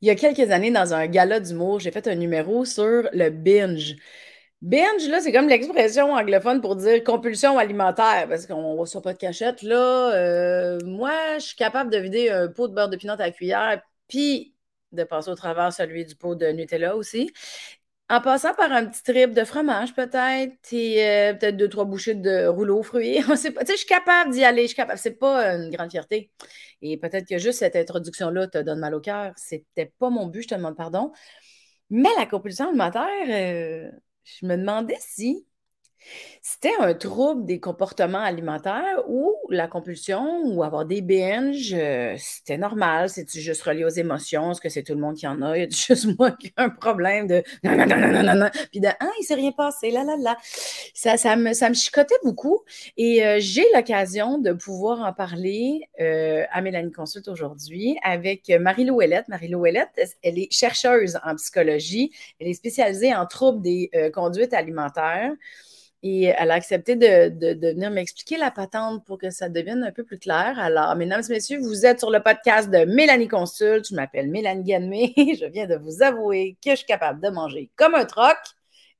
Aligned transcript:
Il 0.00 0.06
y 0.08 0.10
a 0.10 0.14
quelques 0.14 0.50
années, 0.50 0.70
dans 0.70 0.94
un 0.94 1.06
gala 1.06 1.40
d'humour, 1.40 1.80
j'ai 1.80 1.90
fait 1.90 2.06
un 2.06 2.14
numéro 2.14 2.64
sur 2.64 3.08
le 3.12 3.30
binge. 3.30 3.96
Binge, 4.62 5.08
là, 5.08 5.20
c'est 5.20 5.32
comme 5.32 5.48
l'expression 5.48 6.12
anglophone 6.12 6.60
pour 6.60 6.76
dire 6.76 7.02
compulsion 7.04 7.58
alimentaire, 7.58 8.26
parce 8.28 8.46
qu'on 8.46 8.74
ne 8.74 8.78
reçoit 8.78 9.02
pas 9.02 9.12
de 9.12 9.18
cachette. 9.18 9.62
Là, 9.62 10.14
euh, 10.14 10.78
moi, 10.84 11.12
je 11.38 11.46
suis 11.46 11.56
capable 11.56 11.90
de 11.92 11.98
vider 11.98 12.30
un 12.30 12.48
pot 12.48 12.68
de 12.68 12.74
beurre 12.74 12.88
de 12.88 12.96
pinot 12.96 13.14
à 13.18 13.30
cuillère, 13.30 13.82
puis 14.08 14.54
de 14.92 15.04
passer 15.04 15.30
au 15.30 15.34
travers 15.34 15.72
celui 15.72 16.04
du 16.04 16.16
pot 16.16 16.34
de 16.34 16.46
Nutella 16.46 16.96
aussi. 16.96 17.32
En 18.10 18.22
passant 18.22 18.54
par 18.54 18.72
un 18.72 18.86
petit 18.86 19.02
trip 19.02 19.34
de 19.34 19.44
fromage, 19.44 19.94
peut-être, 19.94 20.72
et 20.72 21.06
euh, 21.06 21.34
peut-être 21.34 21.58
deux, 21.58 21.68
trois 21.68 21.84
bouchées 21.84 22.14
de 22.14 22.46
rouleau 22.46 22.82
fruits. 22.82 23.20
pas. 23.26 23.36
Tu 23.36 23.52
sais, 23.52 23.72
je 23.72 23.76
suis 23.76 23.86
capable 23.86 24.30
d'y 24.32 24.44
aller, 24.44 24.62
je 24.62 24.68
suis 24.68 24.76
capable. 24.76 24.98
C'est 24.98 25.18
pas 25.18 25.54
une 25.56 25.70
grande 25.70 25.90
fierté. 25.90 26.30
Et 26.80 26.96
peut-être 26.96 27.28
que 27.28 27.36
juste 27.38 27.58
cette 27.58 27.76
introduction-là 27.76 28.46
te 28.48 28.58
donne 28.58 28.78
mal 28.78 28.94
au 28.94 29.00
cœur. 29.00 29.32
C'était 29.36 29.92
pas 29.98 30.08
mon 30.08 30.26
but, 30.26 30.42
je 30.42 30.48
te 30.48 30.54
demande 30.54 30.76
pardon. 30.76 31.12
Mais 31.90 32.10
la 32.18 32.26
compulsion 32.26 32.68
alimentaire, 32.68 33.04
euh, 33.28 33.90
je 34.24 34.46
me 34.46 34.56
demandais 34.56 34.96
si 35.00 35.46
c'était 36.42 36.74
un 36.78 36.94
trouble 36.94 37.44
des 37.44 37.60
comportements 37.60 38.22
alimentaires 38.22 39.02
ou 39.08 39.36
la 39.50 39.68
compulsion 39.68 40.42
ou 40.44 40.62
avoir 40.62 40.86
des 40.86 41.02
binges, 41.02 41.74
euh, 41.76 42.14
c'était 42.18 42.56
normal. 42.56 43.10
C'est-tu 43.10 43.40
juste 43.40 43.62
relié 43.62 43.84
aux 43.84 43.88
émotions? 43.88 44.52
Est-ce 44.52 44.60
que 44.60 44.68
c'est 44.68 44.82
tout 44.82 44.94
le 44.94 45.00
monde 45.00 45.16
qui 45.16 45.26
en 45.26 45.42
a? 45.42 45.56
Il 45.56 45.64
y 45.64 45.66
a 45.66 45.68
juste 45.70 46.18
moi 46.18 46.30
qui 46.30 46.48
ai 46.48 46.52
un 46.56 46.70
problème 46.70 47.26
de 47.26 47.42
non, 47.64 48.48
Puis 48.70 48.80
de 48.80 48.88
ah, 48.88 49.10
il 49.20 49.24
s'est 49.24 49.34
rien 49.34 49.52
passé, 49.52 49.90
là, 49.90 50.04
là, 50.04 50.16
là. 50.16 50.36
Ça, 50.94 51.16
ça, 51.16 51.36
me, 51.36 51.52
ça 51.52 51.68
me 51.68 51.74
chicotait 51.74 52.14
beaucoup. 52.24 52.60
Et 52.96 53.24
euh, 53.24 53.36
j'ai 53.40 53.66
l'occasion 53.74 54.38
de 54.38 54.52
pouvoir 54.52 55.00
en 55.00 55.12
parler 55.12 55.88
euh, 56.00 56.44
à 56.50 56.62
Mélanie 56.62 56.92
Consulte 56.92 57.28
aujourd'hui 57.28 57.98
avec 58.02 58.48
Marie-Lou. 58.48 59.00
Marie-Lou 59.28 59.66
elle 59.66 60.38
est 60.38 60.52
chercheuse 60.52 61.18
en 61.24 61.34
psychologie. 61.36 62.12
Elle 62.40 62.48
est 62.48 62.54
spécialisée 62.54 63.14
en 63.14 63.26
troubles 63.26 63.60
des 63.60 63.90
conduites 64.14 64.54
alimentaires. 64.54 65.32
Et 66.02 66.24
elle 66.24 66.52
a 66.52 66.54
accepté 66.54 66.94
de, 66.94 67.72
venir 67.72 67.90
m'expliquer 67.90 68.36
la 68.36 68.52
patente 68.52 69.04
pour 69.04 69.18
que 69.18 69.30
ça 69.30 69.48
devienne 69.48 69.82
un 69.82 69.90
peu 69.90 70.04
plus 70.04 70.18
clair. 70.18 70.56
Alors, 70.58 70.94
mesdames 70.94 71.22
et 71.28 71.32
messieurs, 71.32 71.58
vous 71.58 71.86
êtes 71.86 71.98
sur 71.98 72.10
le 72.10 72.20
podcast 72.22 72.70
de 72.70 72.84
Mélanie 72.84 73.26
Consulte. 73.26 73.88
Je 73.88 73.96
m'appelle 73.96 74.30
Mélanie 74.30 74.62
Ganmé. 74.62 75.12
Je 75.16 75.46
viens 75.46 75.66
de 75.66 75.74
vous 75.76 76.02
avouer 76.02 76.56
que 76.64 76.70
je 76.70 76.76
suis 76.76 76.86
capable 76.86 77.20
de 77.20 77.30
manger 77.30 77.70
comme 77.74 77.96
un 77.96 78.04
troc 78.04 78.36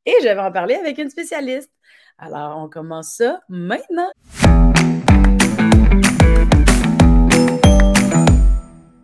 et 0.06 0.14
je 0.22 0.28
vais 0.28 0.38
en 0.38 0.50
parler 0.50 0.74
avec 0.74 0.98
une 0.98 1.10
spécialiste. 1.10 1.70
Alors, 2.18 2.56
on 2.58 2.68
commence 2.68 3.12
ça 3.12 3.40
maintenant. 3.48 4.10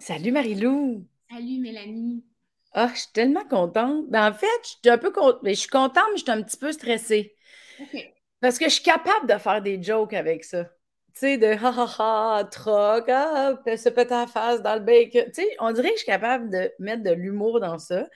Salut 0.01 0.33
Marie-Lou. 0.33 1.07
Salut 1.31 1.61
Mélanie. 1.61 2.25
Ah, 2.73 2.91
je 2.93 3.01
suis 3.01 3.13
tellement 3.13 3.45
contente. 3.45 4.09
Ben, 4.09 4.31
en 4.31 4.35
fait, 4.35 4.47
je 4.65 4.69
suis 4.69 4.91
un 4.91 4.99
peu 4.99 5.13
contente. 5.13 5.39
Je 5.45 5.53
suis 5.53 5.69
contente, 5.69 6.05
mais 6.13 6.19
je 6.19 6.23
suis 6.25 6.33
un 6.33 6.43
petit 6.43 6.57
peu 6.57 6.73
stressée. 6.73 7.34
Parce 8.41 8.59
que 8.59 8.67
je 8.67 8.75
suis 8.75 8.83
capable 8.83 9.27
de 9.27 9.39
faire 9.39 9.63
des 9.63 9.83
jokes 9.83 10.13
avec 10.13 10.45
ça. 10.45 10.65
Tu 11.15 11.21
sais, 11.21 11.39
de 11.39 11.47
ha 11.47 11.69
ha 11.69 12.39
ha, 12.39 12.45
troc, 12.45 13.09
ah, 13.09 13.55
se 13.65 13.89
péter 13.89 14.15
la 14.15 14.27
face 14.27 14.63
dans 14.63 14.75
le 14.75 14.81
bacon. 14.81 15.25
Tu 15.27 15.43
sais, 15.43 15.57
on 15.61 15.73
dirait 15.73 15.91
que 15.91 15.95
je 15.95 15.99
suis 15.99 16.07
capable 16.07 16.51
de 16.51 16.73
mettre 16.79 17.03
de 17.03 17.13
l'humour 17.13 17.61
dans 17.61 17.79
ça. 17.79 18.07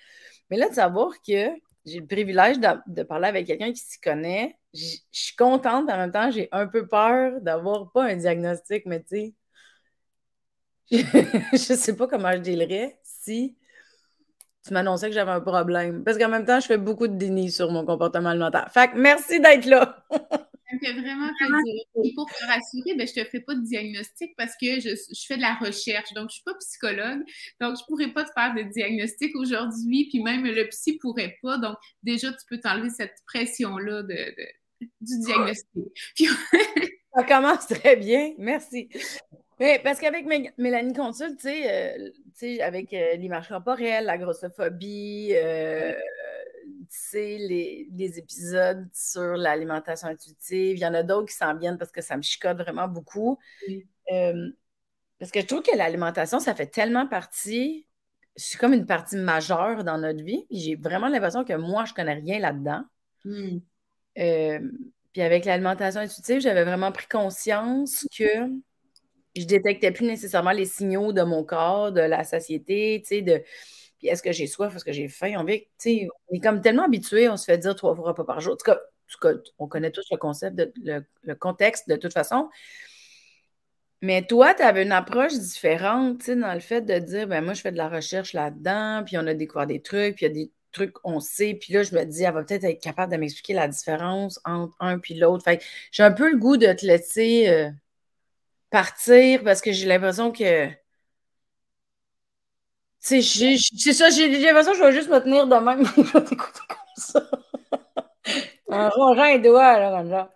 Mais 0.50 0.56
là, 0.56 0.68
de 0.68 0.74
savoir 0.74 1.12
que 1.26 1.48
j'ai 1.86 2.00
le 2.00 2.06
privilège 2.06 2.58
de, 2.58 3.02
parler 3.02 3.28
avec 3.28 3.46
quelqu'un 3.46 3.72
qui 3.72 3.80
s'y 3.80 4.00
connaît, 4.00 4.56
je 4.74 4.96
suis 5.12 5.36
contente. 5.36 5.90
En 5.90 5.96
même 5.96 6.12
temps, 6.12 6.30
j'ai 6.30 6.48
un 6.52 6.66
peu 6.66 6.86
peur 6.86 7.40
d'avoir 7.40 7.90
pas 7.92 8.04
un 8.04 8.16
diagnostic, 8.16 8.84
mais 8.86 9.02
tu 9.02 9.34
sais, 10.90 11.00
je 11.52 11.74
sais 11.74 11.96
pas 11.96 12.06
comment 12.06 12.32
je 12.32 12.38
dirais 12.38 12.98
si 13.02 13.56
tu 14.68 14.74
m'annonçais 14.74 15.08
que 15.08 15.14
j'avais 15.14 15.30
un 15.30 15.40
problème. 15.40 16.04
Parce 16.04 16.18
qu'en 16.18 16.28
même 16.28 16.44
temps, 16.44 16.60
je 16.60 16.66
fais 16.66 16.76
beaucoup 16.76 17.08
de 17.08 17.16
déni 17.16 17.50
sur 17.50 17.72
mon 17.72 17.84
comportement 17.84 18.28
alimentaire. 18.28 18.70
Fait 18.72 18.88
que 18.88 18.96
merci 18.96 19.40
d'être 19.40 19.64
là. 19.66 20.04
Ça 20.10 20.74
me 20.74 20.80
fait 20.80 21.00
vraiment 21.00 21.30
plaisir. 21.38 21.82
Et 22.04 22.12
pour 22.14 22.26
te 22.26 22.44
rassurer, 22.44 22.94
ben, 22.94 23.06
je 23.06 23.18
ne 23.18 23.24
te 23.24 23.30
fais 23.30 23.40
pas 23.40 23.54
de 23.54 23.62
diagnostic 23.62 24.36
parce 24.36 24.52
que 24.60 24.80
je, 24.80 24.90
fais 25.26 25.36
de 25.36 25.40
la 25.40 25.54
recherche. 25.54 26.12
Donc, 26.12 26.24
je 26.24 26.24
ne 26.24 26.28
suis 26.28 26.42
pas 26.44 26.54
psychologue. 26.60 27.20
Donc, 27.58 27.76
je 27.76 27.82
ne 27.82 27.86
pourrais 27.86 28.12
pas 28.12 28.24
te 28.24 28.32
faire 28.34 28.54
de 28.54 28.70
diagnostic 28.70 29.34
aujourd'hui. 29.34 30.08
Puis 30.10 30.22
même 30.22 30.44
le 30.44 30.68
psy 30.68 30.94
ne 30.94 30.98
pourrait 30.98 31.38
pas. 31.42 31.56
Donc, 31.56 31.76
déjà, 32.02 32.30
tu 32.32 32.44
peux 32.50 32.60
t'enlever 32.60 32.90
cette 32.90 33.16
pression-là 33.26 34.02
de, 34.02 34.34
du 35.00 35.20
diagnostic. 35.20 36.28
Ça 37.14 37.24
commence 37.24 37.66
très 37.66 37.96
bien. 37.96 38.34
Merci. 38.36 38.90
Mais 39.60 39.80
parce 39.82 39.98
qu'avec 39.98 40.26
Mélanie 40.56 40.92
Consul, 40.92 41.36
tu 41.36 41.48
sais, 41.48 42.00
euh, 42.42 42.64
avec 42.64 42.92
euh, 42.92 43.16
l'image 43.16 43.48
corporelle, 43.48 44.04
la 44.04 44.16
grossophobie, 44.16 45.32
euh, 45.34 45.94
les, 47.12 47.88
les, 47.92 48.18
épisodes 48.18 48.86
sur 48.92 49.36
l'alimentation 49.36 50.08
intuitive, 50.08 50.76
il 50.76 50.80
y 50.80 50.86
en 50.86 50.94
a 50.94 51.02
d'autres 51.02 51.26
qui 51.26 51.34
s'en 51.34 51.56
viennent 51.56 51.76
parce 51.76 51.90
que 51.90 52.00
ça 52.00 52.16
me 52.16 52.22
chicote 52.22 52.58
vraiment 52.58 52.86
beaucoup. 52.86 53.38
parce 54.08 55.32
que 55.32 55.40
je 55.40 55.46
trouve 55.46 55.62
que 55.62 55.76
l'alimentation, 55.76 56.38
ça 56.38 56.54
fait 56.54 56.68
tellement 56.68 57.08
partie, 57.08 57.86
c'est 58.36 58.58
comme 58.58 58.72
une 58.72 58.86
partie 58.86 59.16
majeure 59.16 59.82
dans 59.82 59.98
notre 59.98 60.22
vie. 60.22 60.46
J'ai 60.50 60.76
vraiment 60.76 61.08
l'impression 61.08 61.44
que 61.44 61.54
moi, 61.54 61.84
je 61.84 61.94
connais 61.94 62.14
rien 62.14 62.38
là-dedans. 62.38 62.82
Hmm. 63.24 63.58
puis 64.14 65.22
avec 65.22 65.44
l'alimentation 65.44 66.00
intuitive, 66.00 66.40
j'avais 66.40 66.62
vraiment 66.62 66.92
pris 66.92 67.08
conscience 67.08 68.06
que 68.16 68.48
je 69.36 69.44
détectais 69.44 69.92
plus 69.92 70.06
nécessairement 70.06 70.52
les 70.52 70.66
signaux 70.66 71.12
de 71.12 71.22
mon 71.22 71.44
corps, 71.44 71.92
de 71.92 72.00
la 72.00 72.24
satiété, 72.24 73.00
tu 73.02 73.16
sais, 73.16 73.22
de 73.22 73.42
puis 73.98 74.08
est-ce 74.08 74.22
que 74.22 74.32
j'ai 74.32 74.46
soif, 74.46 74.74
est-ce 74.74 74.84
que 74.84 74.92
j'ai 74.92 75.08
faim? 75.08 75.34
On, 75.38 75.44
vit, 75.44 75.66
on 75.84 76.34
est 76.34 76.40
comme 76.40 76.60
tellement 76.60 76.84
habitué, 76.84 77.28
on 77.28 77.36
se 77.36 77.44
fait 77.44 77.58
dire 77.58 77.74
trois 77.74 77.94
repas 77.94 78.24
par 78.24 78.40
jour. 78.40 78.54
En 78.54 78.56
tout 78.56 79.18
cas, 79.20 79.32
on 79.58 79.66
connaît 79.66 79.90
tous 79.90 80.06
le 80.10 80.16
concept, 80.16 80.56
de, 80.56 80.72
le, 81.22 81.34
contexte 81.34 81.88
de 81.88 81.96
toute 81.96 82.12
façon. 82.12 82.48
Mais 84.00 84.24
toi, 84.24 84.54
tu 84.54 84.62
avais 84.62 84.84
une 84.84 84.92
approche 84.92 85.34
différente, 85.34 86.18
tu 86.20 86.26
sais, 86.26 86.36
dans 86.36 86.54
le 86.54 86.60
fait 86.60 86.82
de 86.82 86.98
dire, 86.98 87.26
ben 87.26 87.44
moi, 87.44 87.54
je 87.54 87.62
fais 87.62 87.72
de 87.72 87.76
la 87.76 87.88
recherche 87.88 88.32
là-dedans, 88.32 89.02
puis 89.04 89.18
on 89.18 89.26
a 89.26 89.34
découvert 89.34 89.66
des 89.66 89.82
trucs, 89.82 90.14
puis 90.14 90.26
il 90.26 90.28
y 90.28 90.30
a 90.30 90.34
des 90.34 90.52
trucs 90.70 90.94
on 91.02 91.18
sait, 91.18 91.54
puis 91.60 91.72
là, 91.72 91.82
je 91.82 91.94
me 91.96 92.04
dis, 92.04 92.22
elle 92.22 92.34
va 92.34 92.44
peut-être 92.44 92.64
être 92.64 92.80
capable 92.80 93.10
de 93.12 93.18
m'expliquer 93.18 93.54
la 93.54 93.66
différence 93.66 94.38
entre 94.44 94.76
un 94.78 95.00
puis 95.00 95.14
l'autre. 95.14 95.42
Fait 95.42 95.60
j'ai 95.90 96.04
un 96.04 96.12
peu 96.12 96.30
le 96.30 96.38
goût 96.38 96.56
de 96.56 96.72
te 96.72 96.86
laisser 96.86 97.48
euh, 97.48 97.70
partir 98.70 99.42
parce 99.42 99.60
que 99.60 99.72
j'ai 99.72 99.86
l'impression 99.86 100.32
que. 100.32 100.68
C'est 103.00 103.22
ça, 103.22 104.10
j'ai 104.10 104.28
l'impression 104.28 104.72
que 104.72 104.78
je 104.78 104.84
vais 104.84 104.92
juste 104.92 105.08
me 105.08 105.18
tenir 105.20 105.46
de 105.46 105.56
même. 105.56 105.86
comme 106.12 106.56
ça. 106.96 107.30
un 108.68 108.88
rongeant 108.90 109.24
et 109.24 109.38
doigt, 109.38 109.78
là, 109.78 110.02
comme 110.02 110.28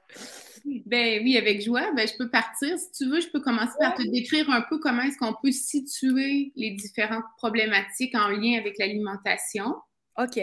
Ben 0.86 1.22
oui, 1.22 1.36
avec 1.36 1.62
joie. 1.62 1.92
Ben, 1.94 2.06
je 2.06 2.14
peux 2.16 2.30
partir. 2.30 2.78
Si 2.78 2.90
tu 2.92 3.10
veux, 3.10 3.20
je 3.20 3.28
peux 3.28 3.40
commencer 3.40 3.74
par 3.78 3.94
te 3.94 4.08
décrire 4.10 4.48
un 4.50 4.62
peu 4.62 4.78
comment 4.78 5.02
est-ce 5.02 5.18
qu'on 5.18 5.34
peut 5.42 5.52
situer 5.52 6.52
les 6.56 6.70
différentes 6.70 7.24
problématiques 7.36 8.14
en 8.14 8.28
lien 8.28 8.58
avec 8.58 8.78
l'alimentation. 8.78 9.74
OK. 10.18 10.40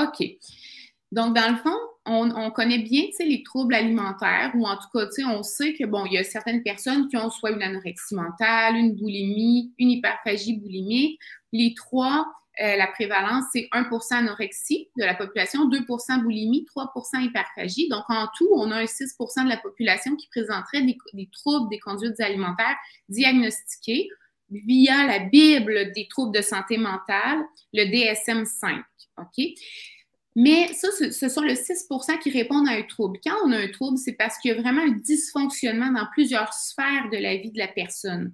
OK. 0.00 0.26
Donc, 1.12 1.34
dans 1.34 1.50
le 1.50 1.56
fond, 1.56 1.78
on, 2.06 2.50
connaît 2.50 2.78
bien 2.78 3.04
les 3.20 3.42
troubles 3.42 3.74
alimentaires, 3.74 4.52
ou 4.54 4.66
en 4.66 4.76
tout 4.76 4.88
cas, 4.92 5.06
on 5.28 5.42
sait 5.42 5.74
que 5.74 5.84
bon, 5.84 6.04
il 6.06 6.14
y 6.14 6.18
a 6.18 6.24
certaines 6.24 6.62
personnes 6.62 7.08
qui 7.08 7.16
ont 7.16 7.30
soit 7.30 7.52
une 7.52 7.62
anorexie 7.62 8.14
mentale, 8.14 8.76
une 8.76 8.94
boulimie, 8.94 9.72
une 9.78 9.90
hyperphagie 9.90 10.58
boulimique. 10.58 11.20
Les 11.52 11.74
trois, 11.74 12.26
euh, 12.60 12.76
la 12.76 12.86
prévalence, 12.88 13.44
c'est 13.52 13.68
1% 13.72 14.14
anorexie 14.14 14.88
de 14.98 15.04
la 15.04 15.14
population, 15.14 15.68
2% 15.68 16.22
boulimie, 16.22 16.66
3% 16.74 17.22
hyperphagie. 17.22 17.88
Donc, 17.88 18.04
en 18.08 18.26
tout, 18.36 18.48
on 18.52 18.70
a 18.70 18.80
un 18.80 18.84
6% 18.84 19.44
de 19.44 19.48
la 19.48 19.56
population 19.56 20.16
qui 20.16 20.28
présenterait 20.28 20.82
des, 20.82 21.28
troubles 21.30 21.70
des 21.70 21.78
conduites 21.78 22.20
alimentaires 22.20 22.76
diagnostiqués 23.08 24.08
via 24.50 25.06
la 25.06 25.20
Bible 25.20 25.92
des 25.92 26.08
troubles 26.08 26.36
de 26.36 26.42
santé 26.42 26.76
mentale, 26.76 27.42
le 27.72 27.84
DSM-5. 27.84 28.82
OK? 29.18 29.46
Mais 30.34 30.72
ça, 30.72 30.88
ce 30.90 31.28
sont 31.28 31.42
le 31.42 31.52
6% 31.52 32.18
qui 32.20 32.30
répondent 32.30 32.68
à 32.68 32.72
un 32.72 32.82
trouble. 32.82 33.18
Quand 33.24 33.36
on 33.44 33.52
a 33.52 33.58
un 33.58 33.68
trouble, 33.68 33.98
c'est 33.98 34.14
parce 34.14 34.38
qu'il 34.38 34.52
y 34.52 34.54
a 34.54 34.60
vraiment 34.60 34.82
un 34.82 34.92
dysfonctionnement 34.92 35.92
dans 35.92 36.06
plusieurs 36.12 36.52
sphères 36.54 37.08
de 37.12 37.18
la 37.18 37.36
vie 37.36 37.50
de 37.50 37.58
la 37.58 37.68
personne. 37.68 38.32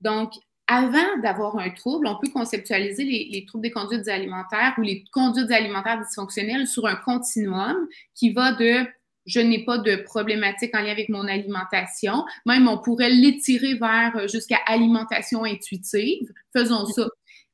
Donc, 0.00 0.32
avant 0.66 1.18
d'avoir 1.22 1.58
un 1.58 1.70
trouble, 1.70 2.06
on 2.06 2.18
peut 2.18 2.30
conceptualiser 2.32 3.04
les, 3.04 3.44
troubles 3.46 3.64
des 3.64 3.70
conduites 3.70 4.08
alimentaires 4.08 4.74
ou 4.78 4.82
les 4.82 5.04
conduites 5.12 5.50
alimentaires 5.50 6.00
dysfonctionnelles 6.00 6.66
sur 6.66 6.86
un 6.86 6.96
continuum 6.96 7.76
qui 8.14 8.32
va 8.32 8.52
de 8.52 8.86
je 9.26 9.40
n'ai 9.40 9.64
pas 9.64 9.78
de 9.78 9.96
problématique 9.96 10.74
en 10.74 10.80
lien 10.80 10.92
avec 10.92 11.08
mon 11.08 11.26
alimentation. 11.26 12.24
Même, 12.44 12.68
on 12.68 12.78
pourrait 12.78 13.08
l'étirer 13.08 13.74
vers 13.74 14.28
jusqu'à 14.28 14.58
alimentation 14.66 15.44
intuitive. 15.44 16.30
Faisons 16.52 16.84
ça. 16.86 17.08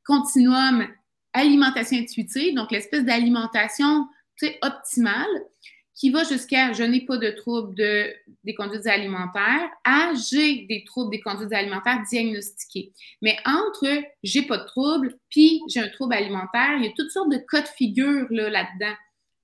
Continuum 0.05 0.89
alimentation 1.33 1.99
intuitive, 1.99 2.55
donc 2.55 2.71
l'espèce 2.71 3.05
d'alimentation 3.05 4.07
optimale 4.63 5.29
qui 5.95 6.09
va 6.09 6.25
jusqu'à 6.25 6.73
je 6.73 6.83
n'ai 6.83 7.05
pas 7.05 7.19
de 7.19 7.31
troubles 7.31 7.75
de, 7.75 8.11
des 8.45 8.55
conduites 8.55 8.87
alimentaires 8.87 9.69
à 9.85 10.13
j'ai 10.15 10.65
des 10.67 10.83
troubles 10.85 11.11
des 11.11 11.21
conduites 11.21 11.53
alimentaires 11.53 12.03
diagnostiqués. 12.11 12.93
Mais 13.21 13.37
entre 13.45 13.87
j'ai 14.23 14.43
pas 14.43 14.57
de 14.57 14.65
troubles 14.65 15.15
puis 15.29 15.61
j'ai 15.69 15.81
un 15.81 15.89
trouble 15.89 16.15
alimentaire, 16.15 16.77
il 16.79 16.85
y 16.85 16.89
a 16.89 16.93
toutes 16.97 17.11
sortes 17.11 17.31
de 17.31 17.37
cas 17.37 17.61
de 17.61 17.69
figure 17.69 18.27
là-dedans. 18.31 18.95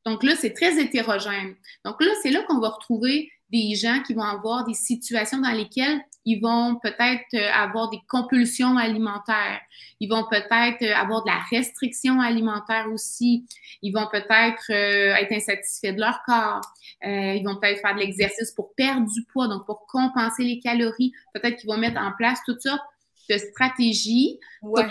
Donc 0.07 0.23
là, 0.23 0.35
c'est 0.35 0.55
très 0.55 0.81
hétérogène. 0.81 1.57
Donc 1.85 2.01
là, 2.01 2.11
c'est 2.23 2.31
là 2.31 2.43
qu'on 2.45 2.61
va 2.61 2.71
retrouver 2.71 3.31
des 3.51 3.75
gens 3.75 4.03
qui 4.03 4.15
vont 4.15 4.23
avoir 4.23 4.65
des 4.65 4.75
situations 4.75 5.41
dans 5.41 5.51
lesquelles 5.51 6.01
ils 6.27 6.41
vont 6.41 6.77
peut-être 6.83 7.35
euh, 7.35 7.51
avoir 7.53 7.89
des 7.89 8.01
compulsions 8.09 8.77
alimentaires. 8.77 9.61
Ils 10.01 10.09
vont 10.09 10.25
peut-être 10.29 10.83
euh, 10.83 10.95
avoir 10.95 11.23
de 11.23 11.31
la 11.31 11.39
restriction 11.51 12.21
alimentaire 12.21 12.89
aussi. 12.93 13.47
Ils 13.81 13.93
vont 13.93 14.09
peut-être 14.11 14.71
euh, 14.71 15.15
être 15.15 15.33
insatisfaits 15.33 15.93
de 15.93 16.01
leur 16.01 16.21
corps. 16.27 16.61
ils 17.03 17.45
vont 17.45 17.57
peut-être 17.57 17.81
faire 17.81 17.95
de 17.95 18.01
l'exercice 18.01 18.51
pour 18.51 18.75
perdre 18.75 19.07
du 19.07 19.23
poids, 19.33 19.47
donc 19.47 19.65
pour 19.67 19.87
compenser 19.87 20.43
les 20.43 20.59
calories. 20.59 21.13
Peut-être 21.33 21.57
qu'ils 21.59 21.71
vont 21.71 21.79
mettre 21.79 22.01
en 22.01 22.13
place 22.19 22.41
toutes 22.45 22.61
sortes 22.61 22.83
de 23.31 23.39
stratégies 23.39 24.39
ouais. 24.63 24.87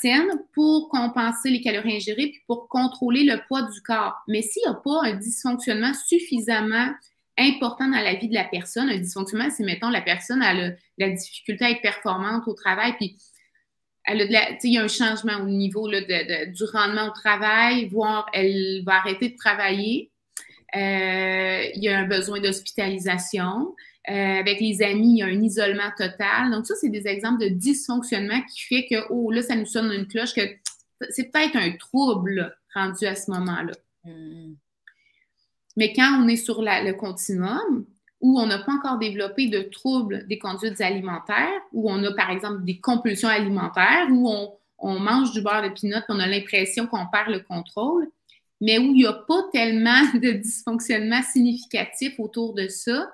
saines 0.00 0.42
pour 0.54 0.88
compenser 0.90 1.50
les 1.50 1.60
calories 1.60 1.96
ingérées 1.96 2.28
puis 2.28 2.42
pour 2.46 2.68
contrôler 2.68 3.24
le 3.24 3.40
poids 3.46 3.62
du 3.62 3.80
corps. 3.82 4.14
Mais 4.26 4.42
s'il 4.42 4.62
n'y 4.62 4.68
a 4.68 4.74
pas 4.74 5.00
un 5.04 5.14
dysfonctionnement 5.14 5.92
suffisamment 5.94 6.90
important 7.38 7.88
dans 7.88 8.00
la 8.00 8.14
vie 8.14 8.28
de 8.28 8.34
la 8.34 8.44
personne. 8.44 8.88
Un 8.88 8.98
dysfonctionnement, 8.98 9.50
c'est, 9.50 9.64
mettons, 9.64 9.90
la 9.90 10.02
personne 10.02 10.42
a 10.42 10.52
la 10.52 11.10
difficulté 11.10 11.64
à 11.64 11.70
être 11.70 11.82
performante 11.82 12.46
au 12.46 12.54
travail, 12.54 12.94
puis 12.98 13.16
elle 14.04 14.22
a 14.22 14.26
de 14.26 14.32
la, 14.32 14.50
il 14.62 14.72
y 14.72 14.78
a 14.78 14.82
un 14.82 14.88
changement 14.88 15.36
au 15.42 15.46
niveau 15.46 15.88
là, 15.88 16.00
du 16.00 16.64
rendement 16.64 17.08
au 17.08 17.12
travail, 17.12 17.88
voire 17.88 18.26
elle 18.32 18.82
va 18.84 18.94
arrêter 18.96 19.30
de 19.30 19.36
travailler. 19.36 20.10
Euh, 20.76 21.64
il 21.74 21.82
y 21.82 21.88
a 21.88 21.98
un 21.98 22.06
besoin 22.06 22.40
d'hospitalisation. 22.40 23.74
Euh, 24.10 24.12
avec 24.12 24.60
les 24.60 24.80
amis, 24.82 25.16
il 25.16 25.18
y 25.18 25.22
a 25.22 25.26
un 25.26 25.42
isolement 25.42 25.90
total. 25.96 26.50
Donc, 26.50 26.66
ça, 26.66 26.74
c'est 26.80 26.88
des 26.88 27.06
exemples 27.06 27.42
de 27.42 27.48
dysfonctionnement 27.48 28.40
qui 28.42 28.62
fait 28.62 28.86
que, 28.86 29.06
oh, 29.10 29.30
là, 29.30 29.42
ça 29.42 29.54
nous 29.54 29.66
sonne 29.66 29.92
une 29.92 30.06
cloche 30.06 30.32
que 30.32 30.40
c'est 31.10 31.30
peut-être 31.30 31.56
un 31.56 31.72
trouble 31.72 32.56
rendu 32.74 33.04
à 33.06 33.14
ce 33.14 33.30
moment-là. 33.30 33.72
Mmh. 34.04 34.54
Mais 35.78 35.92
quand 35.92 36.20
on 36.20 36.26
est 36.26 36.34
sur 36.34 36.60
le 36.60 36.92
continuum, 36.94 37.86
où 38.20 38.40
on 38.40 38.46
n'a 38.46 38.58
pas 38.58 38.72
encore 38.72 38.98
développé 38.98 39.46
de 39.46 39.60
troubles 39.60 40.26
des 40.26 40.36
conduites 40.36 40.80
alimentaires, 40.80 41.60
où 41.72 41.88
on 41.88 42.02
a 42.02 42.12
par 42.14 42.30
exemple 42.30 42.64
des 42.64 42.80
compulsions 42.80 43.28
alimentaires, 43.28 44.08
où 44.10 44.28
on, 44.80 44.98
mange 44.98 45.30
du 45.30 45.40
beurre 45.40 45.62
de 45.62 45.68
pinot, 45.68 46.00
on 46.08 46.18
a 46.18 46.26
l'impression 46.26 46.88
qu'on 46.88 47.06
perd 47.06 47.30
le 47.30 47.38
contrôle, 47.38 48.08
mais 48.60 48.80
où 48.80 48.86
il 48.86 48.94
n'y 48.94 49.06
a 49.06 49.12
pas 49.12 49.44
tellement 49.52 50.02
de 50.14 50.32
dysfonctionnement 50.32 51.22
significatif 51.22 52.18
autour 52.18 52.54
de 52.54 52.66
ça, 52.66 53.08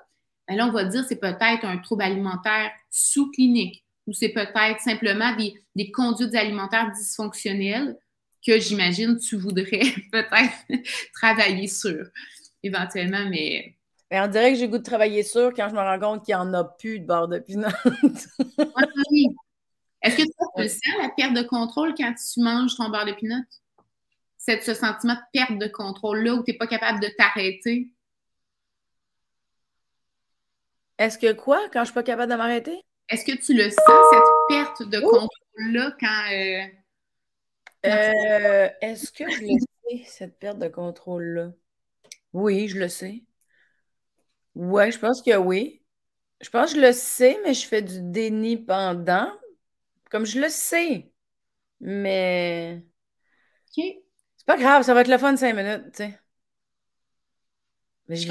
ben 0.47 0.55
là, 0.55 0.65
on 0.65 0.71
va 0.71 0.85
dire 0.85 1.05
c'est 1.07 1.19
peut-être 1.19 1.65
un 1.65 1.77
trouble 1.77 2.01
alimentaire 2.01 2.71
sous-clinique 2.89 3.85
ou 4.07 4.13
c'est 4.13 4.29
peut-être 4.29 4.79
simplement 4.79 5.35
des, 5.35 5.53
des, 5.75 5.91
conduites 5.91 6.33
alimentaires 6.33 6.91
dysfonctionnelles 6.95 7.95
que 8.43 8.59
j'imagine 8.59 9.19
tu 9.19 9.37
voudrais 9.37 9.81
peut-être 10.11 10.83
travailler 11.13 11.67
sur 11.67 12.07
éventuellement, 12.65 13.25
mais. 13.29 13.75
on 14.11 14.27
dirait 14.27 14.53
que 14.53 14.59
j'ai 14.59 14.67
goût 14.67 14.77
de 14.77 14.83
travailler 14.83 15.23
sûr 15.23 15.53
quand 15.55 15.69
je 15.69 15.75
me 15.75 15.79
rends 15.79 15.99
compte 15.99 16.25
qu'il 16.25 16.35
n'y 16.35 16.41
en 16.41 16.53
a 16.53 16.63
plus 16.63 16.99
de 16.99 17.05
barre 17.05 17.27
de 17.27 17.43
oui. 19.11 19.27
Est-ce 20.01 20.17
que 20.17 20.21
tu 20.21 20.61
le 20.61 20.67
sens, 20.67 20.81
la 21.01 21.09
perte 21.09 21.33
de 21.33 21.41
contrôle 21.41 21.95
quand 21.97 22.13
tu 22.13 22.41
manges 22.41 22.75
ton 22.75 22.89
beurre 22.89 23.05
de 23.05 23.13
pinot? 23.13 23.43
C'est 24.37 24.61
ce 24.61 24.75
sentiment 24.75 25.15
de 25.15 25.19
perte 25.33 25.57
de 25.57 25.67
contrôle-là 25.67 26.35
où 26.35 26.43
tu 26.43 26.51
n'es 26.51 26.57
pas 26.57 26.67
capable 26.67 26.99
de 26.99 27.09
t'arrêter? 27.17 27.89
Est-ce 30.99 31.17
que 31.17 31.33
quoi, 31.33 31.59
quand 31.73 31.79
je 31.79 31.79
ne 31.79 31.85
suis 31.85 31.93
pas 31.93 32.03
capable 32.03 32.31
de 32.31 32.37
m'arrêter? 32.37 32.85
Est-ce 33.09 33.25
que 33.25 33.35
tu 33.35 33.53
le 33.53 33.69
sens, 33.69 34.05
cette 34.11 34.47
perte 34.47 34.83
de 34.83 34.99
contrôle-là, 34.99 35.95
quand. 35.99 36.31
Euh, 36.31 36.65
euh, 37.87 38.69
est-ce 38.81 39.11
que 39.11 39.29
je 39.29 39.41
le 39.41 39.59
sais, 39.59 40.03
cette 40.05 40.39
perte 40.39 40.59
de 40.59 40.67
contrôle-là? 40.67 41.51
Oui, 42.35 42.67
je 42.67 42.77
le 42.77 42.89
sais. 42.89 43.23
Ouais, 44.55 44.91
je 44.91 44.99
pense 44.99 45.21
que 45.21 45.37
oui. 45.37 45.81
Je 46.41 46.49
pense 46.49 46.73
que 46.73 46.81
je 46.81 46.85
le 46.85 46.91
sais, 46.91 47.39
mais 47.45 47.53
je 47.53 47.65
fais 47.65 47.81
du 47.81 48.01
déni 48.01 48.57
pendant. 48.57 49.31
Comme 50.11 50.25
je 50.25 50.41
le 50.41 50.49
sais. 50.49 51.09
Mais. 51.79 52.83
OK. 53.69 53.85
C'est 54.35 54.45
pas 54.45 54.57
grave, 54.57 54.83
ça 54.83 54.93
va 54.93 55.01
être 55.01 55.07
le 55.07 55.17
fun 55.17 55.37
cinq 55.37 55.55
minutes, 55.55 55.85
tu 55.93 56.03
sais. 56.03 56.19
Mais 58.09 58.17
je, 58.17 58.27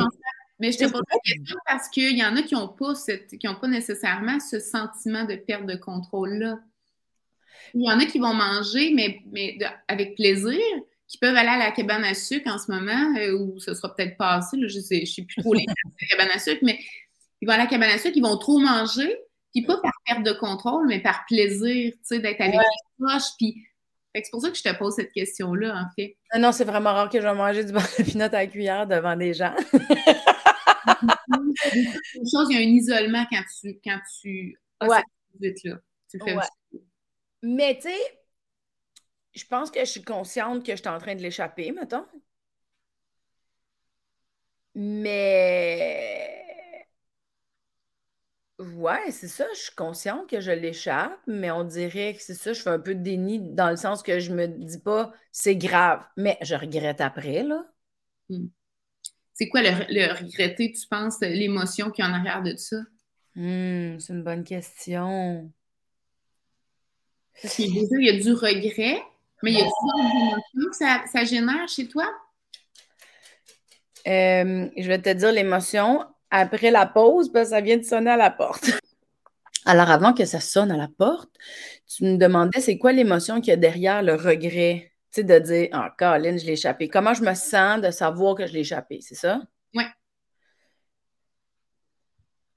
mais 0.60 0.70
je 0.70 0.78
te 0.78 0.84
pose 0.84 1.02
la 1.10 1.18
question 1.24 1.56
parce 1.66 1.88
qu'il 1.88 2.18
y 2.18 2.24
en 2.24 2.36
a 2.36 2.42
qui 2.42 2.54
n'ont 2.54 2.68
pas, 2.68 2.92
qui 2.94 3.38
pas 3.38 3.68
nécessairement 3.68 4.38
ce 4.38 4.60
sentiment 4.60 5.24
de 5.24 5.34
perte 5.34 5.64
de 5.64 5.76
contrôle-là. 5.76 6.58
Il 7.72 7.82
y 7.82 7.90
en 7.90 7.98
a 7.98 8.04
qui 8.04 8.18
vont 8.18 8.34
manger, 8.34 8.92
mais, 8.94 9.22
mais 9.32 9.56
avec 9.88 10.14
plaisir, 10.14 10.60
qui 11.14 11.18
peuvent 11.18 11.36
aller 11.36 11.48
à 11.48 11.58
la 11.58 11.70
cabane 11.70 12.02
à 12.02 12.12
sucre 12.12 12.50
en 12.50 12.58
ce 12.58 12.72
moment, 12.72 13.16
euh, 13.18 13.38
ou 13.38 13.60
ce 13.60 13.72
sera 13.72 13.94
peut-être 13.94 14.16
passé, 14.16 14.56
là, 14.56 14.66
je 14.66 14.80
sais, 14.80 15.06
je 15.06 15.12
sais 15.12 15.22
plus 15.22 15.40
trop 15.40 15.54
les 15.54 15.64
cabane 16.10 16.30
à 16.34 16.40
sucre, 16.40 16.58
mais 16.62 16.80
ils 17.40 17.46
vont 17.46 17.54
à 17.54 17.58
la 17.58 17.66
cabane 17.68 17.90
à 17.90 17.98
sucre, 17.98 18.16
ils 18.16 18.22
vont 18.22 18.36
trop 18.36 18.58
manger, 18.58 19.16
puis 19.54 19.62
pas 19.62 19.76
par 19.76 19.92
perte 20.04 20.24
de 20.24 20.32
contrôle, 20.32 20.88
mais 20.88 21.00
par 21.00 21.24
plaisir, 21.28 21.92
tu 21.92 21.98
sais, 22.02 22.18
d'être 22.18 22.40
avec 22.40 22.54
les 22.54 22.60
proches, 22.98 23.30
puis 23.38 23.64
c'est 24.12 24.28
pour 24.32 24.40
ça 24.40 24.50
que 24.50 24.56
je 24.56 24.62
te 24.64 24.76
pose 24.76 24.96
cette 24.96 25.12
question-là, 25.12 25.76
en 25.76 25.86
fait. 25.94 26.16
Non, 26.34 26.40
non, 26.40 26.50
c'est 26.52 26.64
vraiment 26.64 26.92
rare 26.92 27.08
que 27.08 27.20
je 27.20 27.26
vais 27.26 27.34
manger 27.34 27.64
du 27.64 27.72
beurre 27.72 27.86
de 27.96 28.02
pinot 28.02 28.24
à 28.24 28.28
la 28.28 28.48
cuillère 28.48 28.88
devant 28.88 29.14
des 29.14 29.34
gens. 29.34 29.54
Une 31.72 32.28
chose, 32.28 32.48
il 32.50 32.54
y 32.54 32.56
a 32.56 32.58
un 32.58 32.72
isolement 32.72 33.24
quand 33.30 33.42
tu, 33.60 33.78
quand 33.84 34.00
tu 34.20 34.58
as 34.80 34.88
ouais. 34.88 35.02
cette 35.40 35.62
là 35.64 35.76
Tu 36.10 36.18
le 36.18 36.24
fais 36.24 36.36
Mais 37.42 37.76
tu 37.76 37.82
sais, 37.82 38.23
je 39.34 39.44
pense 39.46 39.70
que 39.70 39.80
je 39.80 39.90
suis 39.90 40.02
consciente 40.02 40.64
que 40.64 40.72
je 40.72 40.80
suis 40.80 40.88
en 40.88 40.98
train 40.98 41.14
de 41.14 41.22
l'échapper, 41.22 41.72
mettons. 41.72 42.06
Mais. 44.74 46.44
Ouais, 48.58 49.10
c'est 49.10 49.28
ça, 49.28 49.46
je 49.54 49.58
suis 49.58 49.74
consciente 49.74 50.28
que 50.30 50.40
je 50.40 50.52
l'échappe, 50.52 51.18
mais 51.26 51.50
on 51.50 51.64
dirait 51.64 52.14
que 52.14 52.22
c'est 52.22 52.34
ça, 52.34 52.52
je 52.52 52.62
fais 52.62 52.70
un 52.70 52.78
peu 52.78 52.94
de 52.94 53.02
déni 53.02 53.40
dans 53.40 53.68
le 53.68 53.76
sens 53.76 54.00
que 54.02 54.20
je 54.20 54.32
me 54.32 54.46
dis 54.46 54.78
pas 54.78 55.12
c'est 55.32 55.56
grave, 55.56 56.04
mais 56.16 56.38
je 56.40 56.54
regrette 56.54 57.00
après, 57.00 57.42
là. 57.42 57.66
Hmm. 58.28 58.46
C'est 59.32 59.48
quoi 59.48 59.60
le, 59.62 60.12
regretter, 60.12 60.72
tu 60.72 60.86
penses, 60.86 61.20
l'émotion 61.20 61.90
qui 61.90 62.00
est 62.00 62.04
en 62.04 62.12
arrière 62.12 62.42
de 62.44 62.54
ça? 62.54 62.76
Hmm, 63.34 63.98
c'est 63.98 64.12
une 64.12 64.22
bonne 64.22 64.44
question. 64.44 65.50
il 67.58 68.04
y 68.04 68.10
a 68.10 68.22
du 68.22 68.32
regret, 68.32 69.02
mais 69.44 69.52
il 69.52 69.58
y 69.58 69.60
a 69.60 69.64
des 69.64 69.70
émotions 69.70 70.70
que 70.70 70.76
ça, 70.76 71.04
ça, 71.12 71.24
génère 71.24 71.68
chez 71.68 71.86
toi? 71.86 72.06
Euh, 74.06 74.70
je 74.76 74.88
vais 74.88 75.00
te 75.00 75.12
dire 75.12 75.32
l'émotion 75.32 76.04
après 76.30 76.70
la 76.70 76.86
pause, 76.86 77.30
parce 77.30 77.50
que 77.50 77.50
ça 77.50 77.60
vient 77.60 77.76
de 77.76 77.82
sonner 77.82 78.10
à 78.10 78.16
la 78.16 78.30
porte. 78.30 78.70
Alors, 79.66 79.90
avant 79.90 80.14
que 80.14 80.24
ça 80.24 80.40
sonne 80.40 80.70
à 80.72 80.78
la 80.78 80.88
porte, 80.88 81.30
tu 81.86 82.04
me 82.04 82.16
demandais 82.16 82.60
c'est 82.60 82.78
quoi 82.78 82.92
l'émotion 82.92 83.40
qu'il 83.40 83.50
y 83.50 83.52
a 83.52 83.56
derrière 83.56 84.02
le 84.02 84.14
regret? 84.14 84.92
Tu 85.12 85.20
sais, 85.20 85.24
de 85.24 85.38
dire 85.38 85.68
Ah, 85.72 85.88
oh, 85.90 85.94
Colin, 85.98 86.38
je 86.38 86.46
l'ai 86.46 86.52
échappé. 86.52 86.88
Comment 86.88 87.12
je 87.12 87.22
me 87.22 87.34
sens 87.34 87.82
de 87.82 87.90
savoir 87.90 88.34
que 88.36 88.46
je 88.46 88.52
l'ai 88.52 88.60
échappé, 88.60 89.00
c'est 89.02 89.14
ça? 89.14 89.40
Oui. 89.74 89.84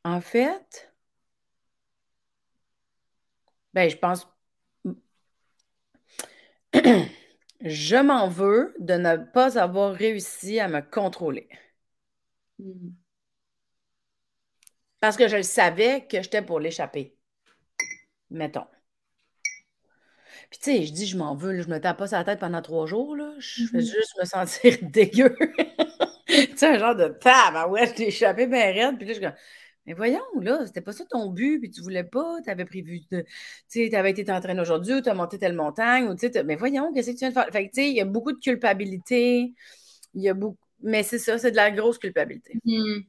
En 0.05 0.21
fait, 0.21 0.93
ben, 3.73 3.89
je 3.89 3.97
pense 3.97 4.25
je 7.61 7.95
m'en 7.97 8.27
veux 8.27 8.75
de 8.79 8.93
ne 8.95 9.17
pas 9.17 9.59
avoir 9.59 9.93
réussi 9.93 10.59
à 10.59 10.67
me 10.67 10.81
contrôler. 10.81 11.47
Hmm. 12.59 12.89
Parce 14.99 15.17
que 15.17 15.27
je 15.27 15.37
le 15.37 15.43
savais 15.43 16.07
que 16.07 16.21
j'étais 16.21 16.41
pour 16.41 16.59
l'échapper. 16.59 17.15
Mettons. 18.29 18.65
Puis 20.49 20.59
tu 20.59 20.71
sais, 20.71 20.85
je 20.85 20.93
dis 20.93 21.07
je 21.07 21.17
m'en 21.17 21.35
veux, 21.35 21.61
je 21.61 21.67
me 21.67 21.79
tape 21.79 21.97
pas 21.97 22.07
sa 22.07 22.23
tête 22.23 22.39
pendant 22.39 22.61
trois 22.61 22.85
jours, 22.85 23.15
là. 23.15 23.33
Je 23.39 23.65
fais 23.65 23.79
mm-hmm. 23.79 23.81
juste 23.81 24.17
me 24.19 24.25
sentir 24.25 24.77
dégueu. 24.81 25.35
tu 26.27 26.57
sais, 26.57 26.67
un 26.67 26.79
genre 26.79 26.95
de 26.95 27.09
tab, 27.09 27.69
ouais, 27.69 27.87
je 27.87 27.93
t'ai 27.93 28.07
échappé 28.07 28.47
bien 28.47 28.71
raide. 28.71 28.97
Puis 28.97 29.07
là, 29.07 29.13
je 29.13 29.19
mais 29.87 29.93
voyons, 29.93 30.19
là, 30.41 30.65
c'était 30.65 30.81
pas 30.81 30.91
ça 30.91 31.05
ton 31.05 31.31
but, 31.31 31.59
puis 31.59 31.71
tu 31.71 31.81
voulais 31.81 32.03
pas, 32.03 32.41
tu 32.43 32.49
avais 32.49 32.65
prévu. 32.65 33.01
Tu 33.09 33.23
sais, 33.69 33.95
avais 33.95 34.11
été 34.11 34.29
entraîné 34.29 34.59
aujourd'hui, 34.59 34.95
ou 34.95 35.01
tu 35.01 35.07
as 35.07 35.13
monté 35.13 35.39
telle 35.39 35.53
montagne, 35.55 36.09
ou 36.09 36.13
tu 36.13 36.29
sais, 36.29 36.43
mais 36.43 36.55
voyons, 36.55 36.93
qu'est-ce 36.93 37.11
que 37.11 37.13
tu 37.13 37.19
viens 37.19 37.29
de 37.29 37.33
faire? 37.33 37.47
Fait 37.51 37.67
que, 37.67 37.73
tu 37.73 37.81
sais, 37.81 37.89
il 37.89 37.95
y 37.95 38.01
a 38.01 38.05
beaucoup 38.05 38.33
de 38.33 38.39
culpabilité. 38.39 39.53
Il 40.13 40.21
y 40.21 40.29
a 40.29 40.33
beaucoup. 40.33 40.57
Mais 40.83 41.03
c'est 41.03 41.19
ça, 41.19 41.37
c'est 41.37 41.51
de 41.51 41.55
la 41.55 41.71
grosse 41.71 41.97
culpabilité. 41.97 42.53
Hmm. 42.65 42.99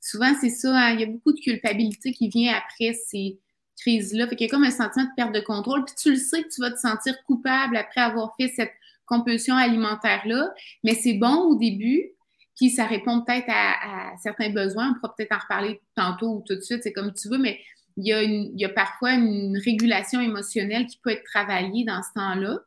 Souvent, 0.00 0.34
c'est 0.40 0.50
ça, 0.50 0.76
hein, 0.76 0.94
il 0.94 1.00
y 1.00 1.04
a 1.04 1.06
beaucoup 1.06 1.32
de 1.32 1.40
culpabilité 1.40 2.12
qui 2.12 2.28
vient 2.28 2.54
après 2.54 2.92
ces 2.94 3.38
crises-là. 3.78 4.26
Fait 4.26 4.36
qu'il 4.36 4.46
y 4.46 4.50
a 4.50 4.50
comme 4.50 4.64
un 4.64 4.70
sentiment 4.70 5.04
de 5.04 5.10
perte 5.16 5.34
de 5.34 5.40
contrôle, 5.40 5.84
puis 5.84 5.94
tu 5.96 6.10
le 6.10 6.16
sais 6.16 6.42
que 6.42 6.48
tu 6.48 6.60
vas 6.60 6.72
te 6.72 6.78
sentir 6.78 7.14
coupable 7.24 7.76
après 7.76 8.00
avoir 8.00 8.34
fait 8.38 8.48
cette 8.48 8.72
compulsion 9.06 9.56
alimentaire-là, 9.56 10.52
mais 10.84 10.94
c'est 10.94 11.14
bon 11.14 11.36
au 11.36 11.56
début 11.56 12.12
puis 12.56 12.70
ça 12.70 12.86
répond 12.86 13.22
peut-être 13.22 13.48
à, 13.48 14.12
certains 14.22 14.50
besoins. 14.50 14.90
On 14.90 14.94
pourra 14.94 15.14
peut-être 15.16 15.32
en 15.32 15.38
reparler 15.38 15.80
tantôt 15.96 16.36
ou 16.36 16.44
tout 16.46 16.54
de 16.54 16.60
suite, 16.60 16.82
c'est 16.82 16.92
comme 16.92 17.12
tu 17.12 17.28
veux, 17.28 17.38
mais 17.38 17.58
il 17.96 18.06
y, 18.06 18.12
a 18.12 18.22
il 18.22 18.58
y 18.58 18.64
a 18.64 18.68
parfois 18.68 19.12
une 19.12 19.58
régulation 19.58 20.20
émotionnelle 20.20 20.86
qui 20.86 20.98
peut 21.02 21.10
être 21.10 21.24
travaillée 21.24 21.84
dans 21.84 22.02
ce 22.02 22.12
temps-là. 22.14 22.58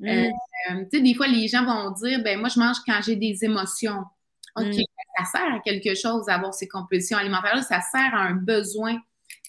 Mm. 0.00 0.08
Euh, 0.08 0.30
tu 0.90 0.98
sais, 0.98 1.00
des 1.02 1.14
fois, 1.14 1.26
les 1.26 1.48
gens 1.48 1.64
vont 1.64 1.90
dire, 1.92 2.22
ben 2.22 2.38
moi, 2.38 2.48
je 2.48 2.58
mange 2.58 2.76
quand 2.86 3.00
j'ai 3.04 3.16
des 3.16 3.44
émotions. 3.44 4.02
OK, 4.56 4.66
mm. 4.66 4.82
ça 5.18 5.24
sert 5.38 5.54
à 5.54 5.60
quelque 5.60 5.94
chose 5.94 6.26
d'avoir 6.26 6.54
ces 6.54 6.68
compulsions 6.68 7.18
alimentaires-là, 7.18 7.62
ça 7.62 7.80
sert 7.80 8.14
à 8.14 8.22
un 8.22 8.34
besoin 8.34 8.98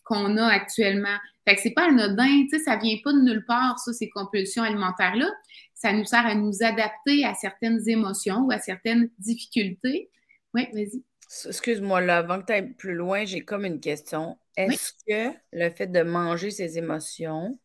qu'on 0.03 0.37
a 0.37 0.45
actuellement. 0.45 1.17
Fait 1.47 1.55
que 1.55 1.61
c'est 1.61 1.71
pas 1.71 1.89
anodin, 1.89 2.43
tu 2.43 2.49
sais, 2.49 2.59
ça 2.59 2.77
vient 2.77 2.95
pas 3.03 3.13
de 3.13 3.21
nulle 3.21 3.45
part, 3.45 3.77
ça, 3.79 3.93
ces 3.93 4.09
compulsions 4.09 4.63
alimentaires-là. 4.63 5.29
Ça 5.75 5.91
nous 5.91 6.05
sert 6.05 6.25
à 6.25 6.35
nous 6.35 6.63
adapter 6.63 7.25
à 7.25 7.33
certaines 7.35 7.87
émotions 7.87 8.45
ou 8.45 8.51
à 8.51 8.59
certaines 8.59 9.09
difficultés. 9.19 10.09
Oui, 10.53 10.67
vas-y. 10.73 11.03
Excuse-moi, 11.47 12.01
là, 12.01 12.19
avant 12.19 12.39
que 12.39 12.45
tu 12.45 12.53
ailles 12.53 12.73
plus 12.73 12.95
loin, 12.95 13.25
j'ai 13.25 13.41
comme 13.41 13.65
une 13.65 13.79
question. 13.79 14.37
Est-ce 14.55 14.93
que 15.07 15.37
le 15.51 15.69
fait 15.69 15.87
de 15.87 16.01
manger 16.01 16.49
ses 16.49 16.77
émotions, 16.77 17.59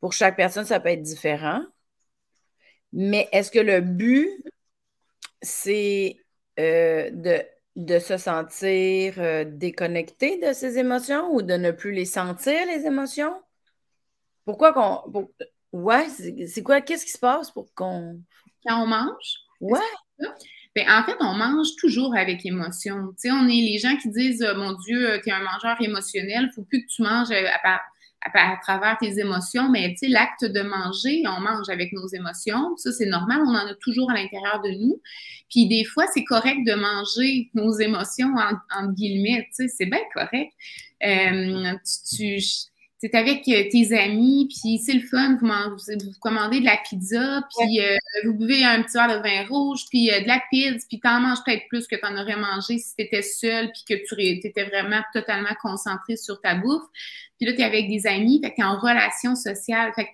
pour 0.00 0.12
chaque 0.12 0.36
personne, 0.36 0.64
ça 0.64 0.78
peut 0.78 0.90
être 0.90 1.02
différent? 1.02 1.62
Mais 2.92 3.28
est-ce 3.32 3.50
que 3.50 3.58
le 3.58 3.80
but, 3.80 4.30
c'est 5.42 6.16
euh, 6.60 7.10
de, 7.10 7.42
de, 7.76 7.98
se 7.98 8.16
sentir 8.16 9.14
euh, 9.18 9.44
déconnecté 9.44 10.38
de 10.38 10.52
ses 10.52 10.78
émotions 10.78 11.34
ou 11.34 11.42
de 11.42 11.54
ne 11.54 11.72
plus 11.72 11.92
les 11.92 12.04
sentir, 12.04 12.66
les 12.66 12.86
émotions? 12.86 13.34
Pourquoi 14.44 14.72
qu'on. 14.72 15.28
Ouais, 15.72 16.06
c'est 16.08 16.62
quoi? 16.62 16.80
Qu'est-ce 16.80 17.04
qui 17.04 17.12
se 17.12 17.18
passe 17.18 17.50
pour 17.50 17.72
qu'on. 17.74 18.20
Quand 18.66 18.82
on 18.82 18.86
mange? 18.86 19.34
Ouais. 19.60 19.78
Ben, 20.74 20.86
en 20.90 21.04
fait, 21.04 21.16
on 21.20 21.34
mange 21.34 21.68
toujours 21.78 22.14
avec 22.16 22.44
émotion. 22.44 23.08
Tu 23.12 23.28
sais, 23.28 23.30
on 23.30 23.46
est 23.48 23.62
les 23.62 23.78
gens 23.78 23.96
qui 23.96 24.10
disent 24.10 24.42
euh, 24.42 24.54
Mon 24.54 24.72
Dieu, 24.72 25.20
tu 25.22 25.30
es 25.30 25.32
un 25.32 25.42
mangeur 25.42 25.80
émotionnel, 25.80 26.42
il 26.42 26.46
ne 26.46 26.52
faut 26.52 26.62
plus 26.62 26.82
que 26.84 26.92
tu 26.92 27.02
manges 27.02 27.30
à 27.30 27.58
part 27.62 27.80
à, 28.34 28.56
travers 28.62 28.96
tes 28.98 29.18
émotions, 29.18 29.70
mais 29.70 29.90
tu 29.90 29.98
sais, 29.98 30.08
l'acte 30.08 30.44
de 30.44 30.62
manger, 30.62 31.22
on 31.26 31.40
mange 31.40 31.68
avec 31.68 31.92
nos 31.92 32.06
émotions. 32.08 32.76
Ça, 32.76 32.92
c'est 32.92 33.06
normal, 33.06 33.40
on 33.46 33.54
en 33.54 33.66
a 33.66 33.74
toujours 33.74 34.10
à 34.10 34.14
l'intérieur 34.14 34.60
de 34.62 34.70
nous. 34.70 35.00
Puis 35.50 35.68
des 35.68 35.84
fois, 35.84 36.06
c'est 36.12 36.24
correct 36.24 36.58
de 36.66 36.74
manger 36.74 37.50
nos 37.54 37.72
émotions, 37.78 38.34
en, 38.74 38.86
guillemets, 38.88 39.46
tu 39.54 39.66
sais, 39.66 39.68
c'est 39.68 39.86
bien 39.86 40.00
correct. 40.12 40.52
Euh, 41.04 41.74
tu 42.16 42.40
c'est 42.98 43.14
avec 43.14 43.46
euh, 43.48 43.64
tes 43.70 43.94
amis, 43.96 44.48
puis 44.48 44.78
c'est 44.78 44.94
le 44.94 45.06
fun, 45.06 45.36
vous, 45.38 45.46
vous, 45.46 46.12
commandez 46.18 46.60
de 46.60 46.64
la 46.64 46.78
pizza, 46.78 47.46
puis 47.56 47.80
euh, 47.80 47.96
vous 48.24 48.32
buvez 48.32 48.64
un 48.64 48.82
petit 48.82 48.96
verre 48.96 49.18
de 49.18 49.22
vin 49.22 49.46
rouge, 49.46 49.82
puis 49.90 50.10
euh, 50.10 50.20
de 50.20 50.26
la 50.26 50.42
pizza, 50.50 50.86
puis 50.88 50.98
t'en 51.00 51.20
manges 51.20 51.44
peut-être 51.44 51.68
plus 51.68 51.86
que 51.86 51.96
t'en 51.96 52.16
aurais 52.16 52.36
mangé 52.36 52.78
si 52.78 52.96
t'étais 52.96 53.20
seul, 53.20 53.70
puis 53.72 53.84
que 53.86 54.02
tu 54.06 54.46
étais 54.46 54.64
vraiment 54.64 55.02
totalement 55.12 55.54
concentré 55.60 56.16
sur 56.16 56.40
ta 56.40 56.54
bouffe. 56.54 56.84
Puis 57.38 57.46
là, 57.46 57.52
t'es 57.52 57.64
avec 57.64 57.88
des 57.88 58.06
amis, 58.06 58.40
fait 58.42 58.52
que 58.52 58.56
t'es 58.56 58.62
en 58.62 58.78
relation 58.78 59.36
sociale. 59.36 59.92
Fait 59.94 60.06
que 60.06 60.10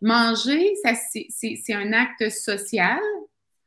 manger, 0.00 0.72
ça, 0.84 0.92
c'est 0.94 1.74
un 1.74 1.92
acte 1.92 2.30
social. 2.30 3.00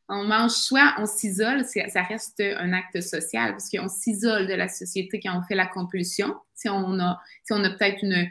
On 0.08 0.24
mange 0.24 0.52
soit 0.52 0.96
on 1.00 1.06
s'isole, 1.06 1.66
ça 1.66 2.02
reste 2.04 2.42
un 2.42 2.72
acte 2.72 3.02
social, 3.02 3.52
parce 3.52 3.70
qu'on 3.70 3.90
s'isole 3.90 4.48
de 4.48 4.54
la 4.54 4.70
société 4.70 5.20
quand 5.20 5.38
on 5.38 5.42
fait 5.42 5.56
la 5.56 5.66
compulsion. 5.66 6.34
Si 6.56 6.70
on 6.70 6.98
a, 7.00 7.20
si 7.44 7.52
on 7.52 7.64
a 7.66 7.70
peut-être 7.70 8.04
une 8.04 8.30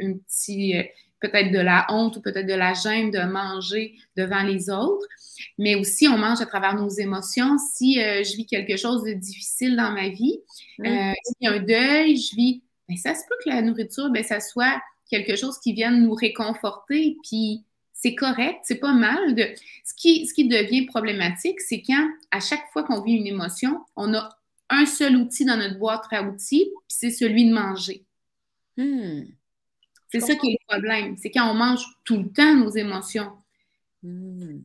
un 0.00 0.14
petit, 0.14 0.76
euh, 0.76 0.82
peut-être 1.20 1.52
de 1.52 1.58
la 1.58 1.86
honte 1.88 2.16
ou 2.16 2.20
peut-être 2.20 2.46
de 2.46 2.54
la 2.54 2.74
gêne 2.74 3.10
de 3.10 3.20
manger 3.20 3.94
devant 4.16 4.42
les 4.42 4.70
autres. 4.70 5.06
Mais 5.58 5.74
aussi, 5.74 6.08
on 6.08 6.18
mange 6.18 6.40
à 6.40 6.46
travers 6.46 6.74
nos 6.74 6.88
émotions. 6.88 7.56
Si 7.58 8.00
euh, 8.00 8.22
je 8.22 8.36
vis 8.36 8.46
quelque 8.46 8.76
chose 8.76 9.04
de 9.04 9.12
difficile 9.12 9.76
dans 9.76 9.92
ma 9.92 10.08
vie, 10.08 10.38
mmh. 10.78 10.86
euh, 10.86 11.48
a 11.48 11.50
un 11.50 11.60
deuil, 11.60 12.16
je 12.16 12.36
vis, 12.36 12.62
ben, 12.88 12.96
ça 12.96 13.14
se 13.14 13.22
peut 13.28 13.36
que 13.44 13.50
la 13.50 13.62
nourriture, 13.62 14.10
ben, 14.10 14.22
ça 14.22 14.40
soit 14.40 14.80
quelque 15.10 15.36
chose 15.36 15.58
qui 15.58 15.72
vienne 15.72 16.02
nous 16.02 16.14
réconforter, 16.14 17.16
puis 17.22 17.64
c'est 17.92 18.14
correct, 18.14 18.60
c'est 18.64 18.80
pas 18.80 18.92
mal. 18.92 19.34
De... 19.34 19.46
Ce, 19.84 19.94
qui, 19.94 20.26
ce 20.26 20.34
qui 20.34 20.48
devient 20.48 20.86
problématique, 20.86 21.60
c'est 21.60 21.82
quand, 21.82 22.08
à 22.30 22.40
chaque 22.40 22.64
fois 22.72 22.82
qu'on 22.82 23.02
vit 23.02 23.12
une 23.12 23.26
émotion, 23.26 23.80
on 23.94 24.14
a 24.14 24.28
un 24.70 24.86
seul 24.86 25.16
outil 25.16 25.44
dans 25.44 25.56
notre 25.56 25.78
boîte 25.78 26.04
à 26.10 26.22
outils, 26.22 26.64
puis 26.64 26.96
c'est 26.96 27.10
celui 27.10 27.48
de 27.48 27.54
manger. 27.54 28.04
Mmh. 28.76 29.24
C'est 30.12 30.20
ça 30.20 30.34
qui 30.36 30.50
est 30.52 30.58
le 30.60 30.66
problème. 30.68 31.16
C'est 31.16 31.30
quand 31.30 31.50
on 31.50 31.54
mange 31.54 31.82
tout 32.04 32.18
le 32.18 32.30
temps 32.30 32.54
nos 32.54 32.70
émotions. 32.70 33.30
Hmm. 34.02 34.60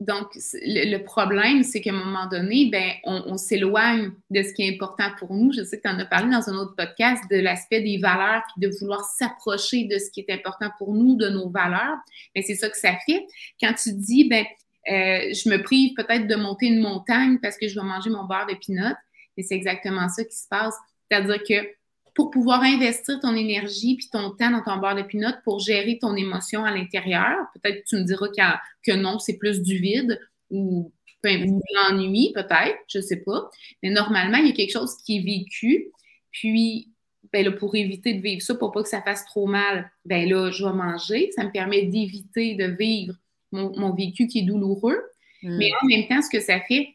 Donc, 0.00 0.30
le, 0.54 0.98
problème, 0.98 1.62
c'est 1.62 1.80
qu'à 1.80 1.90
un 1.90 2.04
moment 2.04 2.26
donné, 2.26 2.68
ben, 2.70 2.92
on, 3.04 3.36
s'éloigne 3.36 4.10
de 4.30 4.42
ce 4.42 4.52
qui 4.52 4.62
est 4.62 4.74
important 4.74 5.10
pour 5.16 5.32
nous. 5.32 5.52
Je 5.52 5.62
sais 5.62 5.76
que 5.76 5.82
tu 5.82 5.88
en 5.88 5.98
as 5.98 6.04
parlé 6.04 6.28
dans 6.28 6.50
un 6.50 6.56
autre 6.56 6.74
podcast 6.76 7.22
de 7.30 7.36
l'aspect 7.36 7.80
des 7.82 7.98
valeurs, 7.98 8.42
puis 8.52 8.68
de 8.68 8.74
vouloir 8.80 9.04
s'approcher 9.04 9.84
de 9.84 9.98
ce 9.98 10.10
qui 10.10 10.20
est 10.20 10.32
important 10.32 10.70
pour 10.78 10.92
nous, 10.92 11.16
de 11.16 11.28
nos 11.28 11.48
valeurs. 11.50 11.98
Mais 12.34 12.42
c'est 12.42 12.56
ça 12.56 12.68
que 12.68 12.76
ça 12.76 12.94
fait. 13.06 13.24
Quand 13.60 13.72
tu 13.74 13.92
dis, 13.92 14.28
ben, 14.28 14.44
euh, 14.88 15.32
je 15.32 15.48
me 15.48 15.62
prive 15.62 15.94
peut-être 15.94 16.26
de 16.26 16.34
monter 16.34 16.66
une 16.66 16.80
montagne 16.80 17.38
parce 17.40 17.56
que 17.56 17.68
je 17.68 17.78
vais 17.78 17.86
manger 17.86 18.10
mon 18.10 18.24
beurre 18.24 18.46
de 18.50 18.54
pinot, 18.54 18.96
mais 19.36 19.44
c'est 19.44 19.54
exactement 19.54 20.08
ça 20.08 20.24
qui 20.24 20.36
se 20.36 20.48
passe. 20.48 20.74
C'est-à-dire 21.08 21.42
que 21.48 21.68
pour 22.14 22.30
pouvoir 22.30 22.62
investir 22.62 23.20
ton 23.20 23.34
énergie 23.34 23.96
puis 23.96 24.08
ton 24.10 24.30
temps 24.30 24.50
dans 24.50 24.62
ton 24.62 24.78
beurre 24.78 24.96
de 24.96 25.02
pinot 25.02 25.30
pour 25.44 25.60
gérer 25.60 25.98
ton 26.00 26.14
émotion 26.14 26.64
à 26.64 26.70
l'intérieur. 26.70 27.38
Peut-être 27.54 27.82
que 27.82 27.88
tu 27.88 27.96
me 27.96 28.04
diras 28.04 28.28
que 28.82 28.92
non, 28.92 29.18
c'est 29.18 29.38
plus 29.38 29.62
du 29.62 29.78
vide 29.78 30.20
ou 30.50 30.92
de 31.24 31.74
l'ennui, 31.74 32.32
peut-être, 32.34 32.78
je 32.88 32.98
ne 32.98 33.02
sais 33.02 33.22
pas. 33.22 33.48
Mais 33.82 33.90
normalement, 33.90 34.38
il 34.38 34.48
y 34.48 34.50
a 34.50 34.54
quelque 34.54 34.72
chose 34.72 34.96
qui 35.04 35.18
est 35.18 35.22
vécu. 35.22 35.90
Puis, 36.30 36.90
ben 37.32 37.44
là, 37.44 37.52
pour 37.52 37.74
éviter 37.76 38.14
de 38.14 38.20
vivre 38.20 38.42
ça, 38.42 38.54
pour 38.54 38.72
pas 38.72 38.82
que 38.82 38.88
ça 38.88 39.02
fasse 39.02 39.24
trop 39.26 39.46
mal, 39.46 39.90
ben 40.04 40.28
là, 40.28 40.50
je 40.50 40.64
vais 40.64 40.72
manger. 40.72 41.30
Ça 41.34 41.44
me 41.44 41.50
permet 41.50 41.86
d'éviter 41.86 42.54
de 42.54 42.64
vivre 42.64 43.14
mon, 43.52 43.94
vécu 43.94 44.26
qui 44.26 44.40
est 44.40 44.42
douloureux. 44.42 45.00
Hmm. 45.42 45.56
Mais 45.56 45.70
en 45.82 45.86
même 45.86 46.08
temps, 46.08 46.22
ce 46.22 46.30
que 46.30 46.40
ça 46.40 46.60
fait, 46.60 46.88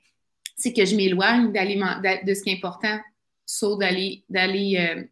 c'est 0.55 0.73
que 0.73 0.85
je 0.85 0.95
m'éloigne 0.95 1.51
de 1.51 2.33
ce 2.33 2.43
qui 2.43 2.49
est 2.49 2.57
important 2.57 2.99
sauf 3.47 3.79
d'aller 3.79 4.23
d'aller 4.29 4.77
euh, 4.77 5.03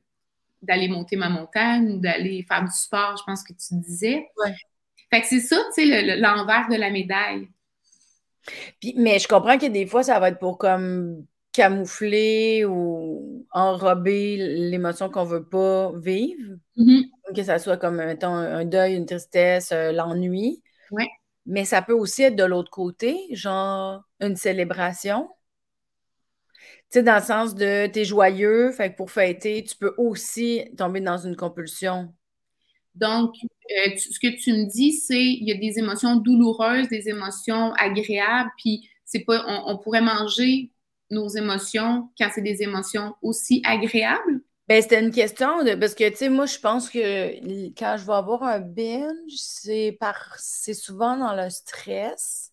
d'aller 0.62 0.88
monter 0.88 1.16
ma 1.16 1.30
montagne 1.30 1.94
ou 1.94 1.98
d'aller 2.00 2.46
faire 2.48 2.64
du 2.64 2.72
sport, 2.72 3.16
je 3.18 3.24
pense 3.26 3.44
que 3.44 3.54
tu 3.54 3.76
disais. 3.76 4.28
Fait 5.12 5.22
que 5.22 5.28
c'est 5.28 5.40
ça, 5.40 5.58
tu 5.76 5.88
sais, 5.88 6.18
l'envers 6.18 6.68
de 6.70 6.76
la 6.76 6.90
médaille. 6.90 7.48
Puis, 8.80 8.94
mais 8.98 9.20
je 9.20 9.28
comprends 9.28 9.58
que 9.58 9.68
des 9.68 9.86
fois, 9.86 10.04
ça 10.04 10.20
va 10.20 10.30
être 10.30 10.40
pour 10.40 10.58
comme 10.58 11.26
camoufler 11.52 12.66
ou 12.66 13.46
enrober 13.52 14.38
l'émotion 14.38 15.10
qu'on 15.10 15.24
veut 15.24 15.46
pas 15.46 15.92
vivre. 15.96 16.56
Mm-hmm. 16.78 17.34
Que 17.36 17.44
ça 17.44 17.60
soit 17.60 17.78
comme, 17.78 17.98
mettons, 17.98 18.34
un 18.34 18.66
deuil, 18.66 18.96
une 18.96 19.06
tristesse, 19.06 19.72
euh, 19.72 19.92
l'ennui. 19.92 20.62
Ouais. 20.92 21.08
Mais 21.46 21.64
ça 21.64 21.82
peut 21.82 21.94
aussi 21.94 22.24
être 22.24 22.36
de 22.36 22.44
l'autre 22.44 22.72
côté, 22.72 23.18
genre 23.32 24.04
une 24.20 24.36
célébration 24.36 25.30
sais, 27.00 27.04
dans 27.04 27.16
le 27.16 27.22
sens 27.22 27.56
de 27.56 27.88
t'es 27.88 28.06
joyeux, 28.06 28.72
fait 28.72 28.92
que 28.92 28.98
pour 28.98 29.12
fêter, 29.12 29.64
tu 29.64 29.76
peux 29.76 29.94
aussi 29.98 30.64
tomber 30.78 31.02
dans 31.02 31.18
une 31.18 31.36
compulsion. 31.36 32.14
Donc, 32.96 33.36
euh, 33.44 33.98
ce 33.98 34.20
que 34.20 34.36
tu 34.42 34.54
me 34.54 34.66
dis, 34.66 34.94
c'est 34.94 35.22
il 35.22 35.48
y 35.48 35.52
a 35.52 35.56
des 35.56 35.80
émotions 35.80 36.16
douloureuses, 36.16 36.88
des 36.88 37.10
émotions 37.10 37.74
agréables, 37.74 38.50
puis 38.58 38.90
c'est 39.04 39.20
pas, 39.20 39.44
on, 39.48 39.78
pourrait 39.78 40.02
manger 40.02 40.72
nos 41.12 41.28
émotions 41.28 42.10
quand 42.18 42.30
c'est 42.34 42.42
des 42.42 42.64
émotions 42.64 43.16
aussi 43.22 43.62
agréables? 43.66 44.42
Ben, 44.68 44.82
c'était 44.82 45.00
une 45.00 45.12
question 45.12 45.64
de 45.64 45.76
parce 45.76 45.94
que 45.94 46.10
tu 46.10 46.16
sais, 46.16 46.30
moi, 46.30 46.48
je 46.48 46.58
pense 46.58 46.90
que 46.90 47.36
quand 47.78 47.98
je 48.00 48.06
vais 48.06 48.14
avoir 48.14 48.44
un 48.44 48.60
binge, 48.60 49.34
c'est 49.36 49.96
par 50.00 50.36
c'est 50.40 50.74
souvent 50.74 51.18
dans 51.18 51.36
le 51.36 51.50
stress 51.50 52.52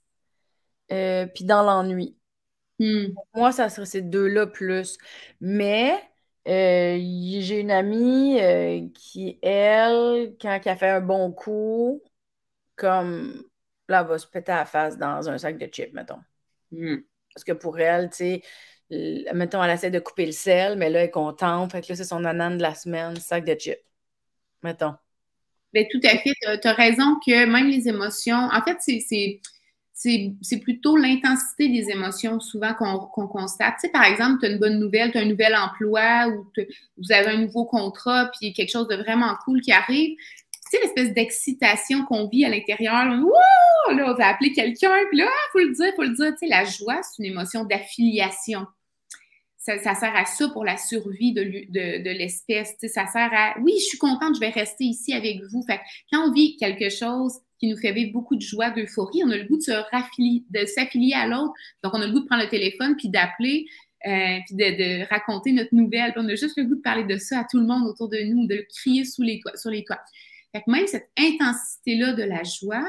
euh, 0.90 1.26
puis 1.26 1.44
dans 1.44 1.62
l'ennui. 1.62 2.16
Hmm. 2.79 3.14
moi, 3.35 3.52
ça 3.52 3.69
serait 3.69 3.87
ces 3.87 4.02
deux-là 4.02 4.47
plus. 4.47 4.99
Mais 5.41 5.93
euh, 6.49 6.97
j'ai 6.99 7.61
une 7.61 7.71
amie 7.71 8.41
euh, 8.41 8.88
qui, 8.95 9.38
elle, 9.43 10.35
quand 10.41 10.61
elle 10.64 10.76
fait 10.76 10.88
un 10.88 11.00
bon 11.00 11.33
coup, 11.33 12.02
comme 12.76 13.45
là, 13.88 14.00
elle 14.00 14.07
va 14.09 14.19
se 14.19 14.26
péter 14.26 14.52
la 14.52 14.64
face 14.64 14.99
dans 14.99 15.29
un 15.29 15.38
sac 15.38 15.59
de 15.59 15.67
chips, 15.67 15.93
mettons. 15.93 16.21
Hmm. 16.71 16.97
Parce 17.35 17.45
que 17.45 17.52
pour 17.52 17.79
elle, 17.79 18.11
tu 18.11 18.17
sais, 18.17 18.43
mettons, 19.35 19.62
elle 19.62 19.71
essaie 19.71 19.91
de 19.91 20.00
couper 20.00 20.26
le 20.26 20.33
sel, 20.33 20.76
mais 20.76 20.91
là, 20.91 21.00
elle 21.00 21.07
est 21.07 21.11
contente. 21.11 21.73
Fait 21.73 21.81
que 21.81 21.88
là, 21.91 21.97
c'est 21.97 22.05
son 22.05 22.25
anane 22.25 22.59
de 22.59 22.62
la 22.62 22.75
semaine, 22.75 23.17
sac 23.17 23.45
de 23.45 23.55
chips. 23.55 23.79
Mettons. 24.62 24.95
Ben, 25.73 25.87
tout 25.91 26.00
à 26.05 26.19
fait. 26.19 26.35
Tu 26.61 26.69
as 26.69 26.73
raison 26.75 27.19
que 27.25 27.47
même 27.47 27.69
les 27.69 27.88
émotions, 27.88 28.49
en 28.52 28.62
fait, 28.62 28.76
c'est 28.81 29.41
c'est 29.94 30.58
plutôt 30.61 30.96
l'intensité 30.96 31.68
des 31.68 31.90
émotions 31.90 32.40
souvent 32.40 32.75
qu'on 32.75 33.28
constate. 33.28 33.75
Tu 33.75 33.87
sais, 33.87 33.92
par 33.92 34.04
exemple, 34.04 34.40
tu 34.40 34.46
as 34.46 34.50
une 34.50 34.58
bonne 34.58 34.78
nouvelle, 34.78 35.12
tu 35.12 35.18
as 35.18 35.20
un 35.20 35.26
nouvel 35.26 35.54
emploi 35.54 36.28
ou 36.28 36.46
vous 36.96 37.12
avez 37.12 37.28
un 37.28 37.38
nouveau 37.38 37.64
contrat, 37.66 38.30
puis 38.38 38.52
quelque 38.52 38.70
chose 38.70 38.88
de 38.88 38.96
vraiment 38.96 39.34
cool 39.44 39.61
qui 39.61 39.72
arrive. 39.72 40.16
tu 40.16 40.61
sais, 40.70 40.78
l'espèce 40.82 41.12
d'excitation 41.12 42.04
qu'on 42.04 42.28
vit 42.28 42.44
à 42.44 42.49
l'intérieur. 42.49 43.04
Là, 43.04 43.94
là, 43.94 44.12
on 44.12 44.14
va 44.14 44.28
appeler 44.28 44.52
quelqu'un, 44.52 44.92
puis 45.08 45.18
là, 45.18 45.26
ah, 45.28 45.49
faut 45.52 45.58
le 45.58 45.72
dire, 45.72 45.92
faut 45.94 46.02
le 46.02 46.14
dire. 46.14 46.32
Tu 46.32 46.38
sais, 46.38 46.46
la 46.46 46.64
joie, 46.64 47.00
c'est 47.02 47.22
une 47.22 47.30
émotion 47.30 47.64
d'affiliation. 47.64 48.66
Ça, 49.58 49.78
sert 49.78 50.16
à 50.16 50.25
ça 50.25 50.49
pour 50.49 50.64
la 50.64 50.76
survie 50.76 51.32
de 51.32 52.11
l'espèce. 52.11 52.72
Tu 52.72 52.88
sais, 52.88 52.88
ça 52.88 53.06
sert 53.06 53.30
à, 53.32 53.54
oui, 53.61 53.75
je 53.78 53.84
suis 53.84 53.99
contente, 53.99 54.34
je 54.34 54.40
vais 54.40 54.49
rester 54.49 54.84
ici 54.84 55.12
avec 55.12 55.40
vous. 55.52 55.62
Fait 55.62 55.80
quand 56.11 56.28
on 56.28 56.32
vit 56.32 56.56
quelque 56.56 56.90
chose 56.90 57.38
qui 57.62 57.69
nous 57.69 57.76
fait 57.76 57.92
vivre 57.92 58.12
beaucoup 58.12 58.35
de 58.35 58.40
joie, 58.40 58.71
d'euphorie, 58.71 59.23
on 59.25 59.31
a 59.31 59.37
le 59.37 59.45
goût 59.45 59.57
de 59.57 59.62
se 59.62 59.71
de 59.71 60.66
s'affilier 60.66 61.14
à 61.14 61.28
l'autre. 61.28 61.52
Donc, 61.85 61.95
on 61.95 62.02
a 62.02 62.07
le 62.07 62.12
goût 62.12 62.21
de 62.21 62.26
prendre 62.26 62.42
le 62.42 62.49
téléphone 62.49 62.97
puis 62.97 63.09
d'appeler 63.09 63.66
euh, 64.04 64.38
puis 64.47 64.57
de, 64.57 65.09
raconter 65.09 65.52
notre 65.52 65.73
nouvelle. 65.73 66.12
on 66.16 66.26
a 66.26 66.35
juste 66.35 66.57
le 66.57 66.64
goût 66.64 66.75
de 66.75 66.81
parler 66.81 67.04
de 67.04 67.16
ça 67.19 67.40
à 67.40 67.45
tout 67.49 67.61
le 67.61 67.66
monde 67.66 67.87
autour 67.87 68.09
de 68.09 68.19
nous, 68.19 68.49
de 68.49 68.57
le 68.57 68.66
crier 68.69 69.04
sous 69.04 69.23
les 69.23 69.38
toits, 69.38 69.57
sur 69.57 69.71
les 69.71 69.85
toits. 69.85 70.00
Fait 70.50 70.62
que 70.62 70.71
même 70.73 70.88
cette 70.88 71.09
intensité-là 71.16 72.14
de 72.14 72.25
la 72.25 72.42
joie, 72.42 72.85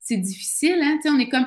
c'est 0.00 0.16
difficile, 0.16 0.80
hein? 0.82 0.98
on 1.04 1.18
est 1.18 1.28
comme 1.28 1.46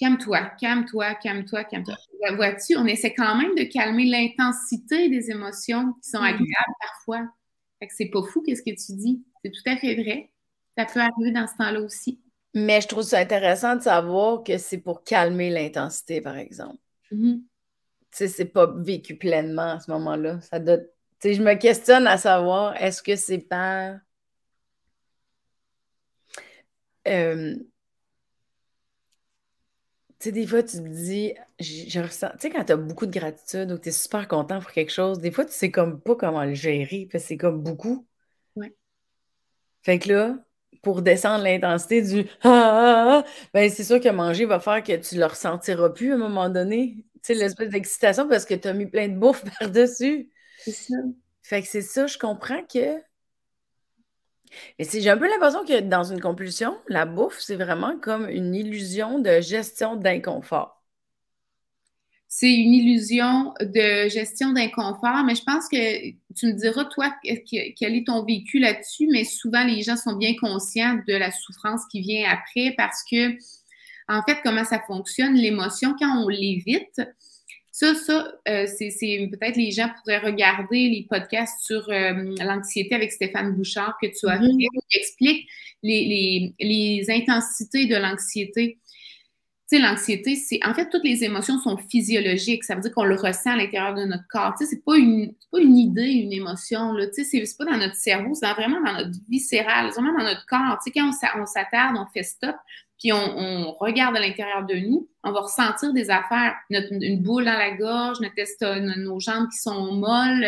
calme-toi, 0.00 0.52
calme-toi, 0.58 1.14
calme-toi, 1.16 1.64
calme-toi. 1.64 1.96
Vois-tu, 2.34 2.76
on 2.76 2.86
essaie 2.86 3.12
quand 3.12 3.36
même 3.36 3.54
de 3.54 3.64
calmer 3.64 4.06
l'intensité 4.06 5.10
des 5.10 5.30
émotions 5.30 5.92
qui 6.02 6.08
sont 6.08 6.20
mm. 6.20 6.24
agréables 6.24 6.76
parfois. 6.80 7.28
Fait 7.78 7.88
que 7.88 7.92
c'est 7.94 8.08
pas 8.08 8.22
fou, 8.22 8.42
qu'est-ce 8.42 8.62
que 8.62 8.70
tu 8.70 8.96
dis? 8.96 9.22
C'est 9.44 9.50
tout 9.50 9.70
à 9.70 9.76
fait 9.76 9.94
vrai. 9.96 10.30
Ça 10.78 10.86
peut 10.86 11.00
arriver 11.00 11.32
dans 11.32 11.46
ce 11.46 11.56
temps-là 11.56 11.80
aussi. 11.80 12.20
Mais 12.54 12.80
je 12.80 12.88
trouve 12.88 13.02
ça 13.02 13.18
intéressant 13.18 13.76
de 13.76 13.82
savoir 13.82 14.42
que 14.44 14.58
c'est 14.58 14.78
pour 14.78 15.02
calmer 15.02 15.50
l'intensité, 15.50 16.20
par 16.20 16.36
exemple. 16.36 16.78
Mm-hmm 17.12 17.40
sais, 18.10 18.28
c'est 18.28 18.44
pas 18.46 18.66
vécu 18.66 19.16
pleinement 19.16 19.72
à 19.72 19.80
ce 19.80 19.90
moment-là. 19.92 20.40
Ça 20.40 20.58
doit... 20.58 20.78
je 21.22 21.42
me 21.42 21.54
questionne 21.54 22.06
à 22.06 22.18
savoir, 22.18 22.76
est-ce 22.82 23.02
que 23.02 23.16
c'est 23.16 23.38
pas... 23.38 24.00
Euh... 27.06 27.56
Tu 30.20 30.24
sais, 30.24 30.32
des 30.32 30.46
fois, 30.48 30.64
tu 30.64 30.78
te 30.78 30.88
dis, 30.88 31.34
je, 31.60 32.00
ressens, 32.00 32.30
tu 32.32 32.38
sais, 32.40 32.50
quand 32.50 32.64
tu 32.64 32.72
as 32.72 32.76
beaucoup 32.76 33.06
de 33.06 33.16
gratitude 33.16 33.70
ou 33.70 33.78
tu 33.78 33.90
es 33.90 33.92
super 33.92 34.26
content 34.26 34.58
pour 34.60 34.72
quelque 34.72 34.90
chose, 34.90 35.20
des 35.20 35.30
fois, 35.30 35.44
tu 35.44 35.52
sais 35.52 35.70
comme 35.70 36.00
pas 36.00 36.16
comment 36.16 36.44
le 36.44 36.54
gérer, 36.54 37.08
parce 37.10 37.22
que 37.22 37.28
c'est 37.28 37.36
comme 37.36 37.62
beaucoup. 37.62 38.04
Ouais. 38.56 38.74
Fait 39.82 40.00
que 40.00 40.08
là, 40.12 40.44
pour 40.82 41.02
descendre 41.02 41.44
l'intensité 41.44 42.02
du 42.02 42.26
ah, 42.42 42.48
ah, 42.50 43.22
ah, 43.24 43.24
ben 43.54 43.70
c'est 43.70 43.84
sûr 43.84 44.00
que 44.00 44.08
manger 44.08 44.44
va 44.44 44.60
faire 44.60 44.82
que 44.82 44.96
tu 44.96 45.16
le 45.16 45.26
ressentiras 45.26 45.90
plus 45.90 46.12
à 46.12 46.14
un 46.14 46.18
moment 46.18 46.48
donné. 46.48 46.96
Tu 47.14 47.20
sais, 47.22 47.34
l'espèce 47.34 47.70
d'excitation 47.70 48.28
parce 48.28 48.44
que 48.44 48.54
tu 48.54 48.68
as 48.68 48.72
mis 48.72 48.86
plein 48.86 49.08
de 49.08 49.18
bouffe 49.18 49.44
par-dessus. 49.60 50.30
C'est 50.58 50.72
ça. 50.72 50.96
Fait 51.42 51.62
que 51.62 51.68
c'est 51.68 51.82
ça, 51.82 52.06
je 52.06 52.18
comprends 52.18 52.62
que. 52.64 52.96
Mais 54.78 54.86
j'ai 54.90 55.10
un 55.10 55.18
peu 55.18 55.28
l'impression 55.28 55.64
que 55.64 55.80
dans 55.80 56.04
une 56.04 56.20
compulsion, 56.20 56.78
la 56.88 57.04
bouffe, 57.04 57.38
c'est 57.38 57.56
vraiment 57.56 57.98
comme 57.98 58.28
une 58.28 58.54
illusion 58.54 59.18
de 59.18 59.40
gestion 59.40 59.96
d'inconfort 59.96 60.77
c'est 62.30 62.52
une 62.52 62.74
illusion 62.74 63.54
de 63.60 64.08
gestion 64.10 64.52
d'inconfort, 64.52 65.24
mais 65.24 65.34
je 65.34 65.42
pense 65.42 65.66
que 65.66 66.10
tu 66.34 66.46
me 66.46 66.52
diras, 66.52 66.84
toi, 66.84 67.14
quel 67.24 67.94
est 67.94 68.06
ton 68.06 68.22
vécu 68.22 68.58
là-dessus, 68.58 69.08
mais 69.10 69.24
souvent 69.24 69.64
les 69.64 69.82
gens 69.82 69.96
sont 69.96 70.14
bien 70.14 70.34
conscients 70.38 71.00
de 71.08 71.14
la 71.14 71.30
souffrance 71.30 71.80
qui 71.90 72.02
vient 72.02 72.30
après 72.30 72.74
parce 72.76 73.02
que, 73.10 73.32
en 74.08 74.22
fait, 74.22 74.38
comment 74.44 74.64
ça 74.64 74.80
fonctionne, 74.86 75.34
l'émotion, 75.34 75.94
quand 75.98 76.22
on 76.22 76.28
l'évite, 76.28 77.00
ça, 77.72 77.94
ça, 77.94 78.30
euh, 78.48 78.66
c'est 78.66 79.30
peut-être 79.30 79.56
les 79.56 79.70
gens 79.70 79.88
pourraient 79.98 80.18
regarder 80.18 80.88
les 80.88 81.06
podcasts 81.08 81.64
sur 81.64 81.88
euh, 81.88 82.34
l'anxiété 82.40 82.94
avec 82.94 83.10
Stéphane 83.10 83.54
Bouchard 83.54 83.96
que 84.02 84.08
tu 84.08 84.28
as 84.28 84.38
mm-hmm. 84.38 84.60
fait, 84.60 84.80
qui 84.90 84.98
explique 84.98 85.48
les, 85.82 86.52
les 86.60 87.06
intensités 87.08 87.86
de 87.86 87.96
l'anxiété 87.96 88.78
sais, 89.76 89.78
l'anxiété, 89.78 90.36
c'est 90.36 90.60
en 90.64 90.74
fait 90.74 90.88
toutes 90.88 91.04
les 91.04 91.24
émotions 91.24 91.58
sont 91.58 91.76
physiologiques. 91.76 92.64
Ça 92.64 92.74
veut 92.74 92.80
dire 92.80 92.92
qu'on 92.92 93.04
le 93.04 93.16
ressent 93.16 93.52
à 93.52 93.56
l'intérieur 93.56 93.94
de 93.94 94.04
notre 94.04 94.26
corps. 94.28 94.54
Tu 94.58 94.64
sais, 94.64 94.70
c'est 94.70 94.84
pas 94.84 94.96
une, 94.96 95.34
pas 95.52 95.60
une 95.60 95.76
idée, 95.76 96.10
une 96.10 96.32
émotion. 96.32 96.92
Là. 96.92 97.06
Tu 97.06 97.24
sais, 97.24 97.44
c'est 97.44 97.56
pas 97.58 97.70
dans 97.70 97.76
notre 97.76 97.96
cerveau, 97.96 98.34
c'est 98.34 98.50
vraiment 98.52 98.80
dans 98.80 98.94
notre 98.94 99.18
viscéral, 99.28 99.90
c'est 99.92 100.00
vraiment 100.00 100.18
dans 100.18 100.24
notre 100.24 100.46
corps. 100.46 100.78
Tu 100.84 100.90
sais, 100.90 100.98
quand 100.98 101.10
on 101.40 101.46
s'attarde, 101.46 101.96
on 101.98 102.06
fait 102.12 102.22
stop, 102.22 102.56
puis 102.98 103.12
on, 103.12 103.72
regarde 103.78 104.16
à 104.16 104.20
l'intérieur 104.20 104.66
de 104.66 104.74
nous, 104.74 105.08
on 105.22 105.30
va 105.30 105.40
ressentir 105.40 105.92
des 105.92 106.10
affaires, 106.10 106.54
notre, 106.70 106.92
une 106.92 107.22
boule 107.22 107.44
dans 107.44 107.52
la 107.52 107.70
gorge, 107.76 108.18
notre, 108.20 108.98
nos 108.98 109.20
jambes 109.20 109.48
qui 109.50 109.58
sont 109.58 109.92
molles, 109.92 110.44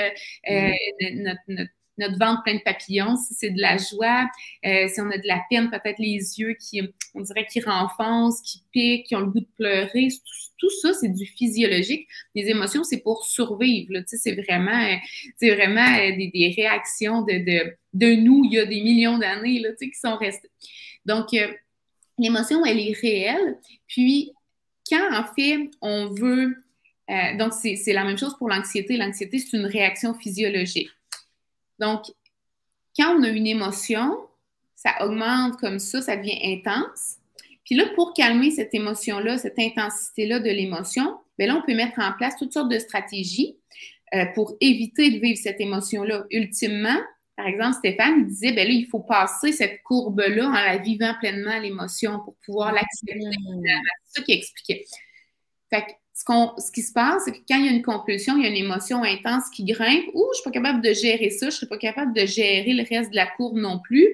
euh, 0.51 0.71
mm. 1.01 1.23
notre, 1.23 1.41
notre 1.49 1.71
notre 1.99 2.19
ventre 2.19 2.43
plein 2.43 2.55
de 2.55 2.63
papillons, 2.65 3.17
si 3.17 3.35
c'est 3.35 3.51
de 3.51 3.61
la 3.61 3.77
joie, 3.77 4.29
euh, 4.65 4.89
si 4.89 5.01
on 5.01 5.11
a 5.11 5.19
de 5.19 5.27
la 5.27 5.41
peine, 5.51 5.71
peut-être 5.71 5.99
les 5.99 6.39
yeux 6.39 6.55
qui, 6.55 6.83
on 7.15 7.21
dirait, 7.21 7.47
qui 7.47 7.61
renfoncent, 7.61 8.41
qui 8.43 8.65
piquent, 8.73 9.07
qui 9.07 9.17
ont 9.17 9.21
le 9.21 9.27
goût 9.27 9.41
de 9.41 9.49
pleurer. 9.57 10.09
Tout, 10.59 10.71
ça, 10.83 10.93
c'est 10.95 11.09
du 11.09 11.27
physiologique. 11.27 12.09
Les 12.35 12.49
émotions, 12.49 12.85
c'est 12.85 13.03
pour 13.03 13.25
survivre. 13.25 13.93
C'est 14.07 14.35
vraiment, 14.35 14.99
c'est 15.37 15.55
vraiment 15.55 15.97
euh, 15.99 16.17
des, 16.17 16.55
réactions 16.57 17.23
de, 17.23 18.15
nous 18.15 18.45
il 18.45 18.53
y 18.53 18.59
a 18.59 18.67
des 18.67 18.81
millions 18.81 19.19
d'années 19.19 19.63
qui 19.79 19.95
sont 19.95 20.17
restées. 20.17 20.51
Donc, 21.05 21.33
euh, 21.35 21.49
l'émotion, 22.19 22.65
elle 22.65 22.79
est 22.79 22.97
réelle. 23.01 23.59
Puis, 23.87 24.33
quand 24.89 25.15
en 25.15 25.25
fait, 25.35 25.71
on 25.81 26.09
veut 26.09 26.57
donc, 27.39 27.53
c'est 27.53 27.93
la 27.93 28.05
même 28.05 28.17
chose 28.17 28.37
pour 28.39 28.49
l'anxiété. 28.49 28.97
L'anxiété, 28.97 29.41
c'est 29.41 29.57
une 29.57 29.67
réaction 29.67 30.15
physiologique. 30.15 30.91
Donc, 31.81 32.05
quand 32.97 33.17
on 33.17 33.23
a 33.23 33.29
une 33.29 33.47
émotion, 33.47 34.19
ça 34.75 35.05
augmente 35.05 35.59
comme 35.59 35.79
ça, 35.79 36.01
ça 36.01 36.17
devient 36.17 36.39
intense. 36.43 37.17
Puis 37.65 37.75
là, 37.75 37.85
pour 37.95 38.15
calmer 38.15 38.51
cette 38.51 38.75
émotion-là, 38.75 39.39
cette 39.39 39.59
intensité-là 39.59 40.41
de 40.41 40.51
l'émotion, 40.51 41.19
bien 41.39 41.49
là, 41.49 41.57
on 41.57 41.67
peut 41.67 41.75
mettre 41.75 41.99
en 41.99 42.13
place 42.13 42.37
toutes 42.37 42.53
sortes 42.53 42.71
de 42.71 42.79
stratégies 42.79 43.57
euh, 44.15 44.27
pour 44.35 44.57
éviter 44.61 45.11
de 45.11 45.19
vivre 45.19 45.39
cette 45.39 45.61
émotion-là. 45.61 46.25
Ultimement, 46.31 46.99
par 47.37 47.47
exemple, 47.47 47.77
Stéphane 47.77 48.27
disait, 48.27 48.53
bien 48.53 48.65
là, 48.65 48.71
il 48.71 48.87
faut 48.87 49.01
passer 49.01 49.53
cette 49.53 49.83
courbe-là 49.83 50.49
en 50.49 50.53
la 50.53 50.79
vivant 50.79 51.15
pleinement 51.21 51.59
l'émotion 51.59 52.21
pour 52.25 52.35
pouvoir 52.45 52.73
l'accepter. 52.73 53.19
Mmh. 53.19 53.63
C'est 54.05 54.21
ça 54.21 54.25
qu'il 54.25 54.35
expliquait. 54.37 54.85
Fait 55.71 55.83
que 55.83 55.93
ce, 56.21 56.73
qui 56.73 56.83
se 56.83 56.93
passe, 56.93 57.23
c'est 57.25 57.33
que 57.33 57.39
quand 57.49 57.57
il 57.57 57.67
y 57.67 57.69
a 57.69 57.73
une 57.73 57.83
compulsion, 57.83 58.37
il 58.37 58.43
y 58.43 58.47
a 58.47 58.51
une 58.51 58.57
émotion 58.57 59.03
intense 59.03 59.49
qui 59.51 59.65
grimpe, 59.65 60.05
ou 60.13 60.25
je 60.25 60.29
ne 60.29 60.35
suis 60.35 60.45
pas 60.45 60.51
capable 60.51 60.83
de 60.83 60.93
gérer 60.93 61.31
ça, 61.31 61.47
je 61.47 61.55
ne 61.55 61.59
suis 61.59 61.67
pas 61.67 61.79
capable 61.79 62.13
de 62.13 62.27
gérer 62.27 62.73
le 62.73 62.85
reste 62.89 63.11
de 63.11 63.17
la 63.17 63.27
courbe 63.27 63.57
non 63.57 63.79
plus. 63.79 64.09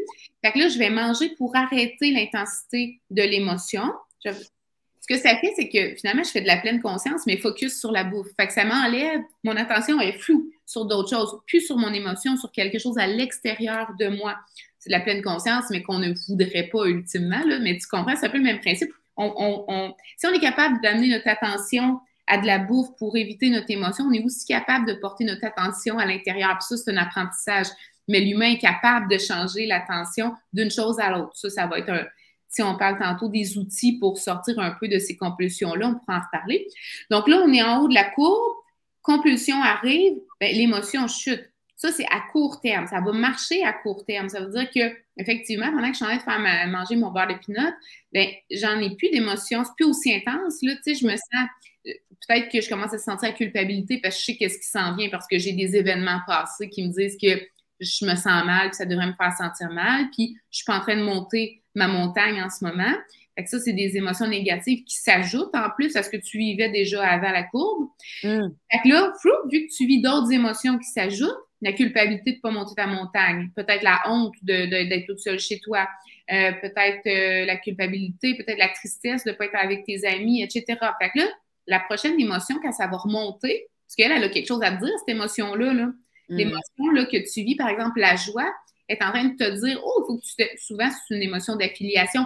Fait 0.44 0.52
que 0.52 0.58
là, 0.58 0.68
je 0.68 0.78
vais 0.78 0.90
manger 0.90 1.30
pour 1.30 1.56
arrêter 1.56 2.12
l'intensité 2.12 3.00
de 3.10 3.22
l'émotion. 3.22 3.92
Ce 4.24 5.14
que 5.14 5.20
ça 5.20 5.36
fait, 5.36 5.52
c'est 5.56 5.68
que 5.68 5.94
finalement, 5.96 6.22
je 6.22 6.30
fais 6.30 6.40
de 6.40 6.46
la 6.46 6.58
pleine 6.58 6.80
conscience, 6.80 7.22
mais 7.26 7.36
focus 7.36 7.78
sur 7.78 7.92
la 7.92 8.04
bouffe. 8.04 8.28
Fait 8.38 8.46
que 8.46 8.52
ça 8.52 8.64
m'enlève, 8.64 9.20
mon 9.44 9.56
attention 9.56 10.00
est 10.00 10.18
floue 10.18 10.50
sur 10.64 10.84
d'autres 10.84 11.10
choses, 11.10 11.38
plus 11.46 11.60
sur 11.60 11.76
mon 11.76 11.92
émotion, 11.92 12.36
sur 12.36 12.50
quelque 12.50 12.78
chose 12.78 12.98
à 12.98 13.06
l'extérieur 13.06 13.92
de 13.98 14.08
moi. 14.08 14.36
C'est 14.78 14.90
de 14.90 14.92
la 14.92 15.00
pleine 15.00 15.22
conscience, 15.22 15.64
mais 15.70 15.82
qu'on 15.82 15.98
ne 15.98 16.12
voudrait 16.28 16.68
pas 16.72 16.86
ultimement, 16.86 17.42
mais 17.60 17.78
tu 17.78 17.86
comprends, 17.88 18.14
c'est 18.16 18.26
un 18.26 18.30
peu 18.30 18.38
le 18.38 18.44
même 18.44 18.60
principe 18.60 18.90
si 19.18 20.26
on 20.26 20.33
est 20.33 20.40
capable 20.40 20.81
d'amener 20.83 21.09
notre 21.09 21.29
attention 21.29 22.00
à 22.26 22.38
de 22.38 22.46
la 22.46 22.59
bouffe 22.59 22.88
pour 22.98 23.16
éviter 23.16 23.50
notre 23.50 23.70
émotion, 23.70 24.07
on 24.07 24.12
est 24.12 24.24
aussi 24.24 24.46
capable 24.46 24.87
de 24.87 24.94
porter 24.94 25.24
notre 25.24 25.44
attention 25.44 25.98
à 25.98 26.07
l'intérieur. 26.07 26.59
Puis 26.59 26.66
ça, 26.68 26.76
c'est 26.76 26.90
un 26.90 26.96
apprentissage. 26.96 27.66
Mais 28.09 28.20
l'humain 28.20 28.52
est 28.52 28.59
capable 28.59 29.11
de 29.11 29.18
changer 29.18 29.66
l'attention 29.66 30.35
d'une 30.52 30.70
chose 30.70 30.98
à 31.00 31.11
l'autre. 31.11 31.33
Ça, 31.35 31.50
ça 31.50 31.66
va 31.66 31.79
être 31.79 31.90
un, 31.90 32.05
si 32.48 32.62
on 32.62 32.76
parle 32.76 32.98
tantôt 32.98 33.29
des 33.29 33.59
outils 33.59 33.98
pour 33.98 34.18
sortir 34.18 34.59
un 34.59 34.70
peu 34.70 34.88
de 34.88 34.98
ces 34.98 35.16
compulsions-là, 35.16 35.88
on 35.88 35.94
pourra 35.98 36.18
en 36.18 36.20
reparler. 36.20 36.66
Donc 37.11 37.29
là, 37.29 37.42
on 37.44 37.52
est 37.52 37.62
en 37.62 37.81
haut 37.81 37.88
de 37.88 37.94
la 37.94 38.05
courbe, 38.05 38.55
compulsion 39.02 39.62
arrive, 39.62 40.14
ben, 40.40 40.55
l'émotion 40.55 41.07
chute. 41.07 41.50
Ça, 41.76 41.92
c'est 41.92 42.07
à 42.07 42.22
court 42.33 42.61
terme. 42.61 42.87
Ça 42.87 43.00
va 43.00 43.12
marcher 43.12 43.62
à 43.62 43.72
court 43.72 44.05
terme. 44.07 44.29
Ça 44.29 44.40
veut 44.40 44.50
dire 44.50 44.70
que, 44.70 44.96
effectivement, 45.16 45.70
pendant 45.70 45.88
que 45.88 45.92
je 45.92 45.96
suis 45.96 46.05
en 46.05 46.18
train 46.18 46.38
de 46.38 46.44
faire 46.44 46.68
manger 46.68 46.96
mon 46.96 47.11
beurre 47.11 47.29
de 47.29 47.35
pinot, 47.35 47.70
ben, 48.12 48.29
j'en 48.50 48.79
ai 48.81 48.94
plus 48.96 49.11
d'émotions. 49.11 49.64
C'est 49.64 49.74
plus 49.76 49.87
aussi 49.87 50.14
intense. 50.14 50.59
Là, 50.62 50.74
tu 50.76 50.83
sais, 50.83 50.94
je 50.94 51.07
me 51.07 51.16
sens. 51.16 51.48
Euh, 51.87 51.90
peut-être 52.26 52.50
que 52.50 52.61
je 52.61 52.68
commence 52.68 52.92
à 52.92 52.98
sentir 52.98 53.29
la 53.29 53.35
culpabilité 53.35 54.00
parce 54.02 54.16
que 54.16 54.20
je 54.20 54.26
sais 54.26 54.37
qu'est-ce 54.37 54.59
qui 54.59 54.68
s'en 54.68 54.96
vient, 54.96 55.09
parce 55.09 55.26
que 55.26 55.38
j'ai 55.38 55.52
des 55.52 55.76
événements 55.76 56.20
passés 56.26 56.68
qui 56.68 56.87
me 56.87 56.92
disent 56.92 57.16
que 57.20 57.40
je 57.81 58.05
me 58.07 58.14
sens 58.14 58.44
mal, 58.44 58.70
que 58.70 58.76
ça 58.76 58.87
devrait 58.87 59.07
me 59.07 59.14
faire 59.14 59.33
sentir 59.33 59.70
mal, 59.70 60.09
puis 60.11 60.37
je 60.50 60.59
suis 60.59 60.64
pas 60.64 60.79
en 60.79 60.81
train 60.81 60.96
de 60.96 61.02
monter 61.02 61.62
ma 61.74 61.88
montagne 61.88 62.42
en 62.42 62.48
ce 62.48 62.64
moment. 62.64 62.94
Fait 63.37 63.44
que 63.44 63.50
ça, 63.50 63.61
c'est 63.61 63.74
des 63.74 63.98
émotions 63.98 64.26
négatives 64.26 64.83
qui 64.85 64.96
s'ajoutent 64.96 65.55
en 65.55 65.68
plus 65.76 65.94
à 65.94 66.02
ce 66.02 66.09
que 66.09 66.16
tu 66.16 66.38
vivais 66.38 66.70
déjà 66.70 67.07
avant 67.07 67.31
la 67.31 67.42
courbe. 67.42 67.88
Mm. 68.24 68.48
Fait 68.72 68.79
que 68.83 68.88
là, 68.88 69.12
flou, 69.20 69.33
vu 69.52 69.66
que 69.66 69.76
tu 69.76 69.87
vis 69.87 70.00
d'autres 70.00 70.33
émotions 70.33 70.79
qui 70.79 70.88
s'ajoutent, 70.88 71.45
la 71.62 71.72
culpabilité 71.72 72.32
de 72.32 72.36
ne 72.36 72.40
pas 72.40 72.50
monter 72.50 72.74
ta 72.74 72.86
montagne, 72.86 73.50
peut-être 73.56 73.82
la 73.82 74.02
honte 74.06 74.34
d'être 74.42 75.06
toute 75.06 75.20
seule 75.20 75.38
chez 75.38 75.58
toi, 75.60 75.88
euh, 76.32 76.52
peut-être 76.60 77.06
euh, 77.06 77.46
la 77.46 77.56
culpabilité, 77.56 78.34
peut-être 78.36 78.58
la 78.58 78.68
tristesse 78.68 79.24
de 79.24 79.30
ne 79.30 79.36
pas 79.36 79.46
être 79.46 79.56
avec 79.56 79.84
tes 79.84 80.06
amis, 80.06 80.42
etc. 80.42 80.78
Fait 81.00 81.10
que 81.14 81.20
là, 81.20 81.26
la 81.66 81.80
prochaine 81.80 82.20
émotion, 82.20 82.56
quand 82.62 82.72
ça 82.72 82.86
va 82.86 82.96
remonter, 82.96 83.66
parce 83.86 83.96
qu'elle, 83.96 84.12
elle 84.12 84.24
a 84.24 84.28
quelque 84.28 84.46
chose 84.46 84.62
à 84.62 84.70
dire, 84.70 84.92
cette 84.98 85.08
émotion-là, 85.08 85.72
mm. 85.72 85.94
l'émotion 86.28 86.90
là, 86.92 87.06
que 87.06 87.16
tu 87.32 87.42
vis, 87.42 87.56
par 87.56 87.68
exemple, 87.68 88.00
la 88.00 88.16
joie, 88.16 88.52
est 88.88 89.02
en 89.02 89.10
train 89.10 89.24
de 89.24 89.36
te 89.36 89.60
dire 89.64 89.80
Oh, 89.84 90.02
il 90.02 90.06
faut 90.06 90.18
que 90.18 90.24
tu 90.24 90.34
te. 90.36 90.60
Souvent, 90.60 90.88
c'est 90.90 91.16
une 91.16 91.22
émotion 91.22 91.56
d'affiliation. 91.56 92.24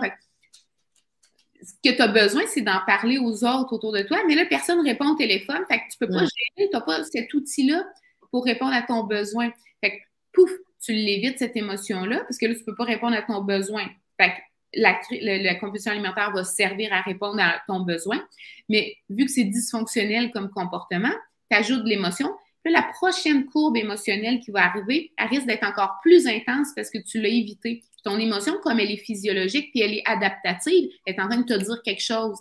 ce 1.63 1.73
que 1.83 1.95
tu 1.95 2.03
as 2.03 2.09
besoin, 2.09 2.43
c'est 2.49 2.63
d'en 2.63 2.81
parler 2.87 3.19
aux 3.19 3.45
autres 3.45 3.73
autour 3.73 3.93
de 3.93 4.03
toi, 4.03 4.19
mais 4.27 4.35
là, 4.35 4.45
personne 4.47 4.79
ne 4.79 4.85
répond 4.85 5.11
au 5.11 5.17
téléphone. 5.17 5.65
Fait 5.71 5.79
que 5.79 5.85
tu 5.93 5.99
peux 5.99 6.09
pas 6.09 6.19
gérer, 6.19 6.69
tu 6.69 6.71
n'as 6.73 6.81
pas 6.81 7.05
cet 7.05 7.33
outil-là 7.33 7.85
pour 8.31 8.45
répondre 8.45 8.73
à 8.73 8.83
ton 8.83 9.05
besoin. 9.05 9.51
Fait 9.81 9.91
que, 9.91 10.03
pouf, 10.33 10.51
tu 10.83 10.93
l'évites, 10.93 11.39
cette 11.39 11.57
émotion-là, 11.57 12.21
parce 12.21 12.39
que 12.39 12.47
là, 12.47 12.55
tu 12.55 12.61
ne 12.61 12.65
peux 12.65 12.75
pas 12.75 12.85
répondre 12.85 13.17
à 13.17 13.23
ton 13.23 13.43
besoin. 13.43 13.85
Fait 14.21 14.31
que 14.31 14.37
la, 14.75 14.99
la, 15.21 15.55
compulsion 15.57 15.93
alimentaire 15.93 16.31
va 16.33 16.45
servir 16.45 16.93
à 16.93 17.01
répondre 17.03 17.41
à 17.41 17.61
ton 17.67 17.81
besoin. 17.81 18.23
Mais 18.69 18.97
vu 19.09 19.27
que 19.27 19.31
c'est 19.31 19.45
dysfonctionnel 19.45 20.31
comme 20.33 20.51
comportement, 20.51 21.13
tu 21.51 21.57
ajoutes 21.57 21.85
de 21.85 21.89
l'émotion. 21.89 22.33
Puis 22.63 22.73
la 22.73 22.83
prochaine 22.83 23.47
courbe 23.47 23.77
émotionnelle 23.77 24.41
qui 24.41 24.51
va 24.51 24.67
arriver, 24.67 25.13
elle 25.17 25.29
risque 25.29 25.47
d'être 25.47 25.65
encore 25.65 25.99
plus 26.03 26.27
intense 26.27 26.69
parce 26.77 26.91
que 26.91 26.99
tu 26.99 27.21
l'as 27.21 27.29
évité. 27.29 27.83
Ton 28.05 28.19
émotion, 28.19 28.55
comme 28.63 28.81
elle 28.81 28.91
est 28.91 28.97
physiologique 28.97 29.71
puis 29.73 29.81
elle 29.81 29.95
est 29.95 30.03
adaptative, 30.07 30.91
elle 31.07 31.15
est 31.15 31.21
en 31.21 31.29
train 31.29 31.41
de 31.41 31.47
te 31.47 31.59
dire 31.59 31.83
quelque 31.83 32.03
chose. 32.03 32.39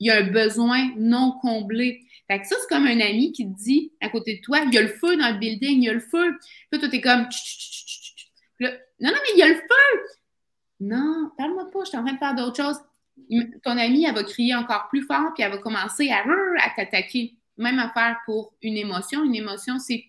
Il 0.00 0.08
y 0.08 0.10
a 0.10 0.18
un 0.18 0.30
besoin 0.30 0.90
non 0.96 1.32
comblé. 1.40 2.02
Fait 2.30 2.40
que 2.40 2.46
ça, 2.46 2.56
c'est 2.60 2.68
comme 2.68 2.86
un 2.86 3.00
ami 3.00 3.32
qui 3.32 3.46
te 3.46 3.56
dit 3.58 3.92
à 4.00 4.10
côté 4.10 4.36
de 4.36 4.42
toi, 4.42 4.60
il 4.66 4.72
y 4.72 4.78
a 4.78 4.82
le 4.82 4.88
feu 4.88 5.16
dans 5.16 5.32
le 5.32 5.38
building, 5.38 5.78
il 5.78 5.84
y 5.84 5.88
a 5.88 5.94
le 5.94 6.00
feu. 6.00 6.38
Puis 6.70 6.78
toi, 6.78 6.88
t'es 6.88 7.00
comme, 7.00 7.26
non, 8.60 8.70
non, 9.00 9.12
mais 9.12 9.32
il 9.34 9.38
y 9.38 9.42
a 9.42 9.48
le 9.48 9.54
feu. 9.54 10.02
Non, 10.80 11.30
parle-moi 11.36 11.70
pas, 11.70 11.80
je 11.84 11.88
suis 11.88 11.98
en 11.98 12.04
train 12.04 12.12
de 12.12 12.18
faire 12.18 12.34
d'autres 12.34 12.56
choses. 12.56 12.78
Ton 13.64 13.76
ami, 13.78 14.04
elle 14.04 14.14
va 14.14 14.22
crier 14.24 14.54
encore 14.54 14.88
plus 14.88 15.02
fort, 15.02 15.32
puis 15.34 15.42
elle 15.42 15.50
va 15.50 15.58
commencer 15.58 16.10
à, 16.10 16.20
à 16.20 16.70
t'attaquer. 16.76 17.34
Même 17.56 17.78
affaire 17.78 18.18
pour 18.26 18.54
une 18.62 18.76
émotion. 18.76 19.24
Une 19.24 19.34
émotion, 19.34 19.78
c'est 19.78 20.04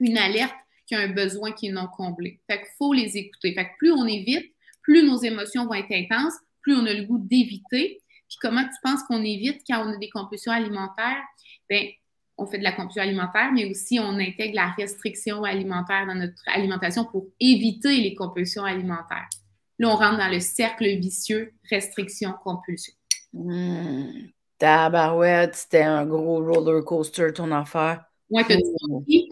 une 0.00 0.16
alerte 0.16 0.54
qui 0.86 0.94
a 0.94 1.00
un 1.00 1.08
besoin 1.08 1.52
qui 1.52 1.66
est 1.66 1.72
non 1.72 1.88
comblé. 1.88 2.40
Fait 2.48 2.58
qu'il 2.58 2.68
faut 2.78 2.92
les 2.92 3.16
écouter. 3.16 3.52
Fait 3.52 3.66
que 3.66 3.76
plus 3.78 3.92
on 3.92 4.06
évite, 4.06 4.54
plus 4.82 5.02
nos 5.02 5.18
émotions 5.18 5.66
vont 5.66 5.74
être 5.74 5.92
intenses, 5.92 6.34
plus 6.62 6.74
on 6.74 6.86
a 6.86 6.94
le 6.94 7.02
goût 7.02 7.18
d'éviter. 7.18 8.00
Puis 8.28 8.38
comment 8.40 8.62
tu 8.62 8.76
penses 8.82 9.02
qu'on 9.04 9.22
évite 9.22 9.62
quand 9.68 9.86
on 9.86 9.92
a 9.92 9.96
des 9.96 10.10
compulsions 10.10 10.52
alimentaires? 10.52 11.22
Bien, 11.68 11.88
on 12.38 12.46
fait 12.46 12.58
de 12.58 12.64
la 12.64 12.72
compulsion 12.72 13.02
alimentaire, 13.02 13.50
mais 13.52 13.70
aussi 13.70 13.98
on 14.00 14.18
intègre 14.18 14.56
la 14.56 14.70
restriction 14.70 15.44
alimentaire 15.44 16.06
dans 16.06 16.14
notre 16.14 16.42
alimentation 16.46 17.04
pour 17.04 17.26
éviter 17.40 17.96
les 17.96 18.14
compulsions 18.14 18.64
alimentaires. 18.64 19.28
Là, 19.78 19.88
on 19.88 19.96
rentre 19.96 20.18
dans 20.18 20.30
le 20.30 20.40
cercle 20.40 20.86
vicieux 20.98 21.52
restriction-compulsion. 21.70 22.94
Mmh. 23.32 24.28
Tabarouette, 24.58 25.54
c'était 25.54 25.82
un 25.82 26.06
gros 26.06 26.42
roller 26.42 26.82
coaster 26.84 27.32
ton 27.34 27.52
affaire. 27.52 28.04
Oui, 28.30 28.42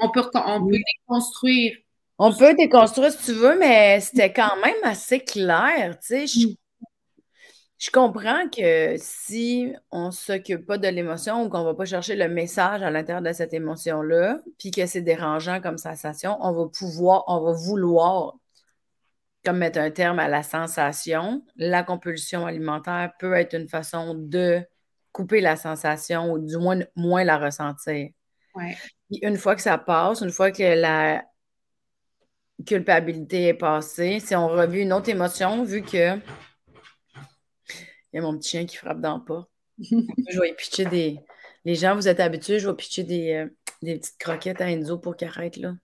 on 0.01 0.11
peut, 0.11 0.23
on 0.35 0.67
peut 0.67 0.77
déconstruire. 0.77 1.77
On 2.19 2.33
peut 2.33 2.55
déconstruire 2.55 3.11
si 3.11 3.25
tu 3.25 3.33
veux, 3.33 3.59
mais 3.59 4.01
c'était 4.01 4.33
quand 4.33 4.57
même 4.63 4.75
assez 4.85 5.21
clair. 5.21 5.99
Tu 6.01 6.07
sais, 6.07 6.27
je, 6.27 6.47
mmh. 6.47 6.55
Je 7.79 7.91
comprends 7.91 8.49
que 8.49 8.95
si 8.99 9.75
on 9.91 10.07
ne 10.07 10.11
s'occupe 10.11 10.65
pas 10.65 10.79
de 10.79 10.89
l'émotion 10.89 11.43
ou 11.45 11.49
qu'on 11.49 11.61
ne 11.61 11.65
va 11.65 11.75
pas 11.75 11.85
chercher 11.85 12.17
le 12.17 12.29
message 12.29 12.83
à 12.83 12.91
l'intérieur 12.91 13.23
de 13.23 13.33
cette 13.33 13.53
émotion-là, 13.53 14.41
puis 14.59 14.71
que 14.71 14.87
c'est 14.87 15.03
dérangeant 15.03 15.61
comme 15.61 15.79
sensation, 15.79 16.39
on 16.41 16.53
va 16.53 16.69
pouvoir, 16.69 17.25
on 17.27 17.41
va 17.41 17.53
vouloir 17.53 18.35
comme 19.45 19.59
mettre 19.59 19.79
un 19.79 19.91
terme 19.91 20.19
à 20.19 20.29
la 20.29 20.43
sensation, 20.43 21.45
la 21.57 21.83
compulsion 21.83 22.47
alimentaire 22.47 23.13
peut 23.19 23.35
être 23.35 23.55
une 23.55 23.69
façon 23.69 24.15
de 24.15 24.63
couper 25.13 25.41
la 25.41 25.57
sensation 25.57 26.33
ou 26.33 26.39
du 26.39 26.57
moins 26.57 26.81
moins 26.97 27.25
la 27.25 27.39
ressentir. 27.39 28.09
une 29.11 29.37
fois 29.37 29.55
que 29.55 29.63
ça 29.63 29.79
passe, 29.79 30.23
une 30.23 30.31
fois 30.31 30.51
que 30.51 30.81
la 30.81 31.25
culpabilité 32.67 33.49
est 33.49 33.55
passée, 33.55 34.21
si 34.21 34.35
on 34.35 34.49
revit 34.49 34.83
une 34.83 34.93
autre 34.93 35.11
émotion, 35.11 35.65
vu 35.65 35.83
que 35.83 36.19
il 38.15 38.19
y 38.19 38.21
a 38.21 38.23
mon 38.23 38.39
petit 38.39 38.51
chien 38.51 38.65
qui 38.65 38.77
frappe 38.77 39.01
dans 39.01 39.19
le 39.19 39.25
pas. 39.25 39.49
je 39.79 40.41
vais 40.41 40.55
pitcher 40.55 40.85
des. 40.85 41.19
Les 41.65 41.75
gens, 41.75 41.97
vous 41.97 42.07
êtes 42.07 42.21
habitués, 42.21 42.61
je 42.61 42.69
vais 42.69 42.77
pitcher 42.77 43.03
des, 43.03 43.33
euh, 43.33 43.49
des 43.83 43.99
petites 43.99 44.19
croquettes 44.19 44.61
à 44.61 44.71
Enzo 44.71 44.99
pour 44.99 45.17
qu'il 45.17 45.27
arrête 45.27 45.57
là. 45.57 45.75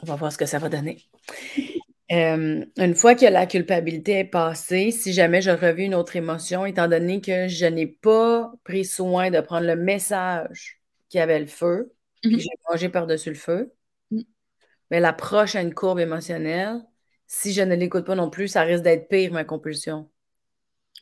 On 0.00 0.06
va 0.06 0.14
voir 0.14 0.30
ce 0.32 0.38
que 0.38 0.46
ça 0.46 0.58
va 0.58 0.68
donner. 0.68 1.02
Euh, 2.10 2.64
une 2.78 2.94
fois 2.94 3.14
que 3.14 3.26
la 3.26 3.44
culpabilité 3.44 4.20
est 4.20 4.24
passée, 4.24 4.92
si 4.92 5.12
jamais 5.12 5.42
je 5.42 5.50
revis 5.50 5.84
une 5.84 5.94
autre 5.94 6.16
émotion, 6.16 6.64
étant 6.64 6.88
donné 6.88 7.20
que 7.20 7.48
je 7.48 7.66
n'ai 7.66 7.86
pas 7.86 8.50
pris 8.64 8.86
soin 8.86 9.30
de 9.30 9.40
prendre 9.42 9.66
le 9.66 9.76
message 9.76 10.80
qui 11.10 11.18
avait 11.18 11.38
le 11.38 11.44
feu, 11.44 11.92
puis 12.22 12.36
mhm. 12.36 12.40
j'ai 12.40 12.48
mangé 12.66 12.88
par-dessus 12.88 13.28
le 13.28 13.34
feu, 13.34 13.74
mhm. 14.10 14.24
mais 14.90 15.00
la 15.00 15.12
prochaine 15.12 15.74
courbe 15.74 15.98
émotionnelle, 15.98 16.80
si 17.28 17.52
je 17.52 17.62
ne 17.62 17.76
l'écoute 17.76 18.06
pas 18.06 18.14
non 18.14 18.30
plus, 18.30 18.48
ça 18.48 18.62
risque 18.62 18.82
d'être 18.82 19.08
pire, 19.08 19.32
ma 19.32 19.44
compulsion. 19.44 20.08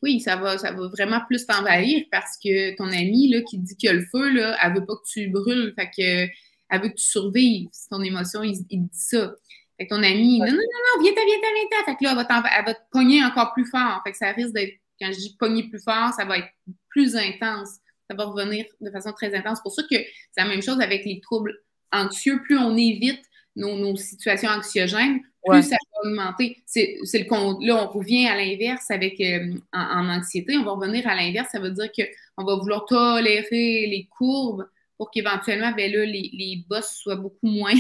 Oui, 0.03 0.21
ça 0.21 0.37
va, 0.37 0.59
ça 0.59 0.73
va 0.73 0.89
vraiment 0.89 1.21
plus 1.27 1.47
t'envahir 1.47 2.05
parce 2.11 2.37
que 2.37 2.77
ton 2.77 2.89
ami 2.89 3.31
là, 3.31 3.41
qui 3.43 3.59
dit 3.59 3.77
qu'il 3.77 3.87
y 3.87 3.91
a 3.91 3.95
le 3.95 4.05
feu, 4.13 4.31
là, 4.31 4.57
elle 4.63 4.75
veut 4.75 4.85
pas 4.85 4.97
que 4.97 5.09
tu 5.11 5.31
brûles. 5.31 5.73
Fait 5.79 5.89
que 5.97 6.29
elle 6.69 6.83
veut 6.83 6.89
que 6.89 6.95
tu 6.95 7.07
survives. 7.07 7.69
ton 7.89 8.03
émotion, 8.03 8.43
il, 8.43 8.67
dit 8.69 8.89
ça. 8.93 9.35
Fait 9.79 9.87
que 9.87 9.95
ton 9.95 10.03
ami, 10.03 10.41
non, 10.41 10.47
non, 10.47 10.53
non, 10.53 10.59
non, 10.59 11.03
viens-t'en, 11.03 11.25
viens-t'en, 11.25 11.55
viens-t'en. 11.55 11.85
Fait 11.85 11.97
que 11.97 12.05
là, 12.05 12.51
elle 12.59 12.65
va, 12.65 12.75
te 12.75 12.81
pogner 12.91 13.25
encore 13.25 13.53
plus 13.55 13.67
fort. 13.67 14.01
Fait 14.05 14.11
que 14.11 14.19
ça 14.19 14.33
risque 14.33 14.53
d'être, 14.53 14.75
quand 15.01 15.13
je 15.13 15.19
dis 15.19 15.37
pogner 15.39 15.69
plus 15.69 15.83
fort, 15.83 16.13
ça 16.13 16.25
va 16.25 16.39
être 16.39 16.49
plus 16.89 17.15
intense. 17.15 17.71
Ça 18.11 18.17
va 18.17 18.25
revenir 18.25 18.67
de 18.81 18.91
façon 18.91 19.13
très 19.13 19.35
intense. 19.35 19.59
C'est 19.59 19.63
pour 19.63 19.75
ça 19.75 19.83
que 19.83 19.97
c'est 19.97 20.41
la 20.41 20.47
même 20.47 20.63
chose 20.63 20.81
avec 20.81 21.05
les 21.05 21.21
troubles 21.21 21.57
anxieux. 21.93 22.41
Plus 22.43 22.59
on 22.59 22.77
évite 22.77 23.23
nos, 23.57 23.97
situations 23.97 24.51
anxiogènes, 24.51 25.21
plus 25.49 25.63
ça 25.63 25.77
va 25.93 26.09
augmenter. 26.09 26.63
C'est, 26.67 26.99
le 27.03 27.67
là, 27.67 27.85
on 27.85 27.99
revient 27.99 28.27
à 28.27 28.37
l'inverse 28.37 28.91
avec 28.91 29.21
euh, 29.21 29.55
en, 29.73 30.09
anxiété. 30.09 30.57
On 30.57 30.65
va 30.65 30.73
revenir 30.73 31.07
à 31.09 31.15
l'inverse. 31.15 31.49
Ça 31.53 31.61
veut 31.61 31.71
dire 31.71 31.91
qu'on 31.93 32.45
va 32.45 32.57
vouloir 32.57 32.85
tolérer 32.87 33.87
les 33.87 34.09
courbes 34.17 34.69
pour 34.97 35.11
qu'éventuellement, 35.11 35.73
ben 35.77 35.91
là, 35.93 36.05
les, 36.05 36.31
les 36.33 36.65
bosses 36.69 36.97
soient 36.97 37.17
beaucoup 37.17 37.47
moins 37.47 37.75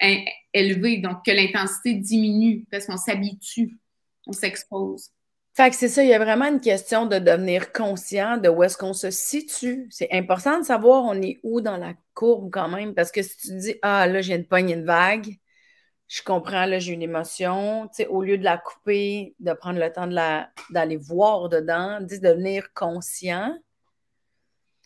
élevés, 0.54 0.98
donc 0.98 1.24
que 1.24 1.30
l'intensité 1.30 1.94
diminue 1.94 2.66
parce 2.70 2.86
qu'on 2.86 2.96
s'habitue, 2.96 3.78
on 4.26 4.32
s'expose. 4.32 5.10
Fait 5.54 5.68
que 5.68 5.76
c'est 5.76 5.88
ça, 5.88 6.02
il 6.02 6.08
y 6.08 6.14
a 6.14 6.18
vraiment 6.18 6.46
une 6.46 6.60
question 6.60 7.04
de 7.04 7.18
devenir 7.18 7.72
conscient 7.72 8.38
de 8.38 8.48
où 8.48 8.62
est-ce 8.62 8.78
qu'on 8.78 8.94
se 8.94 9.10
situe. 9.10 9.86
C'est 9.90 10.08
important 10.10 10.58
de 10.58 10.64
savoir 10.64 11.04
on 11.04 11.20
est 11.20 11.40
où 11.42 11.60
dans 11.60 11.76
la 11.76 11.92
courbe 12.14 12.48
quand 12.50 12.68
même, 12.68 12.94
parce 12.94 13.12
que 13.12 13.22
si 13.22 13.36
tu 13.36 13.56
dis 13.58 13.74
Ah, 13.82 14.06
là, 14.06 14.22
j'ai 14.22 14.34
une 14.34 14.46
poignée 14.46 14.76
de 14.76 14.84
vague, 14.84 15.36
je 16.12 16.22
comprends, 16.22 16.66
là, 16.66 16.78
j'ai 16.78 16.92
une 16.92 17.00
émotion, 17.00 17.88
tu 17.88 18.02
sais, 18.02 18.06
au 18.06 18.20
lieu 18.22 18.36
de 18.36 18.44
la 18.44 18.58
couper, 18.58 19.34
de 19.40 19.54
prendre 19.54 19.80
le 19.80 19.90
temps 19.90 20.06
d'aller 20.68 20.98
voir 20.98 21.48
dedans, 21.48 22.02
de 22.02 22.16
devenir 22.18 22.70
conscient, 22.74 23.56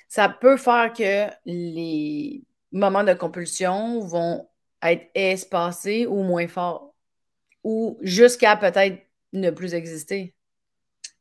ça 0.06 0.28
peut 0.28 0.56
faire 0.56 0.92
que 0.92 1.26
les 1.44 2.44
moments 2.70 3.02
de 3.02 3.12
compulsion 3.12 3.98
vont 3.98 4.48
être 4.80 5.10
espacés 5.16 6.06
ou 6.06 6.22
moins 6.22 6.46
forts, 6.46 6.94
ou 7.64 7.98
jusqu'à 8.02 8.56
peut-être 8.56 9.02
ne 9.32 9.50
plus 9.50 9.74
exister. 9.74 10.35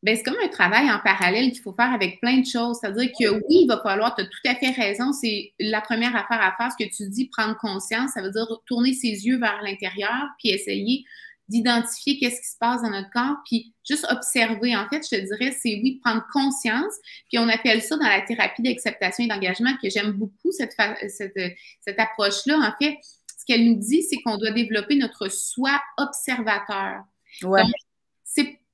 Ben, 0.04 0.16
c'est 0.16 0.24
comme 0.24 0.38
un 0.44 0.50
travail 0.50 0.92
en 0.92 1.00
parallèle 1.00 1.52
qu'il 1.52 1.62
faut 1.62 1.74
faire 1.74 1.92
avec 1.92 2.20
plein 2.22 2.38
de 2.38 2.46
choses. 2.46 2.78
C'est-à-dire 2.80 3.10
que 3.20 3.28
oui, 3.28 3.62
il 3.62 3.68
va 3.68 3.82
falloir, 3.82 4.16
tu 4.16 4.22
as 4.22 4.26
tout 4.26 4.48
à 4.48 4.56
fait 4.56 4.70
raison, 4.70 5.12
c'est 5.14 5.54
la 5.60 5.82
première 5.82 6.16
affaire 6.16 6.42
à 6.42 6.54
faire, 6.58 6.72
ce 6.72 6.84
que 6.84 6.90
tu 6.90 7.10
dis, 7.10 7.28
prendre 7.28 7.58
conscience, 7.58 8.12
ça 8.12 8.22
veut 8.22 8.32
dire 8.32 8.48
tourner 8.68 8.94
ses 8.94 9.26
yeux 9.26 9.40
vers 9.40 9.62
l'intérieur, 9.64 10.28
puis 10.38 10.50
essayer 10.50 11.04
d'identifier 11.48 12.18
qu'est-ce 12.18 12.42
qui 12.42 12.48
se 12.48 12.58
passe 12.60 12.82
dans 12.82 12.90
notre 12.90 13.10
corps, 13.12 13.38
puis 13.46 13.74
juste 13.88 14.06
observer. 14.10 14.76
En 14.76 14.88
fait, 14.90 15.02
je 15.04 15.16
te 15.16 15.22
dirais, 15.22 15.52
c'est 15.52 15.80
oui, 15.82 16.00
prendre 16.04 16.24
conscience, 16.32 16.94
puis 17.30 17.40
on 17.40 17.48
appelle 17.48 17.82
ça 17.82 17.98
dans 17.98 18.08
la 18.08 18.22
thérapie 18.22 18.64
d'acceptation 18.64 19.26
et 19.26 19.28
d'engagement, 19.28 19.72
que 19.82 19.90
j'aime 19.90 20.12
beaucoup 20.12 20.52
cette, 20.52 20.76
cette, 21.10 21.40
cette 21.82 22.00
approche-là. 22.00 22.58
En 22.58 22.74
fait, 22.84 22.98
ce 23.38 23.46
qu'elle 23.48 23.66
nous 23.66 23.80
dit, 23.80 24.04
c'est 24.04 24.18
qu'on 24.22 24.38
doit 24.38 24.52
développer 24.52 24.96
notre 24.96 25.30
soi 25.30 25.80
observateur. 25.98 27.04
Ouais 27.44 27.64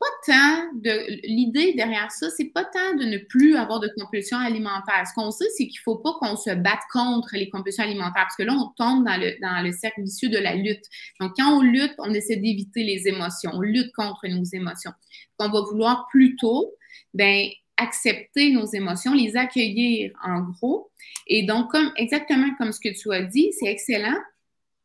pas 0.01 0.33
tant 0.33 0.73
de 0.73 1.27
l'idée 1.27 1.73
derrière 1.73 2.11
ça, 2.11 2.29
c'est 2.31 2.51
pas 2.51 2.65
tant 2.65 2.95
de 2.95 3.05
ne 3.05 3.19
plus 3.19 3.55
avoir 3.55 3.79
de 3.79 3.89
compulsion 3.99 4.37
alimentaire. 4.37 5.05
Ce 5.07 5.13
qu'on 5.13 5.29
sait, 5.29 5.45
c'est 5.55 5.67
qu'il 5.67 5.79
faut 5.79 5.97
pas 5.97 6.13
qu'on 6.19 6.35
se 6.35 6.49
batte 6.49 6.81
contre 6.91 7.29
les 7.33 7.49
compulsions 7.49 7.83
alimentaires 7.83 8.23
parce 8.23 8.35
que 8.35 8.43
là, 8.43 8.53
on 8.53 8.69
tombe 8.75 9.05
dans 9.05 9.17
le, 9.17 9.39
dans 9.41 9.63
le 9.63 9.71
cercle 9.71 10.01
vicieux 10.01 10.29
de 10.29 10.39
la 10.39 10.55
lutte. 10.55 10.83
Donc, 11.19 11.33
quand 11.37 11.55
on 11.55 11.61
lutte, 11.61 11.93
on 11.99 12.11
essaie 12.13 12.37
d'éviter 12.37 12.83
les 12.83 13.07
émotions, 13.07 13.51
on 13.53 13.61
lutte 13.61 13.93
contre 13.93 14.27
nos 14.27 14.43
émotions. 14.43 14.91
On 15.37 15.49
va 15.49 15.61
vouloir 15.61 16.07
plutôt, 16.09 16.73
ben, 17.13 17.47
accepter 17.77 18.51
nos 18.51 18.65
émotions, 18.65 19.13
les 19.13 19.37
accueillir 19.37 20.11
en 20.23 20.41
gros. 20.41 20.89
Et 21.27 21.43
donc, 21.43 21.69
comme 21.69 21.91
exactement 21.95 22.47
comme 22.57 22.71
ce 22.71 22.79
que 22.79 22.89
tu 22.89 23.13
as 23.13 23.21
dit, 23.21 23.51
c'est 23.59 23.67
excellent, 23.67 24.17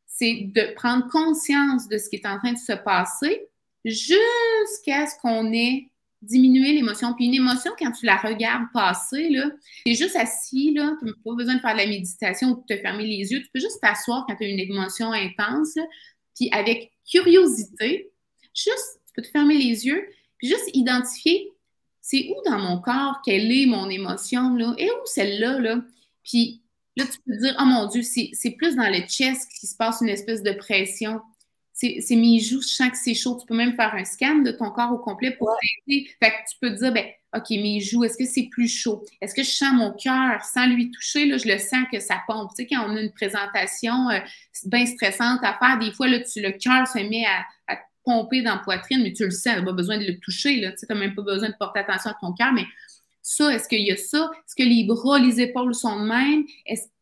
c'est 0.06 0.50
de 0.54 0.74
prendre 0.74 1.08
conscience 1.08 1.88
de 1.88 1.96
ce 1.96 2.10
qui 2.10 2.16
est 2.16 2.26
en 2.26 2.38
train 2.38 2.52
de 2.52 2.58
se 2.58 2.72
passer 2.72 3.48
jusqu'à 3.90 5.06
ce 5.06 5.18
qu'on 5.20 5.52
ait 5.52 5.90
diminuer 6.22 6.72
l'émotion. 6.72 7.14
Puis 7.14 7.26
une 7.26 7.34
émotion, 7.34 7.72
quand 7.78 7.92
tu 7.92 8.04
la 8.04 8.16
regardes 8.16 8.66
passer, 8.72 9.28
là, 9.28 9.50
tu 9.84 9.92
es 9.92 9.94
juste 9.94 10.16
assis, 10.16 10.72
là, 10.72 10.96
tu 10.98 11.06
n'as 11.06 11.12
pas 11.24 11.34
besoin 11.34 11.54
de 11.54 11.60
faire 11.60 11.74
de 11.74 11.78
la 11.78 11.86
méditation 11.86 12.48
ou 12.48 12.64
de 12.68 12.74
te 12.74 12.80
fermer 12.80 13.04
les 13.06 13.32
yeux. 13.32 13.40
Tu 13.40 13.48
peux 13.52 13.60
juste 13.60 13.80
t'asseoir 13.80 14.24
quand 14.26 14.36
tu 14.36 14.44
as 14.44 14.48
une 14.48 14.58
émotion 14.58 15.12
intense, 15.12 15.74
puis 16.34 16.48
avec 16.52 16.92
curiosité, 17.10 18.10
juste, 18.54 19.00
tu 19.06 19.12
peux 19.14 19.22
te 19.22 19.28
fermer 19.28 19.56
les 19.56 19.86
yeux, 19.86 20.08
puis 20.38 20.48
juste 20.48 20.68
identifier 20.74 21.52
c'est 22.08 22.28
où 22.28 22.48
dans 22.48 22.60
mon 22.60 22.80
corps, 22.80 23.20
quelle 23.24 23.50
est 23.50 23.66
mon 23.66 23.90
émotion, 23.90 24.54
là, 24.54 24.76
et 24.78 24.88
où 24.88 25.06
celle-là, 25.06 25.58
là? 25.58 25.82
Puis 26.22 26.62
là, 26.94 27.04
tu 27.04 27.18
peux 27.18 27.32
te 27.32 27.40
dire, 27.40 27.56
oh 27.58 27.64
mon 27.64 27.86
Dieu, 27.88 28.02
c'est 28.02 28.50
plus 28.52 28.76
dans 28.76 28.88
le 28.88 29.00
chest 29.08 29.50
qui 29.58 29.66
se 29.66 29.74
passe 29.74 30.02
une 30.02 30.08
espèce 30.08 30.44
de 30.44 30.52
pression 30.52 31.20
c'est 31.76 32.16
mes 32.16 32.40
joues, 32.40 32.62
je 32.62 32.68
sens 32.68 32.88
que 32.90 32.96
c'est 32.96 33.12
chaud. 33.12 33.36
Tu 33.38 33.46
peux 33.46 33.54
même 33.54 33.76
faire 33.76 33.94
un 33.94 34.04
scan 34.04 34.36
de 34.36 34.50
ton 34.50 34.70
corps 34.70 34.92
au 34.92 34.98
complet 34.98 35.32
pour 35.32 35.54
t'aider. 35.60 36.08
Fait 36.22 36.30
que 36.30 36.50
tu 36.50 36.56
peux 36.58 36.70
te 36.70 36.78
dire, 36.78 36.92
ben, 36.92 37.04
OK, 37.36 37.50
mes 37.50 37.80
joues, 37.80 38.04
est-ce 38.04 38.16
que 38.16 38.24
c'est 38.24 38.48
plus 38.50 38.66
chaud? 38.66 39.04
Est-ce 39.20 39.34
que 39.34 39.42
je 39.42 39.50
sens 39.50 39.74
mon 39.74 39.92
cœur 39.92 40.42
sans 40.42 40.66
lui 40.68 40.90
toucher? 40.90 41.26
Là, 41.26 41.36
je 41.36 41.46
le 41.46 41.58
sens 41.58 41.84
que 41.92 42.00
ça 42.00 42.22
pompe. 42.26 42.50
Tu 42.56 42.62
sais, 42.62 42.66
quand 42.66 42.86
on 42.88 42.96
a 42.96 43.00
une 43.02 43.12
présentation 43.12 44.08
euh, 44.08 44.20
bien 44.64 44.86
stressante 44.86 45.40
à 45.42 45.58
faire, 45.58 45.78
des 45.78 45.92
fois, 45.92 46.08
là, 46.08 46.20
tu, 46.20 46.40
le 46.40 46.52
cœur 46.52 46.86
se 46.88 46.98
met 46.98 47.26
à, 47.26 47.44
pomper 48.04 48.40
dans 48.40 48.54
la 48.54 48.60
poitrine, 48.60 49.02
mais 49.02 49.12
tu 49.12 49.24
le 49.24 49.32
sens, 49.32 49.54
tu 49.54 49.58
n'as 49.58 49.64
pas 49.64 49.72
besoin 49.72 49.98
de 49.98 50.04
le 50.04 50.18
toucher. 50.20 50.60
Là. 50.60 50.70
Tu 50.70 50.86
n'as 50.88 50.94
même 50.94 51.14
pas 51.16 51.22
besoin 51.22 51.48
de 51.48 51.56
porter 51.58 51.80
attention 51.80 52.10
à 52.12 52.16
ton 52.20 52.32
cœur, 52.32 52.52
mais 52.52 52.64
ça, 53.20 53.52
est-ce 53.52 53.68
qu'il 53.68 53.84
y 53.84 53.90
a 53.90 53.96
ça? 53.96 54.30
Est-ce 54.32 54.54
que 54.54 54.62
les 54.62 54.84
bras, 54.84 55.18
les 55.18 55.40
épaules 55.40 55.74
sont 55.74 56.00
de 56.00 56.06
même? 56.06 56.44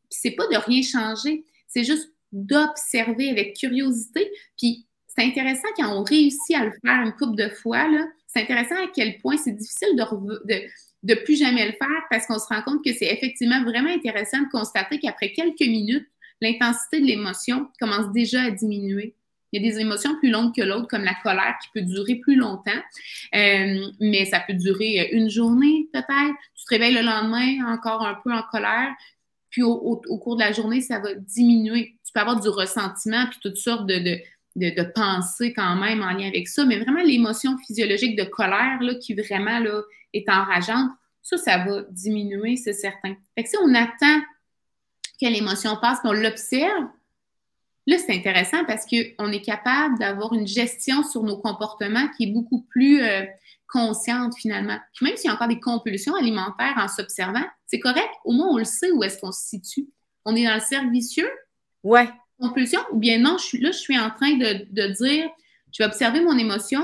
C'est 0.08 0.30
pas 0.30 0.46
de 0.46 0.56
rien 0.56 0.80
changer. 0.80 1.44
C'est 1.68 1.84
juste 1.84 2.13
d'observer 2.34 3.30
avec 3.30 3.56
curiosité. 3.56 4.30
Puis 4.58 4.86
c'est 5.06 5.24
intéressant 5.24 5.68
quand 5.76 5.96
on 5.96 6.02
réussit 6.02 6.56
à 6.56 6.64
le 6.64 6.72
faire 6.84 7.00
une 7.02 7.12
couple 7.12 7.36
de 7.36 7.48
fois, 7.48 7.86
c'est 8.26 8.42
intéressant 8.42 8.74
à 8.74 8.88
quel 8.94 9.18
point 9.18 9.36
c'est 9.36 9.52
difficile 9.52 9.96
de, 9.96 10.68
de, 11.04 11.14
plus 11.14 11.38
jamais 11.38 11.64
le 11.66 11.72
faire 11.72 12.02
parce 12.10 12.26
qu'on 12.26 12.38
se 12.38 12.46
rend 12.48 12.62
compte 12.62 12.84
que 12.84 12.92
c'est 12.92 13.06
effectivement 13.06 13.62
vraiment 13.62 13.90
intéressant 13.90 14.40
de 14.40 14.48
constater 14.50 14.98
qu'après 14.98 15.32
quelques 15.32 15.60
minutes, 15.60 16.08
l'intensité 16.40 17.00
de 17.00 17.06
l'émotion 17.06 17.68
commence 17.80 18.12
déjà 18.12 18.42
à 18.42 18.50
diminuer. 18.50 19.14
Il 19.52 19.62
y 19.62 19.68
a 19.68 19.70
des 19.70 19.78
émotions 19.78 20.16
plus 20.18 20.30
longues 20.30 20.52
que 20.52 20.62
l'autre, 20.62 20.88
comme 20.88 21.04
la 21.04 21.14
colère, 21.22 21.54
qui 21.62 21.68
peut 21.72 21.86
durer 21.86 22.16
plus 22.16 22.34
longtemps, 22.34 22.72
euh, 23.36 23.86
mais 24.00 24.24
ça 24.24 24.40
peut 24.40 24.54
durer 24.54 25.10
une 25.12 25.30
journée 25.30 25.88
peut-être. 25.92 26.34
Tu 26.56 26.64
te 26.64 26.70
réveilles 26.70 26.94
le 26.94 27.02
lendemain 27.02 27.72
encore 27.72 28.04
un 28.04 28.16
peu 28.24 28.32
en 28.32 28.42
colère, 28.50 28.92
puis 29.54 29.62
au, 29.62 29.96
cours 30.18 30.34
de 30.34 30.40
la 30.40 30.50
journée, 30.50 30.80
ça 30.80 30.98
va 30.98 31.14
diminuer. 31.14 31.96
Peux 32.14 32.20
avoir 32.20 32.40
du 32.40 32.48
ressentiment, 32.48 33.26
puis 33.28 33.38
toutes 33.42 33.56
sortes 33.56 33.86
de, 33.86 34.18
de, 34.56 34.92
pensées 34.94 35.52
quand 35.52 35.76
même 35.76 36.02
en 36.02 36.10
lien 36.10 36.28
avec 36.28 36.48
ça, 36.48 36.64
mais 36.64 36.78
vraiment 36.78 37.02
l'émotion 37.02 37.58
physiologique 37.58 38.16
de 38.16 38.24
colère 38.24 38.78
là, 38.80 38.94
qui 38.94 39.14
vraiment 39.14 39.58
là, 39.58 39.82
est 40.12 40.28
enrageante, 40.28 40.90
ça, 41.22 41.36
ça 41.38 41.58
va 41.58 41.82
diminuer, 41.90 42.56
c'est 42.56 42.72
certain. 42.72 43.14
Fait 43.34 43.42
que 43.42 43.48
si 43.48 43.56
on 43.62 43.74
attend 43.74 44.20
que 45.20 45.26
l'émotion 45.26 45.76
passe, 45.80 46.00
qu'on 46.00 46.12
l'observe, 46.12 46.86
là, 47.86 47.98
c'est 47.98 48.14
intéressant 48.14 48.64
parce 48.64 48.84
qu'on 48.86 49.32
est 49.32 49.44
capable 49.44 49.98
d'avoir 49.98 50.32
une 50.34 50.46
gestion 50.46 51.02
sur 51.02 51.22
nos 51.22 51.38
comportements 51.38 52.08
qui 52.16 52.24
est 52.24 52.32
beaucoup 52.32 52.62
plus 52.62 53.02
euh, 53.02 53.24
consciente 53.68 54.34
finalement. 54.36 54.78
Puis 54.94 55.06
même 55.06 55.16
s'il 55.16 55.28
y 55.28 55.30
a 55.30 55.34
encore 55.34 55.48
des 55.48 55.60
compulsions 55.60 56.14
alimentaires 56.14 56.74
en 56.76 56.88
s'observant, 56.88 57.44
c'est 57.66 57.80
correct. 57.80 58.10
Au 58.24 58.32
moins, 58.32 58.48
on 58.48 58.58
le 58.58 58.64
sait 58.64 58.90
où 58.92 59.02
est-ce 59.02 59.18
qu'on 59.18 59.32
se 59.32 59.42
situe. 59.42 59.88
On 60.24 60.36
est 60.36 60.44
dans 60.44 60.54
le 60.54 60.60
cercle 60.60 60.90
vicieux. 60.90 61.30
Ouais. 61.84 62.08
Compulsion. 62.40 62.80
Ou 62.90 62.98
bien 62.98 63.18
non, 63.18 63.36
je 63.38 63.44
suis, 63.44 63.60
là, 63.60 63.70
je 63.70 63.78
suis 63.78 63.98
en 63.98 64.10
train 64.10 64.32
de, 64.36 64.92
dire, 64.92 65.30
je 65.72 65.82
vais 65.82 65.86
observer 65.86 66.20
mon 66.20 66.36
émotion. 66.36 66.82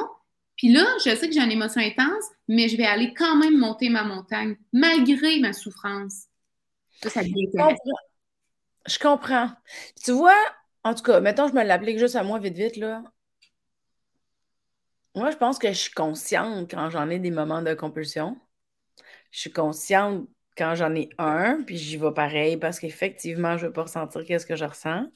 Puis 0.56 0.72
là, 0.72 0.84
je 0.98 1.16
sais 1.16 1.26
que 1.26 1.32
j'ai 1.32 1.40
une 1.40 1.50
émotion 1.50 1.80
intense, 1.80 2.24
mais 2.46 2.68
je 2.68 2.76
vais 2.76 2.84
aller 2.84 3.14
quand 3.14 3.34
même 3.36 3.58
monter 3.58 3.88
ma 3.88 4.04
montagne, 4.04 4.56
malgré 4.72 5.40
ma 5.40 5.52
souffrance. 5.52 6.26
Ça, 7.02 7.08
ça 7.08 7.22
devient 7.22 7.48
Je 8.86 8.98
comprends. 8.98 9.50
Tu 10.04 10.12
vois, 10.12 10.36
en 10.84 10.94
tout 10.94 11.02
cas, 11.02 11.20
mettons, 11.20 11.48
je 11.48 11.54
me 11.54 11.64
l'applique 11.64 11.98
juste 11.98 12.14
à 12.16 12.22
moi 12.22 12.38
vite, 12.38 12.56
vite, 12.56 12.76
là. 12.76 13.02
Moi, 15.14 15.30
je 15.30 15.36
pense 15.36 15.58
que 15.58 15.68
je 15.68 15.78
suis 15.78 15.92
consciente 15.92 16.70
quand 16.70 16.90
j'en 16.90 17.08
ai 17.10 17.18
des 17.18 17.30
moments 17.30 17.62
de 17.62 17.74
compulsion. 17.74 18.38
Je 19.32 19.40
suis 19.40 19.52
consciente 19.52 20.28
quand 20.60 20.74
j'en 20.74 20.94
ai 20.94 21.08
un, 21.16 21.62
puis 21.62 21.78
j'y 21.78 21.96
vais 21.96 22.12
pareil 22.12 22.58
parce 22.58 22.78
qu'effectivement, 22.78 23.56
je 23.56 23.62
ne 23.62 23.68
veux 23.68 23.72
pas 23.72 23.84
ressentir 23.84 24.22
qu'est-ce 24.26 24.44
que 24.44 24.56
je 24.56 24.66
ressens. 24.66 25.06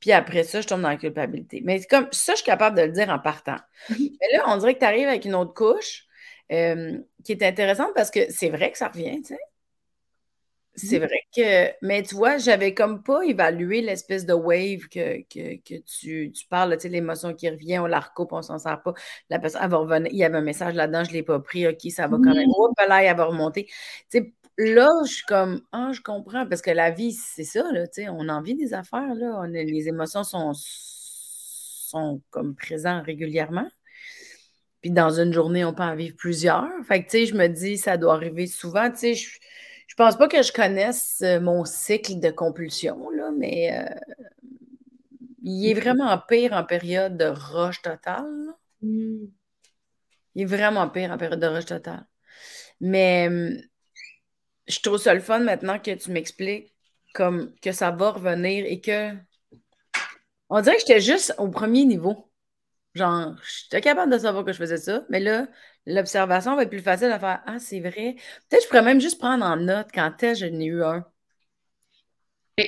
Puis 0.00 0.10
après 0.10 0.42
ça, 0.42 0.60
je 0.60 0.66
tombe 0.66 0.80
dans 0.80 0.88
la 0.88 0.96
culpabilité. 0.96 1.62
Mais 1.64 1.80
comme 1.84 2.08
ça, 2.10 2.32
je 2.32 2.38
suis 2.38 2.44
capable 2.44 2.76
de 2.76 2.82
le 2.82 2.90
dire 2.90 3.08
en 3.08 3.20
partant. 3.20 3.56
Mais 3.88 4.36
là, 4.36 4.46
on 4.48 4.56
dirait 4.56 4.74
que 4.74 4.80
tu 4.80 4.84
arrives 4.84 5.06
avec 5.06 5.24
une 5.26 5.36
autre 5.36 5.54
couche 5.54 6.06
euh, 6.50 6.98
qui 7.24 7.32
est 7.32 7.42
intéressante 7.44 7.92
parce 7.94 8.10
que 8.10 8.30
c'est 8.30 8.50
vrai 8.50 8.72
que 8.72 8.78
ça 8.78 8.88
revient, 8.88 9.22
tu 9.22 9.34
sais. 9.34 9.38
C'est 10.76 10.98
vrai 10.98 11.20
que, 11.34 11.70
mais 11.82 12.02
tu 12.02 12.16
vois, 12.16 12.36
j'avais 12.36 12.74
comme 12.74 13.04
pas 13.04 13.22
évalué 13.22 13.80
l'espèce 13.80 14.26
de 14.26 14.34
wave 14.34 14.88
que, 14.90 15.22
tu, 15.28 16.32
parles, 16.50 16.72
tu 16.72 16.80
sais, 16.80 16.88
l'émotion 16.88 17.32
qui 17.32 17.48
revient, 17.48 17.78
on 17.78 17.86
la 17.86 18.00
recoupe, 18.00 18.32
on 18.32 18.42
s'en 18.42 18.58
sert 18.58 18.82
pas. 18.82 18.92
La 19.30 19.38
personne, 19.38 19.60
elle 19.62 19.70
va 19.70 19.76
revenir. 19.76 20.10
Il 20.10 20.18
y 20.18 20.24
avait 20.24 20.38
un 20.38 20.42
message 20.42 20.74
là-dedans, 20.74 21.04
je 21.04 21.10
ne 21.10 21.14
l'ai 21.14 21.22
pas 21.22 21.38
pris, 21.38 21.68
OK, 21.68 21.78
ça 21.90 22.08
va 22.08 22.16
quand 22.16 22.34
même. 22.34 22.48
Hop 22.48 22.72
là, 22.88 23.04
elle 23.04 23.16
va 23.16 23.24
remonter. 23.24 23.66
Tu 23.66 24.18
sais, 24.18 24.34
là, 24.58 24.88
je 25.06 25.12
suis 25.12 25.24
comme, 25.26 25.62
ah, 25.72 25.90
je 25.92 26.00
comprends, 26.00 26.46
parce 26.46 26.62
que 26.62 26.70
la 26.70 26.90
vie, 26.90 27.12
c'est 27.12 27.44
ça, 27.44 27.70
là, 27.72 27.86
tu 27.86 28.02
sais, 28.04 28.08
on 28.08 28.28
en 28.28 28.42
vit 28.42 28.54
des 28.54 28.74
affaires, 28.74 29.14
là. 29.14 29.40
On 29.40 29.44
les 29.44 29.88
émotions 29.88 30.24
sont, 30.24 30.52
sont 30.54 32.22
comme 32.30 32.54
présentes 32.54 33.04
régulièrement. 33.04 33.68
Puis 34.80 34.90
dans 34.90 35.18
une 35.18 35.32
journée, 35.32 35.64
on 35.64 35.74
peut 35.74 35.82
en 35.82 35.96
vivre 35.96 36.16
plusieurs. 36.16 36.68
Fait 36.86 37.02
que, 37.02 37.10
tu 37.10 37.18
sais, 37.18 37.26
je 37.26 37.34
me 37.34 37.48
dis, 37.48 37.78
ça 37.78 37.96
doit 37.96 38.14
arriver 38.14 38.46
souvent, 38.46 38.90
tu 38.90 38.98
sais, 38.98 39.14
je 39.14 39.38
je 39.86 39.94
pense 39.96 40.16
pas 40.16 40.28
que 40.28 40.42
je 40.42 40.52
connaisse 40.52 41.20
euh, 41.22 41.40
mon 41.40 41.64
cycle 41.64 42.18
de 42.18 42.30
compulsion, 42.30 43.10
là, 43.10 43.30
mais 43.36 43.78
euh, 43.78 43.94
il 45.42 45.70
est 45.70 45.74
vraiment 45.74 46.18
pire 46.18 46.52
en 46.52 46.64
période 46.64 47.16
de 47.16 47.26
rush 47.26 47.82
totale. 47.82 48.54
Il 48.82 49.30
est 50.34 50.44
vraiment 50.46 50.88
pire 50.88 51.10
en 51.10 51.18
période 51.18 51.38
de 51.38 51.46
rush 51.46 51.66
totale. 51.66 52.06
Mais 52.80 53.28
je 54.66 54.80
trouve 54.80 54.98
ça 54.98 55.14
le 55.14 55.20
fun 55.20 55.40
maintenant 55.40 55.78
que 55.78 55.94
tu 55.94 56.10
m'expliques 56.10 56.74
comme 57.14 57.54
que 57.60 57.72
ça 57.72 57.90
va 57.90 58.10
revenir 58.12 58.64
et 58.66 58.80
que 58.80 59.12
on 60.50 60.60
dirait 60.60 60.76
que 60.76 60.80
j'étais 60.82 61.00
juste 61.00 61.34
au 61.38 61.48
premier 61.48 61.84
niveau. 61.84 62.30
Genre, 62.94 63.34
j'étais 63.44 63.80
capable 63.80 64.12
de 64.12 64.18
savoir 64.18 64.44
que 64.44 64.52
je 64.52 64.58
faisais 64.58 64.76
ça, 64.78 65.04
mais 65.10 65.20
là, 65.20 65.48
l'observation 65.86 66.56
va 66.56 66.62
être 66.62 66.70
plus 66.70 66.80
facile 66.80 67.10
à 67.10 67.18
faire. 67.18 67.42
Ah, 67.46 67.58
c'est 67.58 67.80
vrai. 67.80 68.16
Peut-être 68.48 68.60
que 68.60 68.62
je 68.64 68.68
pourrais 68.68 68.82
même 68.82 69.00
juste 69.00 69.18
prendre 69.18 69.44
en 69.44 69.56
note 69.56 69.88
quand 69.92 70.22
est-ce 70.22 70.40
que 70.40 70.46
je 70.46 70.52
n'ai 70.52 70.66
eu 70.66 70.84
un. 70.84 71.04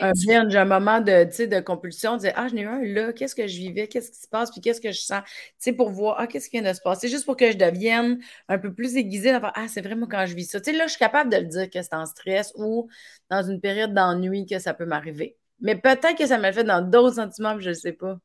Un 0.01 0.13
un 0.51 0.65
moment 0.65 1.01
de, 1.01 1.47
de 1.47 1.61
compulsion, 1.61 2.17
de 2.17 2.29
ah, 2.35 2.49
je 2.49 2.55
n'ai 2.55 2.63
eu 2.63 2.67
un 2.67 2.83
là, 2.83 3.13
qu'est-ce 3.13 3.37
que 3.37 3.47
je 3.47 3.57
vivais, 3.57 3.87
qu'est-ce 3.87 4.11
qui 4.11 4.19
se 4.19 4.27
passe, 4.27 4.51
puis 4.51 4.61
qu'est-ce 4.61 4.81
que 4.81 4.91
je 4.91 4.99
sens, 4.99 5.23
tu 5.25 5.55
sais, 5.59 5.73
pour 5.73 5.91
voir, 5.91 6.17
ah, 6.19 6.27
qu'est-ce 6.27 6.51
qui 6.51 6.59
vient 6.59 6.69
de 6.69 6.75
se 6.75 6.81
passer, 6.81 7.09
juste 7.09 7.25
pour 7.25 7.37
que 7.37 7.53
je 7.53 7.57
devienne 7.57 8.19
un 8.49 8.59
peu 8.59 8.75
plus 8.75 8.97
aiguisée, 8.97 9.31
faire, 9.31 9.53
ah, 9.55 9.69
c'est 9.69 9.83
vraiment 9.83 10.09
quand 10.09 10.27
je 10.27 10.35
vis 10.35 10.47
ça. 10.47 10.61
Tu 10.61 10.73
sais, 10.73 10.77
là, 10.77 10.87
je 10.87 10.91
suis 10.91 10.99
capable 10.99 11.31
de 11.31 11.37
le 11.37 11.45
dire 11.45 11.71
que 11.71 11.81
c'est 11.81 11.95
en 11.95 12.05
stress 12.05 12.53
ou 12.57 12.89
dans 13.31 13.49
une 13.49 13.61
période 13.61 13.95
d'ennui 13.95 14.45
que 14.45 14.59
ça 14.59 14.75
peut 14.75 14.87
m'arriver. 14.87 15.37
Mais 15.61 15.77
peut-être 15.77 16.17
que 16.17 16.27
ça 16.27 16.39
m'a 16.39 16.53
fait 16.53 16.65
dans 16.65 16.83
d'autres 16.83 17.17
sentiments, 17.17 17.59
je 17.61 17.69
ne 17.69 17.75
sais 17.75 17.93
pas. 17.93 18.19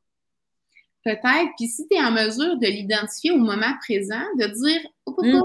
Peut-être. 1.04 1.50
Puis 1.56 1.68
si 1.68 1.86
tu 1.88 1.96
es 1.96 2.00
en 2.00 2.10
mesure 2.10 2.58
de 2.58 2.66
l'identifier 2.66 3.30
au 3.30 3.38
moment 3.38 3.72
présent, 3.80 4.22
de 4.38 4.46
dire 4.46 4.80
mm. 5.06 5.42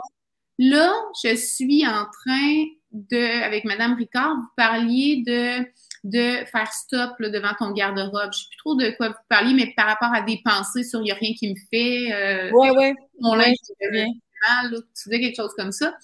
là, 0.57 0.93
je 1.23 1.35
suis 1.35 1.85
en 1.87 2.05
train 2.05 2.63
de, 2.91 3.43
avec 3.43 3.65
Madame 3.65 3.95
Ricard, 3.95 4.35
vous 4.35 4.49
parliez 4.55 5.23
de, 5.25 5.65
de 6.03 6.45
faire 6.45 6.71
stop 6.71 7.11
devant 7.19 7.53
ton 7.57 7.71
garde-robe. 7.71 8.11
Je 8.13 8.27
ne 8.27 8.31
sais 8.31 8.47
plus 8.49 8.57
trop 8.57 8.75
de 8.75 8.89
quoi 8.97 9.09
vous 9.09 9.15
parliez, 9.29 9.53
mais 9.53 9.73
par 9.75 9.87
rapport 9.87 10.13
à 10.13 10.21
des 10.21 10.39
pensées 10.43 10.83
sur 10.83 10.99
il 11.01 11.05
n'y 11.05 11.11
a 11.11 11.15
rien 11.15 11.33
qui 11.33 11.49
me 11.49 11.55
fait. 11.71 12.13
Euh, 12.13 12.51
ouais, 12.51 12.71
ouais. 12.71 12.95
Mon 13.19 13.35
linge 13.35 13.55
devient 13.81 14.11
mal, 14.47 14.71
tu 14.71 15.09
dis 15.09 15.19
quelque 15.19 15.35
chose 15.35 15.53
comme 15.57 15.71
ça. 15.71 15.95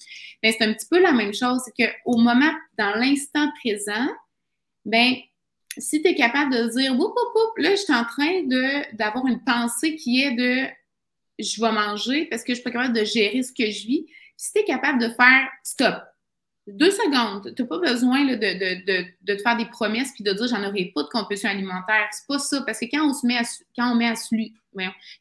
Mais 0.42 0.52
c'est 0.52 0.64
un 0.66 0.74
petit 0.74 0.88
peu 0.90 1.00
la 1.00 1.12
même 1.12 1.34
chose. 1.34 1.62
C'est 1.66 1.86
qu'au 1.86 2.18
moment, 2.18 2.52
dans 2.78 2.96
l'instant 2.96 3.52
présent, 3.64 4.08
ben 4.86 5.16
si 5.78 6.02
tu 6.02 6.10
es 6.10 6.16
capable 6.16 6.54
de 6.54 6.68
dire, 6.70 6.94
whoop, 6.94 7.16
whoop, 7.16 7.58
là, 7.58 7.72
je 7.72 7.82
suis 7.82 7.94
en 7.94 8.06
train 8.06 8.44
d'avoir 8.94 9.26
une 9.26 9.44
pensée 9.44 9.96
qui 9.96 10.22
est 10.22 10.32
de 10.32 10.68
je 11.40 11.62
vais 11.62 11.72
manger 11.72 12.26
parce 12.26 12.44
que 12.44 12.54
je 12.54 12.60
ne 12.60 12.62
suis 12.62 12.64
pas 12.64 12.72
capable 12.72 12.98
de 12.98 13.04
gérer 13.04 13.42
ce 13.42 13.52
que 13.52 13.70
je 13.70 13.88
vis. 13.88 14.06
Si 14.38 14.54
tu 14.54 14.60
es 14.60 14.66
capable 14.66 15.00
de 15.00 15.10
faire 15.10 15.48
stop, 15.64 15.96
deux 16.68 16.92
secondes, 16.92 17.54
tu 17.56 17.62
n'as 17.62 17.68
pas 17.68 17.80
besoin 17.80 18.26
de, 18.26 18.36
te 18.36 19.42
faire 19.42 19.58
des 19.58 19.66
promesses 19.66 20.14
puis 20.14 20.24
de 20.24 20.32
dire 20.32 20.48
j'en 20.48 20.64
aurai 20.64 20.92
pas 20.96 21.04
de 21.04 21.10
compulsion 21.10 21.50
alimentaire. 21.50 22.08
C'est 22.12 22.28
pas 22.28 22.40
ça. 22.40 22.62
Parce 22.66 22.80
que 22.80 22.86
quand 22.86 23.10
on 23.10 23.14
se 23.14 23.28
met 23.28 23.38
à, 23.38 23.44
quand 23.78 23.92
on 23.92 23.96
met 23.96 24.08
à, 24.08 24.14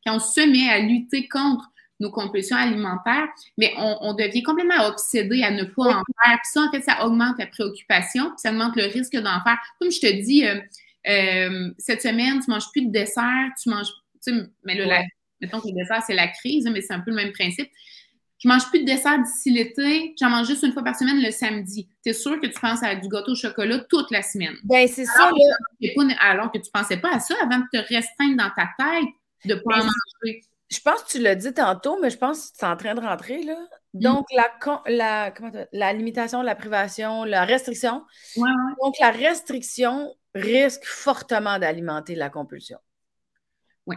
quand 0.07 0.14
on 0.14 0.18
se 0.20 0.40
met 0.48 0.68
à 0.68 0.78
lutter 0.78 1.28
contre 1.28 1.68
nos 2.00 2.11
compulsions 2.11 2.57
alimentaires, 2.57 3.28
mais 3.57 3.72
on, 3.76 4.12
devient 4.14 4.42
complètement 4.42 4.87
obsédé 4.87 5.42
à 5.42 5.50
ne 5.50 5.64
pas 5.64 5.85
en 5.85 6.02
faire. 6.02 6.38
Puis 6.42 6.50
ça, 6.52 6.62
en 6.62 6.70
fait, 6.70 6.81
ça 6.81 7.07
augmente 7.07 7.38
la 7.38 7.46
préoccupation, 7.46 8.24
puis 8.24 8.38
ça 8.38 8.50
augmente 8.50 8.76
le 8.76 8.85
risque 8.85 9.16
d'en 9.16 9.40
faire. 9.42 9.59
Comme 9.78 9.90
je 9.90 10.00
te 10.00 10.22
dis, 10.22 10.44
euh, 10.44 10.61
euh, 11.09 11.70
cette 11.78 12.02
semaine, 12.02 12.40
tu 12.40 12.50
ne 12.50 12.55
manges 12.55 12.70
plus 12.72 12.87
de 12.87 12.90
dessert, 12.90 13.50
tu 13.61 13.68
manges, 13.68 13.87
tu 14.24 14.33
sais, 14.35 14.46
mais 14.64 14.74
là, 14.74 15.02
mettons 15.40 15.61
que 15.61 15.68
le 15.68 15.74
dessert, 15.74 16.02
c'est 16.05 16.14
la 16.14 16.28
crise, 16.28 16.68
mais 16.72 16.81
c'est 16.81 16.92
un 16.92 17.00
peu 17.00 17.11
le 17.11 17.16
même 17.16 17.33
principe. 17.33 17.70
Je 18.42 18.48
mange 18.48 18.68
plus 18.70 18.81
de 18.81 18.87
dessert 18.87 19.22
d'ici 19.22 19.52
l'été, 19.52 20.14
j'en 20.20 20.28
mange 20.28 20.48
juste 20.48 20.64
une 20.64 20.72
fois 20.72 20.83
par 20.83 20.96
semaine 20.96 21.22
le 21.22 21.31
samedi. 21.31 21.88
Tu 22.02 22.11
es 22.11 22.12
sûr 22.12 22.40
que 22.40 22.46
tu 22.46 22.59
penses 22.59 22.83
à 22.83 22.96
du 22.96 23.09
gâteau 23.09 23.33
au 23.33 23.37
chocolat 23.37 23.78
toute 23.88 24.11
la 24.11 24.20
semaine? 24.22 24.57
Ben, 24.64 24.88
c'est 24.88 25.05
ça. 25.05 25.31
alors 26.20 26.50
que 26.50 26.59
tu 26.59 26.68
pensais 26.72 26.96
pas 26.96 27.14
à 27.14 27.20
ça 27.20 27.35
avant 27.40 27.59
de 27.59 27.66
te 27.72 27.76
restreindre 27.76 28.37
dans 28.37 28.50
ta 28.50 28.68
tête 28.76 29.09
de 29.44 29.55
pas 29.55 29.76
en 29.76 29.85
manger. 29.85 30.40
Je 30.68 30.81
pense 30.81 31.05
que 31.05 31.11
tu 31.11 31.18
l'as 31.20 31.37
dit 31.37 31.52
tantôt, 31.52 32.00
mais 32.00 32.11
je 32.11 32.18
pense 32.18 32.50
que 32.50 32.59
tu 32.59 32.64
es 32.64 32.68
en 32.68 32.76
train 32.76 32.94
de 32.94 33.00
rentrer, 33.00 33.44
là. 33.44 33.57
Mm. 33.94 34.00
Donc, 34.00 34.26
la, 34.33 35.33
la 35.72 35.92
limitation, 35.92 36.42
la 36.42 36.57
privation, 36.57 37.24
la 37.24 37.44
restriction. 37.44 38.05
Donc, 38.37 38.98
la 38.98 39.11
restriction 39.11 40.12
risque 40.35 40.85
fortement 40.85 41.61
d'alimenter 41.61 42.16
la 42.16 42.31
compulsion. 42.31 42.78
Oui. 43.87 43.96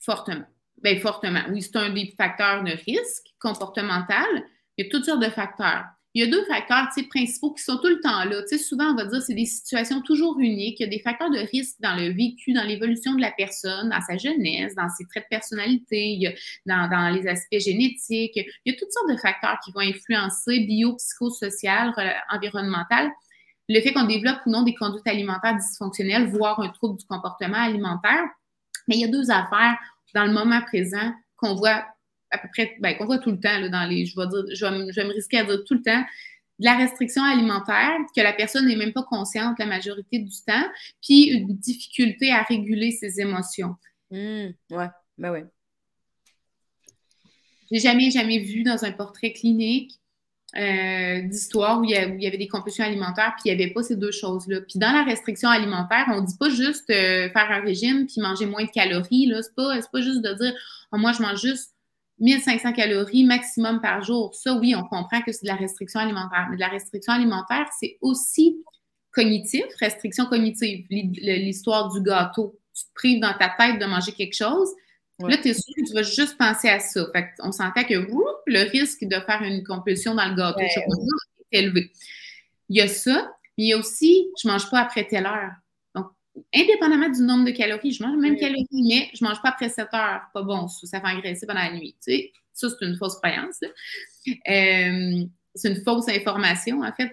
Fortement. 0.00 0.46
Bien, 0.82 0.98
fortement. 0.98 1.42
Oui, 1.50 1.62
c'est 1.62 1.76
un 1.76 1.90
des 1.90 2.12
facteurs 2.16 2.64
de 2.64 2.72
risque 2.72 3.26
comportemental. 3.38 4.26
Il 4.76 4.84
y 4.84 4.88
a 4.88 4.90
toutes 4.90 5.04
sortes 5.04 5.22
de 5.22 5.30
facteurs. 5.30 5.84
Il 6.14 6.24
y 6.24 6.26
a 6.26 6.30
deux 6.30 6.44
facteurs 6.46 6.88
principaux 7.08 7.52
qui 7.52 7.62
sont 7.62 7.78
tout 7.78 7.88
le 7.88 8.00
temps 8.00 8.24
là. 8.24 8.42
souvent, 8.58 8.92
on 8.92 8.96
va 8.96 9.04
dire 9.04 9.20
que 9.20 9.24
c'est 9.24 9.34
des 9.34 9.46
situations 9.46 10.02
toujours 10.02 10.40
uniques. 10.40 10.80
Il 10.80 10.82
y 10.82 10.86
a 10.86 10.90
des 10.90 10.98
facteurs 10.98 11.30
de 11.30 11.38
risque 11.38 11.76
dans 11.80 11.94
le 11.94 12.08
vécu, 12.08 12.52
dans 12.52 12.64
l'évolution 12.64 13.14
de 13.14 13.20
la 13.20 13.30
personne, 13.30 13.90
dans 13.90 14.00
sa 14.00 14.16
jeunesse, 14.16 14.74
dans 14.74 14.88
ses 14.88 15.06
traits 15.06 15.24
de 15.24 15.28
personnalité, 15.28 16.34
dans, 16.66 17.14
les 17.14 17.28
aspects 17.28 17.60
génétiques. 17.60 18.36
Il 18.36 18.72
y 18.72 18.74
a 18.74 18.76
toutes 18.76 18.90
sortes 18.90 19.10
de 19.10 19.18
facteurs 19.18 19.58
qui 19.64 19.70
vont 19.70 19.80
influencer 19.80 20.60
bio, 20.60 20.96
psychosocial, 20.96 21.94
environnemental 22.28 23.10
le 23.70 23.80
fait 23.80 23.92
qu'on 23.92 24.04
développe 24.04 24.40
ou 24.46 24.50
non 24.50 24.62
des 24.62 24.74
conduites 24.74 25.06
alimentaires 25.06 25.56
dysfonctionnelles, 25.56 26.28
voire 26.28 26.58
un 26.58 26.70
trouble 26.70 26.98
du 26.98 27.06
comportement 27.06 27.58
alimentaire. 27.58 28.24
Mais 28.88 28.96
il 28.96 29.00
y 29.00 29.04
a 29.04 29.08
deux 29.08 29.30
affaires 29.30 29.78
dans 30.14 30.24
le 30.24 30.32
moment 30.32 30.60
présent 30.62 31.12
qu'on 31.36 31.54
voit 31.54 31.84
à 32.30 32.38
peu 32.38 32.48
près, 32.52 32.76
ben, 32.80 32.96
qu'on 32.96 33.06
voit 33.06 33.18
tout 33.18 33.30
le 33.30 33.40
temps 33.40 33.68
dans 33.68 33.88
les, 33.88 34.06
je 34.06 34.14
vais 34.16 34.26
dire, 34.28 34.44
je 34.54 34.64
vais, 34.64 35.04
me 35.04 35.12
risquer 35.12 35.38
à 35.38 35.44
dire 35.44 35.62
tout 35.66 35.74
le 35.74 35.82
temps, 35.82 36.04
de 36.58 36.64
la 36.64 36.76
restriction 36.76 37.24
alimentaire, 37.24 37.98
que 38.14 38.20
la 38.20 38.32
personne 38.32 38.66
n'est 38.66 38.76
même 38.76 38.92
pas 38.92 39.02
consciente 39.02 39.58
la 39.58 39.66
majorité 39.66 40.18
du 40.18 40.36
temps, 40.46 40.66
puis 41.02 41.30
une 41.30 41.56
difficulté 41.56 42.30
à 42.32 42.42
réguler 42.42 42.90
ses 42.92 43.20
émotions. 43.20 43.76
Mmh, 44.10 44.48
ouais, 44.70 44.88
ben 45.18 45.32
oui. 45.32 45.40
J'ai 47.70 47.78
jamais, 47.78 48.10
jamais 48.10 48.40
vu 48.40 48.62
dans 48.62 48.84
un 48.84 48.92
portrait 48.92 49.32
clinique 49.32 49.99
euh, 50.56 51.22
d'histoire 51.28 51.80
où, 51.80 51.84
il 51.84 51.90
y 51.90 52.26
avait 52.26 52.36
des 52.36 52.48
compulsions 52.48 52.84
alimentaires, 52.84 53.34
puis 53.36 53.50
il 53.50 53.56
n'y 53.56 53.62
avait 53.62 53.72
pas 53.72 53.82
ces 53.82 53.96
deux 53.96 54.10
choses-là. 54.10 54.60
Puis 54.62 54.78
dans 54.78 54.90
la 54.90 55.04
restriction 55.04 55.48
alimentaire, 55.48 56.06
on 56.08 56.22
ne 56.22 56.26
dit 56.26 56.36
pas 56.36 56.48
juste 56.48 56.90
euh, 56.90 57.30
faire 57.30 57.50
un 57.50 57.60
régime 57.60 58.06
puis 58.06 58.20
manger 58.20 58.46
moins 58.46 58.64
de 58.64 58.70
calories. 58.70 59.28
Ce 59.28 59.48
n'est 59.48 59.54
pas, 59.54 59.80
pas 59.92 60.00
juste 60.00 60.22
de 60.22 60.32
dire 60.34 60.52
oh, 60.92 60.98
moi, 60.98 61.12
je 61.12 61.22
mange 61.22 61.40
juste 61.40 61.74
1500 62.18 62.72
calories 62.72 63.24
maximum 63.24 63.80
par 63.80 64.02
jour. 64.02 64.34
Ça, 64.34 64.54
oui, 64.54 64.74
on 64.74 64.82
comprend 64.82 65.22
que 65.22 65.32
c'est 65.32 65.44
de 65.44 65.48
la 65.48 65.56
restriction 65.56 66.00
alimentaire. 66.00 66.48
Mais 66.50 66.56
de 66.56 66.60
la 66.60 66.68
restriction 66.68 67.12
alimentaire, 67.12 67.66
c'est 67.78 67.98
aussi 68.00 68.56
cognitif, 69.12 69.64
restriction 69.80 70.26
cognitive, 70.26 70.84
l'histoire 70.90 71.92
du 71.92 72.02
gâteau. 72.02 72.58
Tu 72.74 72.84
te 72.84 72.94
prives 72.94 73.20
dans 73.20 73.34
ta 73.34 73.50
tête 73.58 73.80
de 73.80 73.86
manger 73.86 74.12
quelque 74.12 74.36
chose, 74.36 74.68
Là, 75.28 75.36
tu 75.36 75.48
es 75.48 75.54
sûr 75.54 75.74
que 75.76 75.86
tu 75.86 75.94
vas 75.94 76.02
juste 76.02 76.36
penser 76.38 76.68
à 76.68 76.80
ça. 76.80 77.06
Fait 77.12 77.30
on 77.40 77.52
s'entend 77.52 77.84
que 77.84 77.94
le 78.46 78.70
risque 78.70 79.04
de 79.04 79.16
faire 79.20 79.42
une 79.42 79.64
compulsion 79.64 80.14
dans 80.14 80.28
le 80.28 80.34
gâteau 80.34 80.60
est 80.60 81.58
élevé. 81.58 81.90
Il 82.68 82.76
y 82.76 82.80
a 82.80 82.88
ça, 82.88 83.32
mais 83.58 83.64
il 83.64 83.68
y 83.68 83.72
a 83.72 83.78
aussi 83.78 84.28
je 84.40 84.48
ne 84.48 84.52
mange 84.52 84.70
pas 84.70 84.80
après 84.80 85.06
telle 85.06 85.26
heure. 85.26 85.52
Donc, 85.94 86.06
indépendamment 86.54 87.08
du 87.08 87.22
nombre 87.22 87.44
de 87.44 87.50
calories, 87.50 87.92
je 87.92 88.02
mange 88.02 88.16
même 88.16 88.36
calories, 88.36 88.66
mais 88.72 89.10
je 89.14 89.24
ne 89.24 89.28
mange 89.28 89.42
pas 89.42 89.50
après 89.50 89.68
7 89.68 89.88
heures. 89.92 90.22
Pas 90.32 90.42
bon, 90.42 90.68
ça 90.68 91.00
fait 91.00 91.06
engraisser 91.06 91.46
pendant 91.46 91.60
la 91.60 91.72
nuit. 91.72 91.96
Tu 92.04 92.12
sais, 92.12 92.32
ça, 92.52 92.68
c'est 92.70 92.86
une 92.86 92.96
fausse 92.96 93.16
croyance. 93.16 93.60
Euh, 94.28 95.24
c'est 95.54 95.68
une 95.68 95.82
fausse 95.82 96.08
information, 96.08 96.82
en 96.82 96.92
fait, 96.92 97.12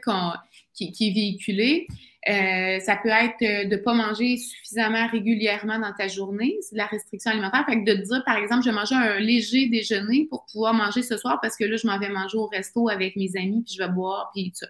qui, 0.78 1.10
est 1.10 1.14
véhiculée. 1.14 1.88
Euh, 2.30 2.80
ça 2.82 2.98
peut 3.02 3.10
être 3.10 3.42
euh, 3.42 3.70
de 3.70 3.76
ne 3.76 3.82
pas 3.82 3.94
manger 3.94 4.36
suffisamment 4.38 5.08
régulièrement 5.08 5.80
dans 5.80 5.94
ta 5.98 6.10
journée, 6.10 6.58
c'est 6.62 6.74
de 6.76 6.78
la 6.78 6.86
restriction 6.86 7.32
alimentaire. 7.32 7.66
Fait 7.66 7.84
que 7.84 7.90
de 7.90 7.94
te 7.94 8.06
dire, 8.06 8.24
par 8.26 8.36
exemple, 8.36 8.64
je 8.66 8.70
vais 8.70 8.76
manger 8.76 8.96
un 8.96 9.20
léger 9.20 9.68
déjeuner 9.68 10.28
pour 10.30 10.46
pouvoir 10.46 10.74
manger 10.74 11.04
ce 11.04 11.16
soir 11.16 11.40
parce 11.42 11.56
que 11.56 11.64
là, 11.64 11.78
je 11.78 11.88
m'en 11.88 11.98
vais 11.98 12.10
manger 12.10 12.38
au 12.38 12.48
resto 12.48 12.90
avec 12.90 13.16
mes 13.16 13.32
amis, 13.38 13.64
puis 13.66 13.76
je 13.76 13.84
vais 13.84 13.90
boire, 13.90 14.30
puis 14.34 14.52
tout 14.52 14.58
ça. 14.58 14.68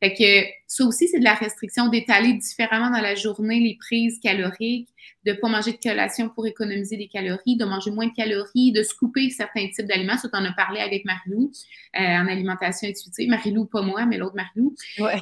Fait 0.00 0.14
que 0.14 0.48
ça 0.66 0.84
aussi, 0.84 1.08
c'est 1.08 1.18
de 1.18 1.24
la 1.24 1.34
restriction 1.34 1.88
d'étaler 1.88 2.34
différemment 2.34 2.90
dans 2.90 3.00
la 3.00 3.16
journée 3.16 3.58
les 3.58 3.76
prises 3.76 4.20
caloriques, 4.20 4.88
de 5.24 5.32
ne 5.32 5.36
pas 5.36 5.48
manger 5.48 5.72
de 5.72 5.78
collation 5.78 6.28
pour 6.28 6.46
économiser 6.46 6.96
des 6.96 7.08
calories, 7.08 7.56
de 7.56 7.64
manger 7.64 7.90
moins 7.90 8.06
de 8.06 8.14
calories, 8.14 8.70
de 8.70 8.82
se 8.82 8.94
couper 8.94 9.28
certains 9.30 9.68
types 9.68 9.86
d'aliments. 9.86 10.16
Ça, 10.16 10.28
tu 10.28 10.36
en 10.36 10.44
as 10.44 10.52
parlé 10.52 10.80
avec 10.80 11.04
Marilou 11.04 11.50
euh, 11.98 12.00
en 12.00 12.28
alimentation 12.28 12.88
intuitive. 12.88 13.28
Marilou, 13.28 13.64
pas 13.64 13.82
moi, 13.82 14.06
mais 14.06 14.18
l'autre 14.18 14.36
Marilou. 14.36 14.74
Ouais. 15.00 15.16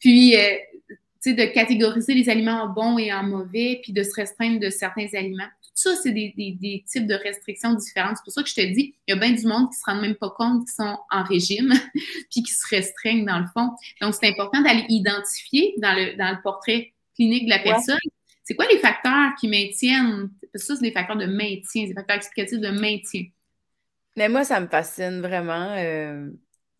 Puis, 0.00 0.36
euh, 0.36 0.54
tu 0.88 0.98
sais, 1.20 1.34
de 1.34 1.44
catégoriser 1.46 2.12
les 2.12 2.28
aliments 2.28 2.62
en 2.62 2.68
bons 2.68 2.98
et 2.98 3.10
en 3.10 3.22
mauvais, 3.22 3.80
puis 3.82 3.94
de 3.94 4.02
se 4.02 4.14
restreindre 4.14 4.60
de 4.60 4.68
certains 4.68 5.08
aliments. 5.14 5.48
Ça, 5.74 5.96
c'est 5.96 6.12
des, 6.12 6.32
des, 6.36 6.84
types 6.88 7.06
de 7.06 7.14
restrictions 7.14 7.74
différentes. 7.74 8.16
C'est 8.16 8.24
pour 8.24 8.32
ça 8.32 8.42
que 8.42 8.48
je 8.48 8.54
te 8.54 8.60
dis, 8.60 8.94
il 9.06 9.14
y 9.14 9.16
a 9.16 9.20
bien 9.20 9.32
du 9.32 9.44
monde 9.46 9.70
qui 9.70 9.76
se 9.76 9.84
rendent 9.84 10.02
même 10.02 10.14
pas 10.14 10.30
compte 10.30 10.64
qu'ils 10.64 10.74
sont 10.74 10.96
en 11.10 11.24
régime, 11.24 11.72
puis 12.30 12.42
qui 12.42 12.52
se 12.52 12.66
restreignent 12.68 13.26
dans 13.26 13.40
le 13.40 13.46
fond. 13.52 13.70
Donc, 14.00 14.14
c'est 14.14 14.28
important 14.28 14.60
d'aller 14.62 14.84
identifier 14.88 15.74
dans 15.78 15.92
le, 15.92 16.16
dans 16.16 16.30
le 16.30 16.40
portrait 16.42 16.92
clinique 17.16 17.46
de 17.46 17.50
la 17.50 17.58
personne 17.58 17.98
c'est 18.44 18.54
quoi 18.54 18.66
les 18.70 18.78
facteurs 18.78 19.34
qui 19.40 19.48
maintiennent? 19.48 20.30
Ça, 20.54 20.76
c'est 20.76 20.82
des 20.82 20.92
facteurs 20.92 21.16
de 21.16 21.26
maintien, 21.26 21.86
des 21.86 21.94
facteurs 21.94 22.16
explicatifs 22.16 22.60
de 22.60 22.68
maintien. 22.68 23.24
Mais 24.16 24.28
moi, 24.28 24.44
ça 24.44 24.60
me 24.60 24.68
fascine 24.68 25.20
vraiment. 25.20 25.74
Euh, 25.76 26.28
tu 26.30 26.36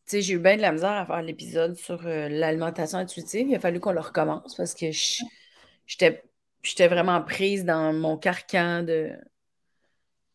sais, 0.07 0.23
j'ai 0.23 0.35
eu 0.35 0.39
bien 0.39 0.57
de 0.57 0.61
la 0.61 0.73
misère 0.73 0.91
à 0.91 1.07
faire 1.07 1.23
l'épisode 1.23 1.75
sur 1.77 2.07
euh, 2.07 2.29
l'alimentation 2.29 2.99
intuitive. 2.99 3.49
Il 3.49 3.55
a 3.55 3.61
fallu 3.61 3.81
qu'on 3.81 3.93
le 3.93 4.01
recommence 4.01 4.55
parce 4.55 4.75
que 4.75 4.87
j'étais 5.87 6.23
vraiment 6.89 7.23
prise 7.23 7.65
dans 7.65 7.93
mon 7.93 8.17
carcan 8.17 8.83
de, 8.83 9.13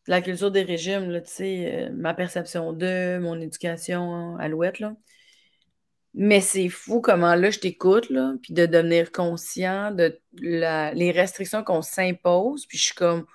la 0.06 0.20
culture 0.20 0.50
des 0.50 0.62
régimes, 0.62 1.12
tu 1.22 1.30
sais, 1.30 1.72
euh, 1.72 1.90
ma 1.92 2.14
perception 2.14 2.72
de, 2.72 3.18
mon 3.18 3.40
éducation 3.40 4.36
alouette, 4.36 4.80
là. 4.80 4.94
Mais 6.14 6.40
c'est 6.40 6.68
fou 6.68 7.00
comment 7.00 7.36
là, 7.36 7.50
je 7.50 7.60
t'écoute, 7.60 8.10
là, 8.10 8.34
puis 8.42 8.52
de 8.52 8.66
devenir 8.66 9.12
conscient 9.12 9.92
de 9.92 10.20
les 10.32 11.12
restrictions 11.12 11.62
qu'on 11.62 11.82
s'impose, 11.82 12.66
puis 12.66 12.78
je 12.78 12.86
suis 12.86 12.94
comme, 12.94 13.26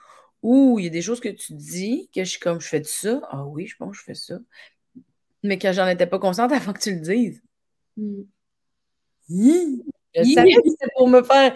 ouh, 0.42 0.78
il 0.80 0.84
y 0.84 0.88
a 0.88 0.90
des 0.90 1.02
choses 1.02 1.22
que 1.22 1.30
tu 1.30 1.54
dis, 1.54 2.10
que 2.14 2.26
je 2.26 2.32
suis 2.32 2.40
comme, 2.40 2.60
je 2.60 2.68
fais 2.68 2.82
de 2.82 2.86
ça? 2.86 3.22
Ah 3.30 3.46
oui, 3.46 3.68
je 3.68 3.78
pense 3.78 3.92
que 3.92 3.98
je 3.98 4.04
fais 4.04 4.14
ça. 4.14 4.36
Mais 5.44 5.58
que 5.58 5.72
j'en 5.72 5.88
étais 5.88 6.08
pas 6.08 6.20
consciente 6.20 6.52
avant 6.52 6.74
que 6.74 6.82
tu 6.82 6.94
le 6.94 7.00
dises. 7.00 7.42
Mm. 7.98 8.24
Je 10.16 10.34
savais 10.34 10.54
que 10.54 10.70
c'était 10.70 10.92
pour 10.96 11.08
me 11.08 11.24
faire. 11.24 11.56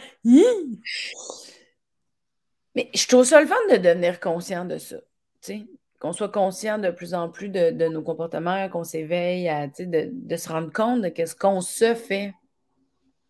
Mais 2.76 2.89
je 2.93 3.08
trouve 3.08 3.24
ça 3.24 3.41
le 3.41 3.48
fun 3.48 3.56
de 3.72 3.78
devenir 3.78 4.19
conscient 4.19 4.65
de 4.65 4.78
ça. 4.78 4.98
Tu 4.98 5.04
sais, 5.41 5.67
qu'on 6.00 6.13
soit 6.13 6.30
conscient 6.30 6.78
de 6.78 6.91
plus 6.91 7.13
en 7.13 7.30
plus 7.30 7.50
de, 7.50 7.88
nos 7.88 8.02
comportements, 8.02 8.69
qu'on 8.69 8.84
s'éveille 8.84 9.50
à 9.50 9.67
de, 9.67 10.10
de, 10.12 10.36
se 10.38 10.50
rendre 10.50 10.72
compte 10.72 11.02
de 11.02 11.26
ce 11.26 11.36
qu'on 11.36 11.62
se 11.62 11.93
fait 11.93 12.34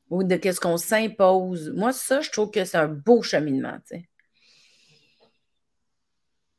ou 0.10 0.24
de 0.24 0.39
ce 0.52 0.60
qu'on 0.60 0.78
s'impose. 0.78 1.72
Moi, 1.76 1.94
ça, 1.94 2.22
je 2.22 2.30
trouve 2.32 2.52
que 2.52 2.65
c'est 2.65 2.78
un 2.78 2.88
beau 2.88 3.22
cheminement. 3.22 3.78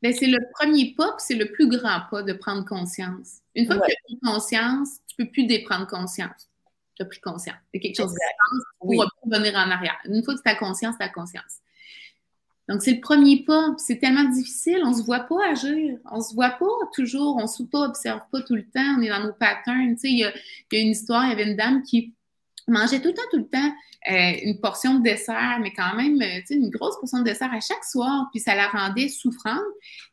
Ben, 0.01 0.13
c'est 0.13 0.27
le 0.27 0.39
premier 0.53 0.95
pas, 0.95 1.15
c'est 1.19 1.35
le 1.35 1.51
plus 1.51 1.69
grand 1.69 2.01
pas 2.09 2.23
de 2.23 2.33
prendre 2.33 2.65
conscience. 2.65 3.39
Une 3.55 3.65
fois 3.65 3.75
que 3.75 3.85
tu 3.85 3.91
as 3.91 4.03
pris 4.05 4.19
conscience, 4.23 4.89
tu 5.07 5.15
ne 5.19 5.25
peux 5.25 5.31
plus 5.31 5.45
déprendre 5.45 5.87
conscience. 5.87 6.50
Tu 7.01 7.05
as 7.05 7.05
pris 7.05 7.19
conscience. 7.19 7.57
C'est 7.73 7.79
quelque 7.79 7.95
chose 7.95 8.13
pour 8.79 9.05
revenir 9.23 9.55
en 9.55 9.71
arrière. 9.71 9.97
Une 10.05 10.23
fois 10.23 10.35
que 10.35 10.41
tu 10.41 10.49
as 10.49 10.55
conscience, 10.55 10.95
tu 10.97 11.03
as 11.03 11.09
conscience. 11.09 11.59
Donc, 12.69 12.81
c'est 12.81 12.93
le 12.93 13.01
premier 13.01 13.43
pas. 13.43 13.73
C'est 13.77 13.97
tellement 13.97 14.23
difficile. 14.29 14.81
On 14.85 14.91
ne 14.91 14.95
se 14.95 15.03
voit 15.03 15.21
pas 15.21 15.49
agir. 15.49 15.97
On 16.11 16.17
ne 16.17 16.21
se 16.21 16.33
voit 16.33 16.51
pas 16.51 16.65
toujours. 16.93 17.37
On 17.37 17.43
ne 17.43 17.47
se 17.47 17.63
pas, 17.63 17.87
observe 17.87 18.21
pas 18.31 18.41
tout 18.43 18.55
le 18.55 18.63
temps. 18.63 18.95
On 18.97 19.01
est 19.01 19.09
dans 19.09 19.23
nos 19.23 19.33
patterns. 19.33 19.95
Tu 19.95 19.99
sais, 19.99 20.09
il 20.09 20.19
y, 20.19 20.23
a, 20.23 20.31
une 20.71 20.89
histoire, 20.89 21.25
il 21.25 21.29
y 21.29 21.33
avait 21.33 21.49
une 21.49 21.57
dame 21.57 21.83
qui 21.83 22.13
mangeait 22.67 22.99
tout 22.99 23.09
le 23.09 23.13
temps, 23.13 23.21
tout 23.31 23.37
le 23.37 23.47
temps 23.47 23.71
euh, 24.09 24.31
une 24.43 24.59
portion 24.59 24.95
de 24.95 25.03
dessert, 25.03 25.59
mais 25.61 25.71
quand 25.73 25.95
même, 25.95 26.19
euh, 26.21 26.39
tu 26.39 26.47
sais, 26.47 26.55
une 26.55 26.69
grosse 26.69 26.99
portion 26.99 27.19
de 27.19 27.23
dessert 27.23 27.53
à 27.53 27.59
chaque 27.59 27.83
soir, 27.83 28.27
puis 28.31 28.39
ça 28.39 28.55
la 28.55 28.67
rendait 28.67 29.09
souffrante. 29.09 29.61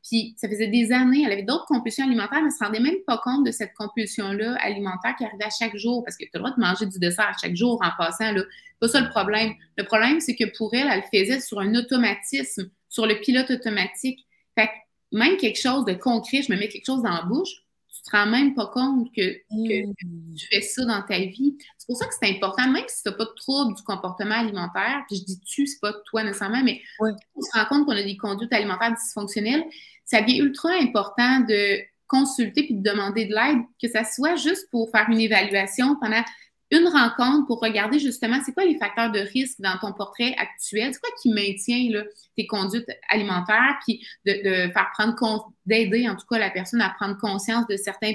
Puis 0.06 0.34
ça 0.36 0.46
faisait 0.46 0.68
des 0.68 0.92
années, 0.92 1.22
elle 1.24 1.32
avait 1.32 1.42
d'autres 1.42 1.64
compulsions 1.64 2.04
alimentaires, 2.04 2.40
mais 2.40 2.40
elle 2.40 2.44
ne 2.46 2.50
se 2.50 2.64
rendait 2.64 2.80
même 2.80 3.02
pas 3.06 3.18
compte 3.18 3.46
de 3.46 3.50
cette 3.50 3.72
compulsion-là 3.74 4.56
alimentaire 4.60 5.14
qui 5.16 5.24
arrivait 5.24 5.44
à 5.44 5.50
chaque 5.50 5.76
jour, 5.76 6.04
parce 6.04 6.18
que 6.18 6.24
tu 6.24 6.30
as 6.34 6.38
le 6.38 6.40
droit 6.40 6.54
de 6.54 6.60
manger 6.60 6.84
du 6.84 6.98
dessert 6.98 7.28
à 7.28 7.38
chaque 7.40 7.56
jour 7.56 7.80
en 7.82 7.90
passant, 7.96 8.32
là. 8.32 8.42
Pas 8.80 8.88
ça 8.88 9.00
le 9.00 9.08
problème. 9.08 9.54
Le 9.76 9.84
problème, 9.84 10.20
c'est 10.20 10.36
que 10.36 10.44
pour 10.56 10.72
elle, 10.74 10.88
elle 10.88 11.02
le 11.02 11.18
faisait 11.18 11.40
sur 11.40 11.58
un 11.58 11.74
automatisme, 11.74 12.70
sur 12.88 13.06
le 13.06 13.18
pilote 13.20 13.50
automatique. 13.50 14.24
Fait 14.56 14.66
que 14.66 14.72
même 15.16 15.36
quelque 15.36 15.58
chose 15.58 15.84
de 15.84 15.94
concret, 15.94 16.42
je 16.42 16.52
me 16.52 16.58
mets 16.58 16.68
quelque 16.68 16.86
chose 16.86 17.02
dans 17.02 17.10
la 17.10 17.22
bouche, 17.22 17.64
te 18.08 18.16
rends 18.16 18.26
même 18.26 18.54
pas 18.54 18.66
compte 18.66 19.08
que, 19.14 19.38
mmh. 19.50 19.94
tu 20.36 20.46
fais 20.50 20.60
ça 20.60 20.84
dans 20.84 21.02
ta 21.02 21.18
vie. 21.18 21.56
C'est 21.76 21.86
pour 21.86 21.96
ça 21.96 22.06
que 22.06 22.14
c'est 22.20 22.30
important, 22.30 22.68
même 22.70 22.84
si 22.88 23.02
tu 23.02 23.08
n'as 23.08 23.16
pas 23.16 23.24
de 23.24 23.34
trouble 23.36 23.74
du 23.74 23.82
comportement 23.82 24.36
alimentaire, 24.36 25.04
puis 25.08 25.18
je 25.18 25.24
dis 25.24 25.40
tu, 25.40 25.66
c'est 25.66 25.80
pas 25.80 25.92
toi 26.06 26.24
nécessairement, 26.24 26.62
mais 26.62 26.80
on 27.00 27.40
se 27.40 27.58
rend 27.58 27.64
compte 27.66 27.86
qu'on 27.86 27.96
a 27.96 28.02
des 28.02 28.16
conduites 28.16 28.52
alimentaires 28.52 28.94
dysfonctionnelles, 28.94 29.64
ça 30.04 30.22
devient 30.22 30.38
ultra 30.38 30.70
important 30.80 31.40
de 31.40 31.80
consulter 32.06 32.64
puis 32.64 32.74
de 32.74 32.82
demander 32.82 33.26
de 33.26 33.34
l'aide, 33.34 33.62
que 33.80 33.88
ça 33.88 34.04
soit 34.04 34.36
juste 34.36 34.68
pour 34.70 34.90
faire 34.90 35.06
une 35.10 35.20
évaluation 35.20 35.96
pendant 36.00 36.22
une 36.70 36.86
rencontre 36.88 37.46
pour 37.46 37.60
regarder 37.60 37.98
justement 37.98 38.38
c'est 38.44 38.52
quoi 38.52 38.64
les 38.64 38.78
facteurs 38.78 39.10
de 39.10 39.20
risque 39.20 39.60
dans 39.60 39.78
ton 39.78 39.92
portrait 39.92 40.34
actuel, 40.36 40.92
c'est 40.92 41.00
quoi 41.00 41.10
qui 41.22 41.30
maintient 41.30 41.90
là, 41.90 42.04
tes 42.36 42.46
conduites 42.46 42.88
alimentaires, 43.08 43.78
puis 43.86 44.06
de, 44.26 44.32
de 44.32 44.72
faire 44.72 44.90
prendre 44.92 45.52
d'aider 45.66 46.08
en 46.08 46.16
tout 46.16 46.26
cas 46.30 46.38
la 46.38 46.50
personne 46.50 46.80
à 46.80 46.90
prendre 46.90 47.16
conscience 47.18 47.66
de 47.68 47.76
certains 47.76 48.14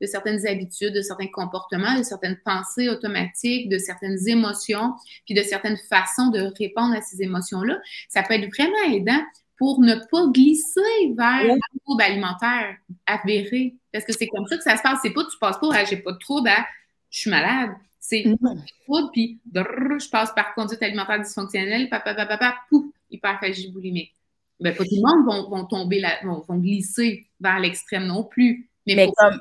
de 0.00 0.06
certaines 0.06 0.46
habitudes, 0.46 0.94
de 0.94 1.02
certains 1.02 1.28
comportements, 1.28 1.98
de 1.98 2.02
certaines 2.02 2.38
pensées 2.44 2.88
automatiques, 2.88 3.68
de 3.68 3.78
certaines 3.78 4.28
émotions, 4.28 4.94
puis 5.26 5.34
de 5.34 5.42
certaines 5.42 5.76
façons 5.76 6.28
de 6.28 6.50
répondre 6.58 6.94
à 6.96 7.02
ces 7.02 7.22
émotions-là. 7.22 7.78
Ça 8.08 8.22
peut 8.22 8.34
être 8.34 8.48
vraiment 8.54 8.94
aidant 8.94 9.22
pour 9.58 9.80
ne 9.80 9.94
pas 9.94 10.26
glisser 10.32 11.14
vers 11.16 11.52
un 11.52 11.58
trouble 11.84 12.02
alimentaire 12.02 12.76
avéré. 13.06 13.76
Parce 13.92 14.06
que 14.06 14.12
c'est 14.14 14.26
comme 14.28 14.46
ça 14.46 14.56
que 14.56 14.62
ça 14.62 14.76
se 14.76 14.82
passe. 14.82 15.00
C'est 15.02 15.12
pas 15.12 15.24
tu 15.24 15.38
passes 15.38 15.58
pas, 15.58 15.68
ah, 15.74 15.84
j'ai 15.84 15.98
pas 15.98 16.12
de 16.12 16.18
trouble, 16.18 16.48
ah, 16.48 16.66
je 17.10 17.20
suis 17.20 17.30
malade. 17.30 17.70
C'est 18.00 18.24
trouble, 18.86 19.10
puis 19.12 19.40
je 19.54 20.10
passe 20.10 20.32
par 20.34 20.54
conduite 20.54 20.82
alimentaire 20.82 21.20
dysfonctionnelle, 21.20 21.90
papa, 21.90 22.14
papa, 22.14 22.38
papa, 22.38 22.56
pouf, 22.70 22.86
hyperphagie 23.10 23.70
boulimique. 23.70 24.14
Ben, 24.58 24.74
pas 24.74 24.84
tout 24.84 24.90
le 24.92 25.00
monde 25.06 25.26
vont, 25.26 25.50
vont 25.50 25.64
tomber 25.66 26.02
vont 26.22 26.56
glisser 26.56 27.26
vers 27.40 27.60
l'extrême 27.60 28.06
non 28.06 28.24
plus. 28.24 28.70
Mais, 28.86 29.10
comme, 29.16 29.40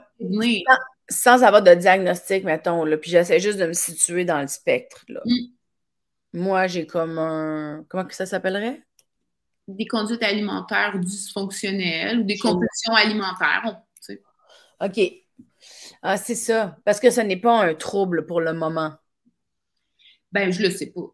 sans, 1.10 1.44
avoir 1.44 1.64
de 1.64 1.74
diagnostic, 1.74 2.44
mettons, 2.44 2.84
là, 2.84 2.98
puis 2.98 3.10
j'essaie 3.10 3.40
juste 3.40 3.58
de 3.58 3.66
me 3.66 3.74
situer 3.74 4.26
dans 4.26 4.42
le 4.42 4.48
spectre. 4.48 5.04
Là. 5.08 5.22
Mm. 5.26 6.40
Moi, 6.40 6.68
j'ai 6.68 6.86
comme 6.86 7.18
un. 7.18 7.86
Comment 7.90 8.06
que 8.06 8.14
ça 8.14 8.26
s'appellerait? 8.26 8.84
Des 9.68 9.88
conduites 9.88 10.24
alimentaires 10.24 11.00
dysfonctionnelles 11.00 12.20
ou 12.20 12.24
des 12.24 12.38
compulsions 12.38 12.94
alimentaires. 12.94 13.82
OK. 14.82 15.00
Ah, 16.02 16.18
c'est 16.18 16.36
ça. 16.36 16.78
Parce 16.86 17.00
que 17.00 17.10
ce 17.10 17.22
n'est 17.22 17.38
pas 17.38 17.62
un 17.62 17.76
trouble 17.76 18.26
pour 18.26 18.42
le 18.42 18.54
moment. 18.54 18.94
Ben, 20.32 20.52
je 20.52 20.62
le 20.62 20.70
sais 20.70 20.92
pas. 20.92 21.14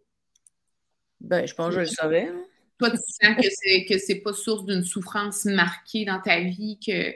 Ben, 1.21 1.47
je 1.47 1.53
pense 1.53 1.69
que 1.69 1.75
je 1.75 1.79
le 1.79 1.85
savais. 1.85 2.27
Hein. 2.27 2.43
Toi, 2.77 2.91
tu 2.91 2.97
sens 2.97 3.35
que 3.35 3.47
c'est 3.49 3.85
que 3.85 3.97
c'est 3.97 4.19
pas 4.19 4.33
source 4.33 4.65
d'une 4.65 4.83
souffrance 4.83 5.45
marquée 5.45 6.05
dans 6.05 6.19
ta 6.19 6.39
vie, 6.41 6.77
que 6.85 7.13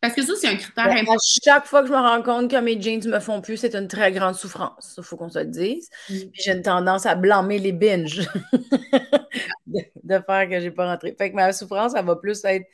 parce 0.00 0.14
que 0.14 0.22
ça, 0.22 0.32
c'est 0.34 0.48
un 0.48 0.56
critère 0.56 0.86
ben, 0.86 0.98
important. 0.98 1.18
chaque 1.44 1.66
fois 1.66 1.82
que 1.82 1.88
je 1.88 1.92
me 1.92 1.98
rends 1.98 2.22
compte 2.22 2.50
que 2.50 2.56
mes 2.56 2.80
jeans 2.80 3.06
me 3.06 3.20
font 3.20 3.42
plus, 3.42 3.58
c'est 3.58 3.74
une 3.74 3.86
très 3.86 4.12
grande 4.12 4.34
souffrance. 4.34 4.94
Il 4.96 5.04
faut 5.04 5.18
qu'on 5.18 5.28
se 5.28 5.40
le 5.40 5.44
dise. 5.44 5.90
Mm. 6.08 6.14
Puis 6.32 6.42
j'ai 6.42 6.52
une 6.52 6.62
tendance 6.62 7.04
à 7.04 7.14
blâmer 7.14 7.58
les 7.58 7.72
binges 7.72 8.26
de, 9.66 10.18
faire 10.26 10.48
que 10.48 10.58
j'ai 10.58 10.70
pas 10.70 10.90
rentré. 10.90 11.14
Fait 11.18 11.30
que 11.30 11.36
ma 11.36 11.52
souffrance, 11.52 11.92
ça 11.92 12.00
va 12.00 12.16
plus 12.16 12.42
être 12.44 12.66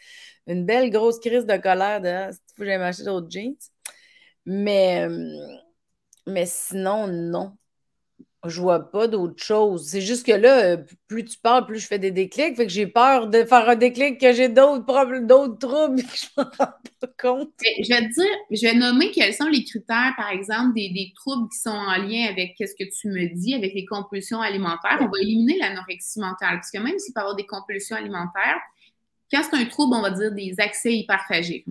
une 0.46 0.64
belle 0.64 0.88
grosse 0.90 1.18
crise 1.18 1.44
de 1.44 1.56
colère 1.56 2.00
de 2.00 2.08
ah, 2.08 2.30
faut 2.30 2.62
que 2.62 2.64
j'aille 2.64 2.78
m'acheter 2.78 3.04
d'autres 3.04 3.28
jeans. 3.28 3.56
Mais, 4.46 5.08
mais 6.26 6.46
sinon, 6.46 7.08
non. 7.08 7.56
Je 8.48 8.60
vois 8.60 8.90
pas 8.90 9.08
d'autre 9.08 9.42
chose. 9.42 9.88
C'est 9.88 10.00
juste 10.00 10.24
que 10.24 10.32
là, 10.32 10.64
euh, 10.64 10.76
plus 11.08 11.24
tu 11.24 11.38
parles, 11.38 11.66
plus 11.66 11.80
je 11.80 11.86
fais 11.86 11.98
des 11.98 12.10
déclics. 12.10 12.56
Fait 12.56 12.66
que 12.66 12.72
j'ai 12.72 12.86
peur 12.86 13.28
de 13.28 13.44
faire 13.44 13.68
un 13.68 13.76
déclic 13.76 14.20
que 14.20 14.32
j'ai 14.32 14.48
d'autres 14.48 14.84
problèmes, 14.84 15.26
d'autres 15.26 15.58
troubles 15.58 16.02
que 16.02 16.16
je 16.16 16.26
me 16.36 16.44
rends 16.44 16.72
pas 17.00 17.08
compte. 17.20 17.50
Je 17.60 17.88
vais 17.88 18.08
te 18.08 18.14
dire, 18.14 18.36
je 18.50 18.62
vais 18.62 18.74
nommer 18.74 19.10
quels 19.10 19.34
sont 19.34 19.48
les 19.48 19.64
critères, 19.64 20.14
par 20.16 20.30
exemple, 20.30 20.74
des, 20.74 21.12
troubles 21.16 21.48
qui 21.48 21.58
sont 21.58 21.70
en 21.70 21.96
lien 21.96 22.28
avec 22.28 22.54
ce 22.58 22.74
que 22.78 22.88
tu 22.88 23.08
me 23.08 23.34
dis, 23.34 23.54
avec 23.54 23.74
les 23.74 23.84
compulsions 23.84 24.40
alimentaires. 24.40 24.98
On 25.00 25.06
va 25.06 25.18
éliminer 25.20 25.58
l'anorexie 25.58 26.20
mentale. 26.20 26.56
Parce 26.56 26.70
que 26.70 26.78
même 26.78 26.98
s'il 26.98 27.14
peut 27.14 27.20
y 27.20 27.22
avoir 27.22 27.36
des 27.36 27.46
compulsions 27.46 27.96
alimentaires, 27.96 28.60
quand 29.32 29.42
c'est 29.42 29.56
un 29.56 29.64
trouble, 29.64 29.96
on 29.96 30.02
va 30.02 30.10
dire 30.10 30.32
des 30.32 30.54
accès 30.58 30.94
hyperphagiques. 30.94 31.66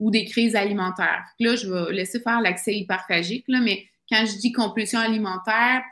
Ou 0.00 0.10
des 0.10 0.24
crises 0.24 0.56
alimentaires. 0.56 1.24
Là, 1.40 1.56
je 1.56 1.70
vais 1.70 1.92
laisser 1.92 2.20
faire 2.20 2.40
l'accès 2.40 2.74
hyperphagique, 2.74 3.44
là, 3.48 3.60
mais 3.60 3.86
quand 4.10 4.24
je 4.26 4.38
dis 4.38 4.52
compulsion 4.52 5.00
alimentaire, 5.00 5.82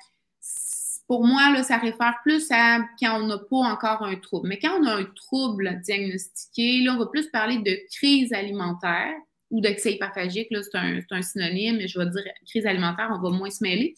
pour 1.06 1.24
moi, 1.24 1.52
là, 1.52 1.62
ça 1.62 1.76
réfère 1.76 2.14
plus 2.24 2.50
à 2.50 2.80
quand 3.00 3.20
on 3.20 3.26
n'a 3.26 3.38
pas 3.38 3.56
encore 3.56 4.02
un 4.02 4.16
trouble. 4.16 4.48
Mais 4.48 4.58
quand 4.58 4.80
on 4.80 4.86
a 4.86 4.96
un 4.96 5.04
trouble 5.04 5.80
diagnostiqué, 5.82 6.82
là, 6.82 6.94
on 6.94 6.98
va 6.98 7.06
plus 7.06 7.30
parler 7.30 7.58
de 7.58 7.78
crise 7.94 8.32
alimentaire 8.32 9.14
ou 9.50 9.60
d'excès 9.60 9.92
hyperphagique. 9.92 10.48
C'est 10.50 10.76
un, 10.76 11.00
un, 11.10 11.22
synonyme, 11.22 11.76
mais 11.76 11.86
je 11.86 11.98
vais 11.98 12.06
dire 12.06 12.24
crise 12.48 12.66
alimentaire, 12.66 13.08
on 13.12 13.22
va 13.22 13.36
moins 13.36 13.50
se 13.50 13.62
mêler. 13.62 13.94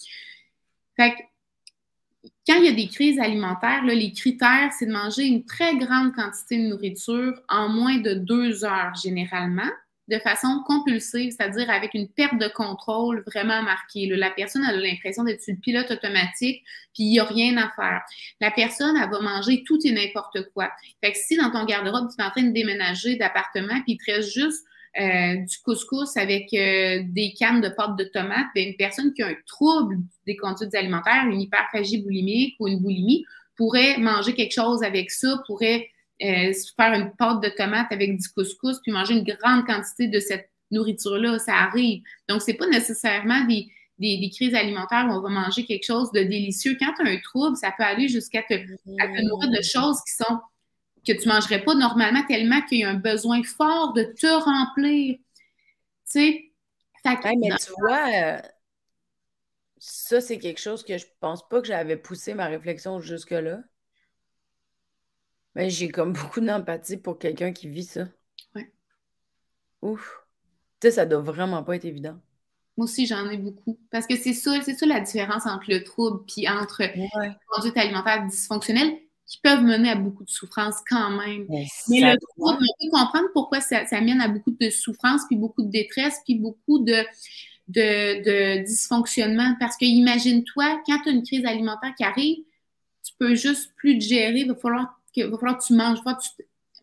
Fait 0.96 1.12
que, 1.12 1.22
quand 2.46 2.56
il 2.56 2.64
y 2.64 2.68
a 2.68 2.72
des 2.72 2.88
crises 2.88 3.20
alimentaires, 3.20 3.84
les 3.84 4.12
critères, 4.12 4.72
c'est 4.78 4.86
de 4.86 4.92
manger 4.92 5.24
une 5.24 5.44
très 5.44 5.76
grande 5.76 6.14
quantité 6.14 6.56
de 6.58 6.68
nourriture 6.68 7.40
en 7.48 7.68
moins 7.68 7.98
de 7.98 8.14
deux 8.14 8.64
heures 8.64 8.94
généralement 8.94 9.70
de 10.08 10.18
façon 10.18 10.62
compulsive, 10.66 11.32
c'est-à-dire 11.36 11.68
avec 11.70 11.92
une 11.94 12.08
perte 12.08 12.38
de 12.38 12.48
contrôle 12.48 13.22
vraiment 13.26 13.62
marquée. 13.62 14.06
La 14.08 14.30
personne 14.30 14.64
a 14.64 14.72
l'impression 14.72 15.22
d'être 15.22 15.42
sur 15.42 15.54
le 15.54 15.60
pilote 15.60 15.90
automatique, 15.90 16.64
puis 16.94 17.04
il 17.04 17.10
n'y 17.10 17.20
a 17.20 17.24
rien 17.24 17.56
à 17.58 17.68
faire. 17.76 18.00
La 18.40 18.50
personne, 18.50 18.96
elle 18.96 19.10
va 19.10 19.20
manger 19.20 19.62
tout 19.66 19.78
et 19.84 19.92
n'importe 19.92 20.50
quoi. 20.54 20.70
Fait 21.02 21.12
que 21.12 21.18
si 21.18 21.36
dans 21.36 21.50
ton 21.50 21.64
garde-robe, 21.64 22.08
tu 22.08 22.22
es 22.22 22.24
en 22.24 22.30
train 22.30 22.42
de 22.42 22.52
déménager 22.52 23.16
d'appartement, 23.16 23.82
puis 23.82 23.92
il 23.92 23.98
te 23.98 24.10
reste 24.10 24.32
juste 24.32 24.64
euh, 25.00 25.36
du 25.36 25.58
couscous 25.64 26.16
avec 26.16 26.52
euh, 26.54 27.02
des 27.04 27.32
cannes 27.38 27.60
de 27.60 27.68
pâte 27.68 27.96
de 27.96 28.04
tomate, 28.04 28.46
bien, 28.54 28.66
une 28.66 28.76
personne 28.76 29.12
qui 29.12 29.22
a 29.22 29.28
un 29.28 29.36
trouble 29.46 29.98
des 30.26 30.36
conduites 30.36 30.74
alimentaires, 30.74 31.24
une 31.30 31.40
hyperphagie 31.40 32.02
boulimique 32.02 32.56
ou 32.58 32.66
une 32.66 32.80
boulimie, 32.80 33.24
pourrait 33.56 33.98
manger 33.98 34.34
quelque 34.34 34.54
chose 34.54 34.82
avec 34.82 35.10
ça, 35.10 35.40
pourrait 35.46 35.88
euh, 36.22 36.52
faire 36.76 36.92
une 36.94 37.12
pâte 37.16 37.42
de 37.42 37.48
tomate 37.48 37.86
avec 37.92 38.18
du 38.18 38.28
couscous, 38.30 38.80
puis 38.82 38.90
manger 38.90 39.14
une 39.14 39.24
grande 39.24 39.66
quantité 39.66 40.08
de 40.08 40.18
cette 40.18 40.50
nourriture-là, 40.70 41.38
ça 41.38 41.54
arrive. 41.54 42.02
Donc, 42.28 42.42
c'est 42.42 42.54
pas 42.54 42.66
nécessairement 42.66 43.44
des, 43.44 43.68
des, 43.98 44.30
crises 44.30 44.54
alimentaires 44.54 45.06
où 45.08 45.12
on 45.12 45.20
va 45.20 45.28
manger 45.28 45.64
quelque 45.64 45.86
chose 45.86 46.10
de 46.12 46.22
délicieux. 46.22 46.76
Quand 46.78 46.92
tu 46.94 47.06
as 47.06 47.10
un 47.10 47.18
trouble, 47.18 47.56
ça 47.56 47.72
peut 47.76 47.84
aller 47.84 48.08
jusqu'à 48.08 48.42
te, 48.42 48.54
te 48.54 49.28
nourrir 49.28 49.50
de 49.50 49.62
choses 49.62 49.98
qui 50.04 50.14
sont 50.14 50.40
que 51.06 51.12
tu 51.12 51.28
mangerais 51.28 51.62
pas 51.62 51.74
normalement 51.74 52.24
tellement 52.26 52.60
qu'il 52.62 52.78
y 52.78 52.84
a 52.84 52.90
un 52.90 52.94
besoin 52.94 53.42
fort 53.42 53.92
de 53.92 54.02
te 54.02 54.26
remplir. 54.26 55.16
Tu 55.16 55.24
sais? 56.04 56.44
mais 57.04 57.56
tu 57.56 57.72
vois, 57.78 58.42
ça, 59.78 60.20
c'est 60.20 60.38
quelque 60.38 60.60
chose 60.60 60.84
que 60.84 60.98
je 60.98 61.06
pense 61.20 61.48
pas 61.48 61.60
que 61.60 61.66
j'avais 61.66 61.96
poussé 61.96 62.34
ma 62.34 62.46
réflexion 62.46 63.00
jusque-là. 63.00 63.60
Mais 65.54 65.70
j'ai 65.70 65.88
comme 65.88 66.12
beaucoup 66.12 66.40
d'empathie 66.40 66.96
pour 66.96 67.18
quelqu'un 67.18 67.52
qui 67.52 67.68
vit 67.68 67.84
ça. 67.84 68.08
Ouais. 68.54 68.72
Ouf. 69.82 70.24
Tu 70.80 70.88
sais, 70.88 70.90
ça 70.92 71.06
doit 71.06 71.20
vraiment 71.20 71.62
pas 71.62 71.76
être 71.76 71.84
évident. 71.84 72.18
Moi 72.76 72.84
aussi, 72.84 73.06
j'en 73.06 73.28
ai 73.28 73.38
beaucoup. 73.38 73.78
Parce 73.90 74.06
que 74.06 74.16
c'est 74.16 74.34
ça, 74.34 74.60
c'est 74.62 74.74
ça 74.74 74.86
la 74.86 75.00
différence 75.00 75.46
entre 75.46 75.64
le 75.68 75.82
trouble 75.82 76.24
puis 76.26 76.48
entre 76.48 76.82
ouais. 76.82 77.36
conduite 77.48 77.76
alimentaire 77.76 78.24
dysfonctionnelle 78.26 78.96
qui 79.28 79.38
peuvent 79.42 79.62
mener 79.62 79.90
à 79.90 79.94
beaucoup 79.94 80.24
de 80.24 80.30
souffrance 80.30 80.76
quand 80.88 81.10
même. 81.10 81.46
Mais, 81.48 82.00
le 82.00 82.18
trouble, 82.18 82.38
on 82.38 82.56
peut 82.56 82.90
comprendre 82.90 83.28
pourquoi 83.34 83.60
ça, 83.60 83.86
ça, 83.86 84.00
mène 84.00 84.20
à 84.20 84.28
beaucoup 84.28 84.56
de 84.58 84.70
souffrance, 84.70 85.22
puis 85.28 85.36
beaucoup 85.36 85.62
de 85.62 85.70
détresse, 85.70 86.20
puis 86.24 86.36
beaucoup 86.36 86.78
de, 86.78 87.04
de, 87.68 88.24
de 88.24 88.64
dysfonctionnement. 88.64 89.54
Parce 89.60 89.76
que 89.76 89.84
imagine-toi, 89.84 90.82
quand 90.86 91.02
tu 91.02 91.10
as 91.10 91.12
une 91.12 91.22
crise 91.22 91.44
alimentaire 91.44 91.94
qui 91.94 92.04
arrive, 92.04 92.38
tu 93.04 93.12
peux 93.18 93.34
juste 93.34 93.72
plus 93.76 93.98
te 93.98 94.04
gérer, 94.04 94.40
il 94.40 94.48
va 94.48 94.54
falloir 94.54 94.98
il 95.18 95.30
va 95.30 95.38
falloir 95.38 95.58
que 95.58 95.64
tu 95.64 95.74
manges. 95.74 95.98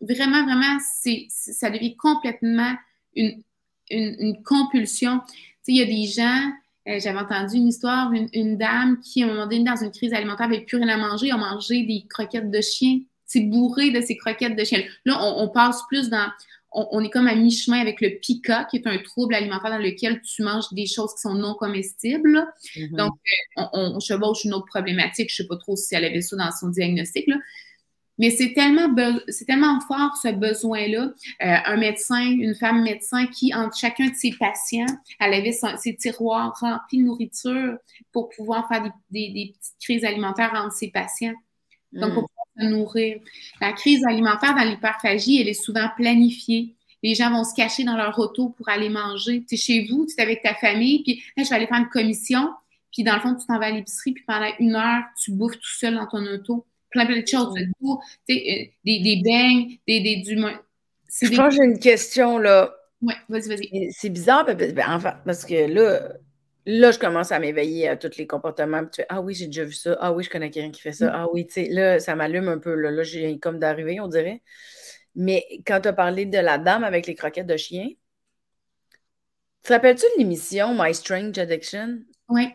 vraiment, 0.00 0.44
vraiment, 0.44 0.78
c'est, 1.02 1.26
ça 1.30 1.70
devient 1.70 1.96
complètement 1.96 2.74
une, 3.14 3.42
une, 3.90 4.42
compulsion. 4.42 5.20
Tu 5.20 5.32
sais, 5.34 5.72
il 5.72 5.76
y 5.76 5.82
a 5.82 5.86
des 5.86 6.06
gens, 6.06 6.52
euh, 6.88 7.00
j'avais 7.00 7.18
entendu 7.18 7.56
une 7.56 7.68
histoire, 7.68 8.12
une, 8.12 8.28
une, 8.32 8.56
dame 8.56 9.00
qui, 9.00 9.22
à 9.22 9.26
un 9.26 9.28
moment 9.28 9.46
donné, 9.46 9.64
dans 9.64 9.76
une 9.76 9.90
crise 9.90 10.12
alimentaire, 10.12 10.48
n'avait 10.48 10.64
plus 10.64 10.76
rien 10.76 10.88
à 10.88 10.96
manger, 10.96 11.30
a 11.30 11.36
mangé 11.36 11.82
des 11.82 12.04
croquettes 12.08 12.50
de 12.50 12.60
chien. 12.60 13.00
C'est 13.24 13.40
bourré 13.40 13.90
de 13.90 14.00
ces 14.00 14.16
croquettes 14.16 14.56
de 14.56 14.64
chien. 14.64 14.82
Là, 15.04 15.18
on, 15.20 15.48
passe 15.48 15.82
plus 15.88 16.08
dans. 16.10 16.28
On, 16.70 17.02
est 17.02 17.10
comme 17.10 17.26
à 17.26 17.34
mi-chemin 17.34 17.80
avec 17.80 18.00
le 18.00 18.20
pica, 18.20 18.66
qui 18.70 18.76
est 18.76 18.86
un 18.86 18.98
trouble 18.98 19.34
alimentaire 19.34 19.70
dans 19.70 19.78
lequel 19.78 20.20
tu 20.22 20.42
manges 20.42 20.72
des 20.72 20.86
choses 20.86 21.12
qui 21.14 21.22
sont 21.22 21.34
non 21.34 21.54
comestibles. 21.54 22.46
Mm-hmm. 22.76 22.96
Donc, 22.96 23.14
euh, 23.58 23.62
on, 23.72 23.96
on, 23.96 24.00
chevauche 24.00 24.44
une 24.44 24.54
autre 24.54 24.66
problématique. 24.66 25.30
Je 25.30 25.42
ne 25.42 25.46
sais 25.46 25.48
pas 25.48 25.56
trop 25.56 25.74
si 25.74 25.92
elle 25.96 26.04
avait 26.04 26.20
ça 26.20 26.36
dans 26.36 26.52
son 26.52 26.68
diagnostic. 26.68 27.26
Là. 27.26 27.36
Mais 28.18 28.30
c'est 28.30 28.54
tellement, 28.54 28.88
c'est 29.28 29.44
tellement 29.44 29.78
fort 29.80 30.16
ce 30.16 30.28
besoin-là. 30.28 31.02
Euh, 31.02 31.56
un 31.66 31.76
médecin, 31.76 32.20
une 32.20 32.54
femme 32.54 32.82
médecin 32.82 33.26
qui, 33.26 33.54
entre 33.54 33.76
chacun 33.76 34.08
de 34.08 34.14
ses 34.14 34.32
patients, 34.32 34.86
elle 35.20 35.34
avait 35.34 35.52
ses 35.52 35.96
tiroirs 35.96 36.56
remplis 36.58 36.98
de 36.98 37.04
nourriture 37.04 37.76
pour 38.12 38.30
pouvoir 38.30 38.68
faire 38.68 38.82
des, 39.10 39.30
des, 39.30 39.54
petites 39.58 39.76
crises 39.82 40.04
alimentaires 40.04 40.52
entre 40.54 40.72
ses 40.72 40.88
patients. 40.90 41.34
Donc, 41.92 42.14
pour 42.14 42.22
mm. 42.22 42.26
pouvoir 42.26 42.46
se 42.58 42.64
nourrir. 42.64 43.20
La 43.60 43.72
crise 43.72 44.04
alimentaire 44.06 44.54
dans 44.54 44.64
l'hyperphagie, 44.64 45.40
elle 45.40 45.48
est 45.48 45.54
souvent 45.54 45.88
planifiée. 45.96 46.74
Les 47.02 47.14
gens 47.14 47.30
vont 47.30 47.44
se 47.44 47.54
cacher 47.54 47.84
dans 47.84 47.96
leur 47.96 48.18
auto 48.18 48.48
pour 48.48 48.68
aller 48.70 48.88
manger. 48.88 49.44
Tu 49.46 49.54
es 49.54 49.58
chez 49.58 49.86
vous, 49.90 50.06
tu 50.06 50.14
es 50.18 50.22
avec 50.22 50.42
ta 50.42 50.54
famille, 50.54 51.02
puis 51.02 51.22
je 51.36 51.42
vais 51.42 51.54
aller 51.54 51.66
faire 51.66 51.78
une 51.78 51.88
commission. 51.88 52.48
Puis 52.92 53.04
dans 53.04 53.14
le 53.14 53.20
fond, 53.20 53.34
tu 53.34 53.46
t'en 53.46 53.58
vas 53.58 53.66
à 53.66 53.70
l'épicerie, 53.70 54.12
puis 54.12 54.24
pendant 54.26 54.48
une 54.58 54.74
heure, 54.74 55.02
tu 55.22 55.32
bouffes 55.32 55.58
tout 55.58 55.76
seul 55.78 55.94
dans 55.96 56.06
ton 56.06 56.24
auto 56.26 56.64
plein, 56.96 57.06
plein 57.06 57.20
de 57.20 57.26
choses, 57.26 57.54
de 57.54 57.62
euh, 57.62 57.94
des, 58.28 58.70
des 58.84 59.22
beignes, 59.24 59.78
des, 59.86 60.00
des 60.00 60.16
du, 60.16 60.36
Je 60.36 61.36
pense 61.36 61.48
que 61.48 61.62
j'ai 61.62 61.64
une 61.64 61.78
question, 61.78 62.38
là. 62.38 62.74
Oui, 63.02 63.14
vas-y, 63.28 63.48
vas-y. 63.48 63.92
C'est 63.92 64.08
bizarre, 64.08 64.44
ben, 64.44 64.74
enfin, 64.88 65.14
parce 65.24 65.44
que 65.44 65.70
là, 65.72 66.14
là, 66.64 66.90
je 66.90 66.98
commence 66.98 67.30
à 67.30 67.38
m'éveiller 67.38 67.88
à 67.88 67.96
tous 67.96 68.16
les 68.16 68.26
comportements. 68.26 68.84
tu 68.84 69.02
fais, 69.02 69.06
ah 69.08 69.20
oui, 69.20 69.34
j'ai 69.34 69.46
déjà 69.46 69.64
vu 69.64 69.72
ça. 69.72 69.96
Ah 70.00 70.12
oui, 70.12 70.24
je 70.24 70.30
connais 70.30 70.50
quelqu'un 70.50 70.70
qui 70.70 70.80
fait 70.80 70.92
ça. 70.92 71.10
Ah 71.14 71.26
oui, 71.32 71.46
tu 71.46 71.52
sais, 71.54 71.68
là, 71.68 72.00
ça 72.00 72.14
m'allume 72.14 72.48
un 72.48 72.58
peu. 72.58 72.74
Là, 72.74 72.90
là 72.90 73.02
j'ai 73.02 73.38
comme 73.38 73.58
d'arriver, 73.58 74.00
on 74.00 74.08
dirait. 74.08 74.42
Mais 75.14 75.44
quand 75.66 75.80
tu 75.80 75.88
as 75.88 75.92
parlé 75.92 76.26
de 76.26 76.38
la 76.38 76.58
dame 76.58 76.84
avec 76.84 77.06
les 77.06 77.14
croquettes 77.14 77.46
de 77.46 77.56
chien, 77.56 77.88
te 79.62 79.72
rappelles-tu 79.72 80.04
de 80.16 80.18
l'émission 80.18 80.76
My 80.78 80.94
Strange 80.94 81.38
Addiction? 81.38 82.00
Oui. 82.28 82.48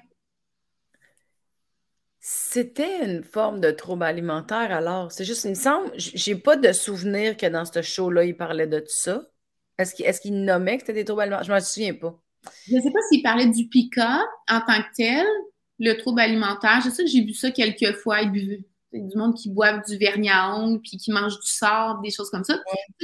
C'était 2.51 3.05
une 3.05 3.23
forme 3.23 3.61
de 3.61 3.71
trouble 3.71 4.03
alimentaire 4.03 4.73
alors? 4.73 5.09
C'est 5.09 5.23
juste, 5.23 5.45
il 5.45 5.51
me 5.51 5.55
semble, 5.55 5.89
j'ai 5.95 6.35
pas 6.35 6.57
de 6.57 6.73
souvenir 6.73 7.37
que 7.37 7.45
dans 7.45 7.63
ce 7.63 7.81
show-là, 7.81 8.25
il 8.25 8.35
parlait 8.35 8.67
de 8.67 8.79
tout 8.79 8.87
ça. 8.89 9.21
Est-ce 9.77 10.19
qu'il 10.19 10.43
nommait 10.43 10.75
que 10.75 10.81
c'était 10.81 10.91
des 10.91 11.05
troubles 11.05 11.21
alimentaires? 11.21 11.45
Je 11.45 11.51
ne 11.51 11.55
me 11.55 11.61
souviens 11.61 11.93
pas. 11.93 12.21
Je 12.67 12.75
ne 12.75 12.81
sais 12.81 12.91
pas 12.91 12.99
s'il 13.09 13.23
parlait 13.23 13.47
du 13.47 13.69
pica 13.69 14.19
en 14.49 14.59
tant 14.67 14.81
que 14.81 14.95
tel, 14.97 15.25
le 15.79 15.93
trouble 15.93 16.19
alimentaire. 16.19 16.81
Je 16.83 16.89
sais 16.89 17.05
que 17.05 17.09
j'ai 17.09 17.23
vu 17.23 17.33
ça 17.33 17.51
quelques 17.51 17.95
fois. 17.99 18.19
Il 18.19 18.65
du 18.93 19.17
monde 19.17 19.35
qui 19.35 19.49
boit 19.49 19.77
du 19.77 19.97
vernis 19.97 20.29
à 20.29 20.53
ongles, 20.55 20.81
puis 20.81 20.97
qui 20.97 21.11
mange 21.11 21.39
du 21.39 21.49
sable, 21.49 22.01
des 22.03 22.11
choses 22.11 22.29
comme 22.29 22.43
ça. 22.43 22.59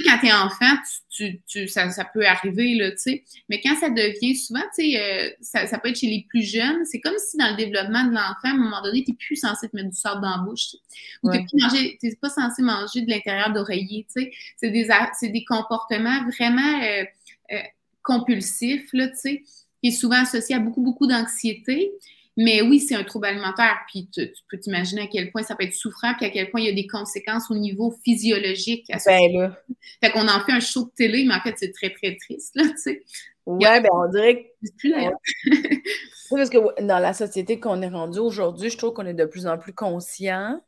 Quand 0.05 0.17
tu 0.19 0.27
es 0.27 0.33
enfant, 0.33 0.75
tu, 1.09 1.41
tu, 1.47 1.67
ça, 1.67 1.89
ça, 1.91 2.05
peut 2.05 2.25
arriver, 2.25 2.75
là, 2.75 2.91
tu 2.91 2.97
sais. 2.97 3.23
Mais 3.49 3.61
quand 3.61 3.75
ça 3.75 3.89
devient 3.89 4.35
souvent, 4.35 4.63
tu 4.77 4.91
sais, 4.91 4.99
euh, 4.99 5.29
ça, 5.41 5.65
ça, 5.65 5.79
peut 5.79 5.89
être 5.89 5.97
chez 5.97 6.07
les 6.07 6.25
plus 6.29 6.41
jeunes, 6.41 6.85
c'est 6.85 6.99
comme 6.99 7.17
si 7.17 7.38
dans 7.38 7.49
le 7.51 7.55
développement 7.55 8.03
de 8.03 8.11
l'enfant, 8.11 8.35
à 8.43 8.49
un 8.49 8.57
moment 8.57 8.81
donné, 8.81 9.03
tu 9.03 9.11
n'es 9.11 9.17
plus 9.17 9.38
censé 9.38 9.69
te 9.69 9.75
mettre 9.75 9.89
du 9.89 9.95
sable 9.97 10.21
dans 10.21 10.38
la 10.38 10.43
bouche. 10.43 10.75
Ou 11.23 11.31
tu 11.31 11.55
n'es 12.03 12.15
pas 12.15 12.29
censé 12.29 12.61
manger 12.61 13.01
de 13.01 13.09
l'intérieur 13.09 13.53
d'oreiller, 13.53 14.05
tu 14.13 14.23
sais. 14.23 14.31
C'est 14.57 14.71
des, 14.71 14.89
des 15.29 15.45
comportements 15.45 16.25
vraiment 16.38 16.81
euh, 16.83 17.03
euh, 17.51 17.61
compulsifs, 18.03 18.89
là, 18.93 19.07
tu 19.09 19.15
sais, 19.15 19.43
qui 19.81 19.89
est 19.89 19.91
souvent 19.91 20.21
associé 20.21 20.55
à 20.55 20.59
beaucoup, 20.59 20.81
beaucoup 20.81 21.07
d'anxiété. 21.07 21.91
Mais 22.38 22.61
oui, 22.61 22.79
c'est 22.79 22.93
un 22.93 23.03
trouble 23.03 23.25
alimentaire, 23.25 23.79
puis 23.88 24.07
tu, 24.13 24.31
peux 24.49 24.59
t'imaginer 24.59 25.01
à 25.01 25.07
quel 25.07 25.31
point 25.31 25.41
ça 25.41 25.55
peut 25.55 25.65
être 25.65 25.73
souffrant, 25.73 26.13
puis 26.15 26.27
à 26.27 26.29
quel 26.29 26.51
point 26.51 26.61
il 26.61 26.67
y 26.67 26.69
a 26.69 26.73
des 26.73 26.85
conséquences 26.85 27.49
au 27.49 27.55
niveau 27.55 27.93
physiologique. 28.05 28.85
À 28.91 28.97
ben 29.05 29.33
là. 29.33 29.63
Fait 30.03 30.11
qu'on 30.11 30.27
en 30.27 30.39
fait 30.41 30.51
un 30.51 30.59
show 30.59 30.85
de 30.85 30.91
télé, 30.95 31.25
mais 31.25 31.33
en 31.33 31.41
fait, 31.41 31.55
c'est 31.57 31.71
très, 31.71 31.89
très 31.89 32.15
triste, 32.15 32.55
là, 32.55 32.63
tu 32.65 32.77
sais. 32.77 33.03
Ouais, 33.47 33.81
ben 33.81 33.89
on 33.91 34.09
dirait 34.09 34.53
que... 34.61 34.69
Plus 34.77 34.89
là. 34.89 35.11
parce 36.29 36.49
que 36.49 36.81
dans 36.83 36.99
la 36.99 37.13
société 37.13 37.59
qu'on 37.59 37.81
est 37.81 37.89
rendu 37.89 38.19
aujourd'hui, 38.19 38.69
je 38.69 38.77
trouve 38.77 38.93
qu'on 38.93 39.05
est 39.05 39.13
de 39.13 39.25
plus 39.25 39.47
en 39.47 39.57
plus 39.57 39.73
conscient 39.73 40.61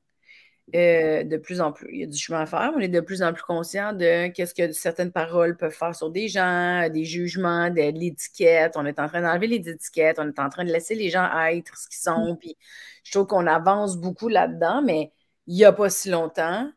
euh, 0.76 1.24
de 1.24 1.38
plus 1.38 1.61
en 1.61 1.72
plus, 1.72 1.89
il 1.91 1.99
y 2.01 2.03
a 2.03 2.07
du 2.07 2.17
chemin 2.17 2.41
à 2.41 2.45
faire, 2.45 2.72
on 2.76 2.80
est 2.80 2.88
de 2.88 2.99
plus 2.99 3.24
en 3.24 3.34
plus 3.34 3.43
conscient 3.43 3.93
de 3.93 4.28
qu'est-ce 4.28 4.53
que 4.53 4.72
certaines 4.72 5.11
paroles 5.11 5.57
peuvent 5.57 5.74
faire 5.74 5.95
sur 5.95 6.11
des 6.11 6.28
gens, 6.28 6.88
des 6.89 7.05
jugements, 7.05 7.70
de 7.70 7.91
l'étiquette. 7.97 8.74
On 8.76 8.86
est 8.86 8.99
en 8.99 9.07
train 9.07 9.22
d'enlever 9.22 9.47
les 9.47 9.70
étiquettes, 9.70 10.17
on 10.20 10.28
est 10.28 10.39
en 10.39 10.49
train 10.49 10.65
de 10.65 10.72
laisser 10.72 10.95
les 10.95 11.09
gens 11.09 11.28
être 11.47 11.78
ce 11.78 11.88
qu'ils 11.88 11.99
sont. 11.99 12.36
Puis 12.39 12.55
je 13.03 13.11
trouve 13.11 13.28
qu'on 13.28 13.47
avance 13.47 13.97
beaucoup 13.97 14.28
là-dedans, 14.28 14.82
mais 14.84 15.11
il 15.47 15.55
n'y 15.55 15.65
a 15.65 15.72
pas 15.72 15.89
si 15.89 16.09
longtemps, 16.09 16.70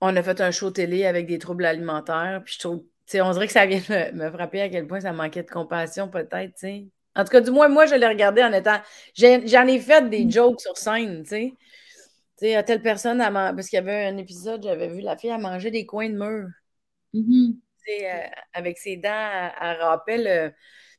on 0.00 0.14
a 0.16 0.22
fait 0.22 0.40
un 0.40 0.50
show 0.50 0.70
télé 0.70 1.06
avec 1.06 1.26
des 1.26 1.38
troubles 1.38 1.64
alimentaires. 1.64 2.42
Puis 2.44 2.54
je 2.54 2.58
trouve, 2.60 2.84
on 3.14 3.32
dirait 3.32 3.46
que 3.46 3.52
ça 3.52 3.66
vient 3.66 3.80
me, 4.12 4.30
frapper 4.30 4.60
à 4.60 4.68
quel 4.68 4.86
point 4.86 5.00
ça 5.00 5.12
manquait 5.12 5.42
de 5.42 5.50
compassion, 5.50 6.08
peut-être, 6.08 6.54
En 7.16 7.24
tout 7.24 7.30
cas, 7.30 7.40
du 7.40 7.50
moins, 7.50 7.68
moi, 7.68 7.86
je 7.86 7.94
l'ai 7.94 8.06
regardé 8.06 8.42
en 8.42 8.52
étant. 8.52 8.80
J'en 9.16 9.66
ai, 9.66 9.78
fait 9.78 10.08
des 10.10 10.26
mm. 10.26 10.30
jokes 10.30 10.60
sur 10.60 10.76
scène, 10.76 11.22
tu 11.22 11.28
sais. 11.30 11.54
Sais, 12.44 12.56
à 12.56 12.62
telle 12.62 12.82
personne, 12.82 13.18
parce 13.18 13.68
qu'il 13.70 13.78
y 13.78 13.80
avait 13.80 14.04
un 14.04 14.18
épisode, 14.18 14.62
j'avais 14.62 14.88
vu 14.88 15.00
la 15.00 15.16
fille 15.16 15.30
à 15.30 15.38
manger 15.38 15.70
des 15.70 15.86
coins 15.86 16.10
de 16.10 16.18
mur. 16.18 16.48
Mm-hmm. 17.14 17.54
Euh, 17.88 18.26
avec 18.52 18.76
ses 18.76 18.98
dents, 18.98 19.50
elle, 19.62 19.80
rappelle. 19.80 20.26
Euh, 20.26 20.50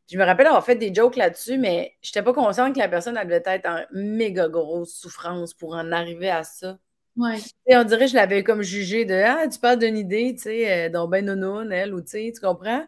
je 0.09 0.17
me 0.17 0.23
rappelle 0.23 0.47
avoir 0.47 0.65
fait 0.65 0.75
des 0.75 0.91
jokes 0.91 1.15
là-dessus, 1.15 1.59
mais 1.59 1.93
je 2.01 2.09
n'étais 2.09 2.23
pas 2.23 2.33
consciente 2.33 2.73
que 2.73 2.79
la 2.79 2.89
personne 2.89 3.15
elle 3.15 3.27
devait 3.27 3.43
être 3.45 3.67
en 3.67 3.83
méga 3.91 4.47
grosse 4.49 4.95
souffrance 4.95 5.53
pour 5.53 5.75
en 5.75 5.91
arriver 5.91 6.31
à 6.31 6.43
ça. 6.43 6.79
Ouais. 7.15 7.37
on 7.67 7.83
dirait 7.83 8.05
que 8.05 8.11
je 8.11 8.15
l'avais 8.15 8.43
comme 8.43 8.63
jugé 8.63 9.05
de 9.05 9.13
Ah, 9.13 9.47
tu 9.47 9.59
parles 9.59 9.79
d'une 9.79 9.97
idée, 9.97 10.33
tu 10.35 10.43
sais, 10.43 10.87
euh, 10.87 10.89
dont 10.89 11.07
ben 11.07 11.23
non, 11.25 11.69
elle, 11.69 11.93
ou 11.93 12.01
tu 12.01 12.07
sais, 12.07 12.31
tu 12.33 12.41
comprends? 12.41 12.85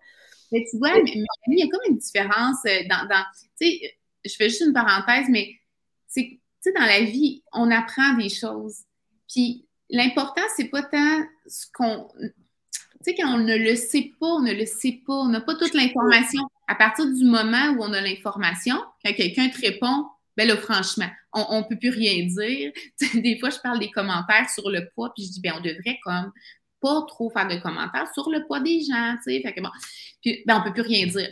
Mais 0.51 0.65
tu 0.71 0.79
vois, 0.79 0.95
mais, 0.95 1.11
il 1.47 1.59
y 1.59 1.63
a 1.63 1.67
comme 1.69 1.91
une 1.91 1.97
différence 1.97 2.63
dans. 2.89 3.07
dans 3.07 3.23
tu 3.59 3.67
sais, 3.67 3.97
je 4.25 4.35
fais 4.35 4.49
juste 4.49 4.61
une 4.61 4.73
parenthèse, 4.73 5.27
mais 5.29 5.49
c'est 6.07 6.39
dans 6.73 6.85
la 6.85 7.01
vie, 7.01 7.43
on 7.53 7.71
apprend 7.71 8.13
des 8.13 8.29
choses. 8.29 8.79
Puis 9.27 9.65
l'important, 9.89 10.41
c'est 10.55 10.69
pas 10.69 10.83
tant 10.83 11.25
ce 11.47 11.65
qu'on. 11.73 12.07
Tu 12.19 12.31
sais, 13.01 13.15
quand 13.15 13.35
on 13.35 13.39
ne 13.39 13.55
le 13.55 13.75
sait 13.75 14.11
pas, 14.19 14.27
on 14.27 14.41
ne 14.41 14.53
le 14.53 14.65
sait 14.65 15.01
pas, 15.05 15.13
on 15.13 15.29
n'a 15.29 15.41
pas 15.41 15.55
toute 15.55 15.73
l'information. 15.73 16.43
À 16.67 16.75
partir 16.75 17.05
du 17.05 17.23
moment 17.23 17.69
où 17.77 17.83
on 17.83 17.93
a 17.93 18.01
l'information, 18.01 18.75
quand 19.03 19.13
quelqu'un 19.13 19.49
te 19.49 19.61
répond, 19.61 20.05
ben 20.35 20.47
là, 20.47 20.57
franchement, 20.57 21.09
on 21.33 21.61
ne 21.61 21.67
peut 21.67 21.77
plus 21.77 21.89
rien 21.89 22.25
dire. 22.25 22.71
des 23.21 23.39
fois, 23.39 23.49
je 23.49 23.59
parle 23.59 23.79
des 23.79 23.91
commentaires 23.91 24.49
sur 24.49 24.69
le 24.69 24.87
poids, 24.93 25.13
puis 25.13 25.25
je 25.25 25.31
dis, 25.31 25.41
ben 25.41 25.53
on 25.57 25.61
devrait 25.61 25.99
comme 26.03 26.31
pas 26.79 27.01
trop 27.07 27.29
faire 27.29 27.47
de 27.47 27.57
commentaires 27.57 28.11
sur 28.13 28.29
le 28.29 28.45
poids 28.45 28.59
des 28.59 28.81
gens, 28.81 29.15
tu 29.17 29.31
sais. 29.31 29.41
Fait 29.41 29.53
que 29.53 29.61
bon, 29.61 29.69
puis, 30.21 30.43
ben 30.45 30.59
on 30.59 30.63
peut 30.63 30.73
plus 30.73 30.87
rien 30.87 31.07
dire. 31.07 31.31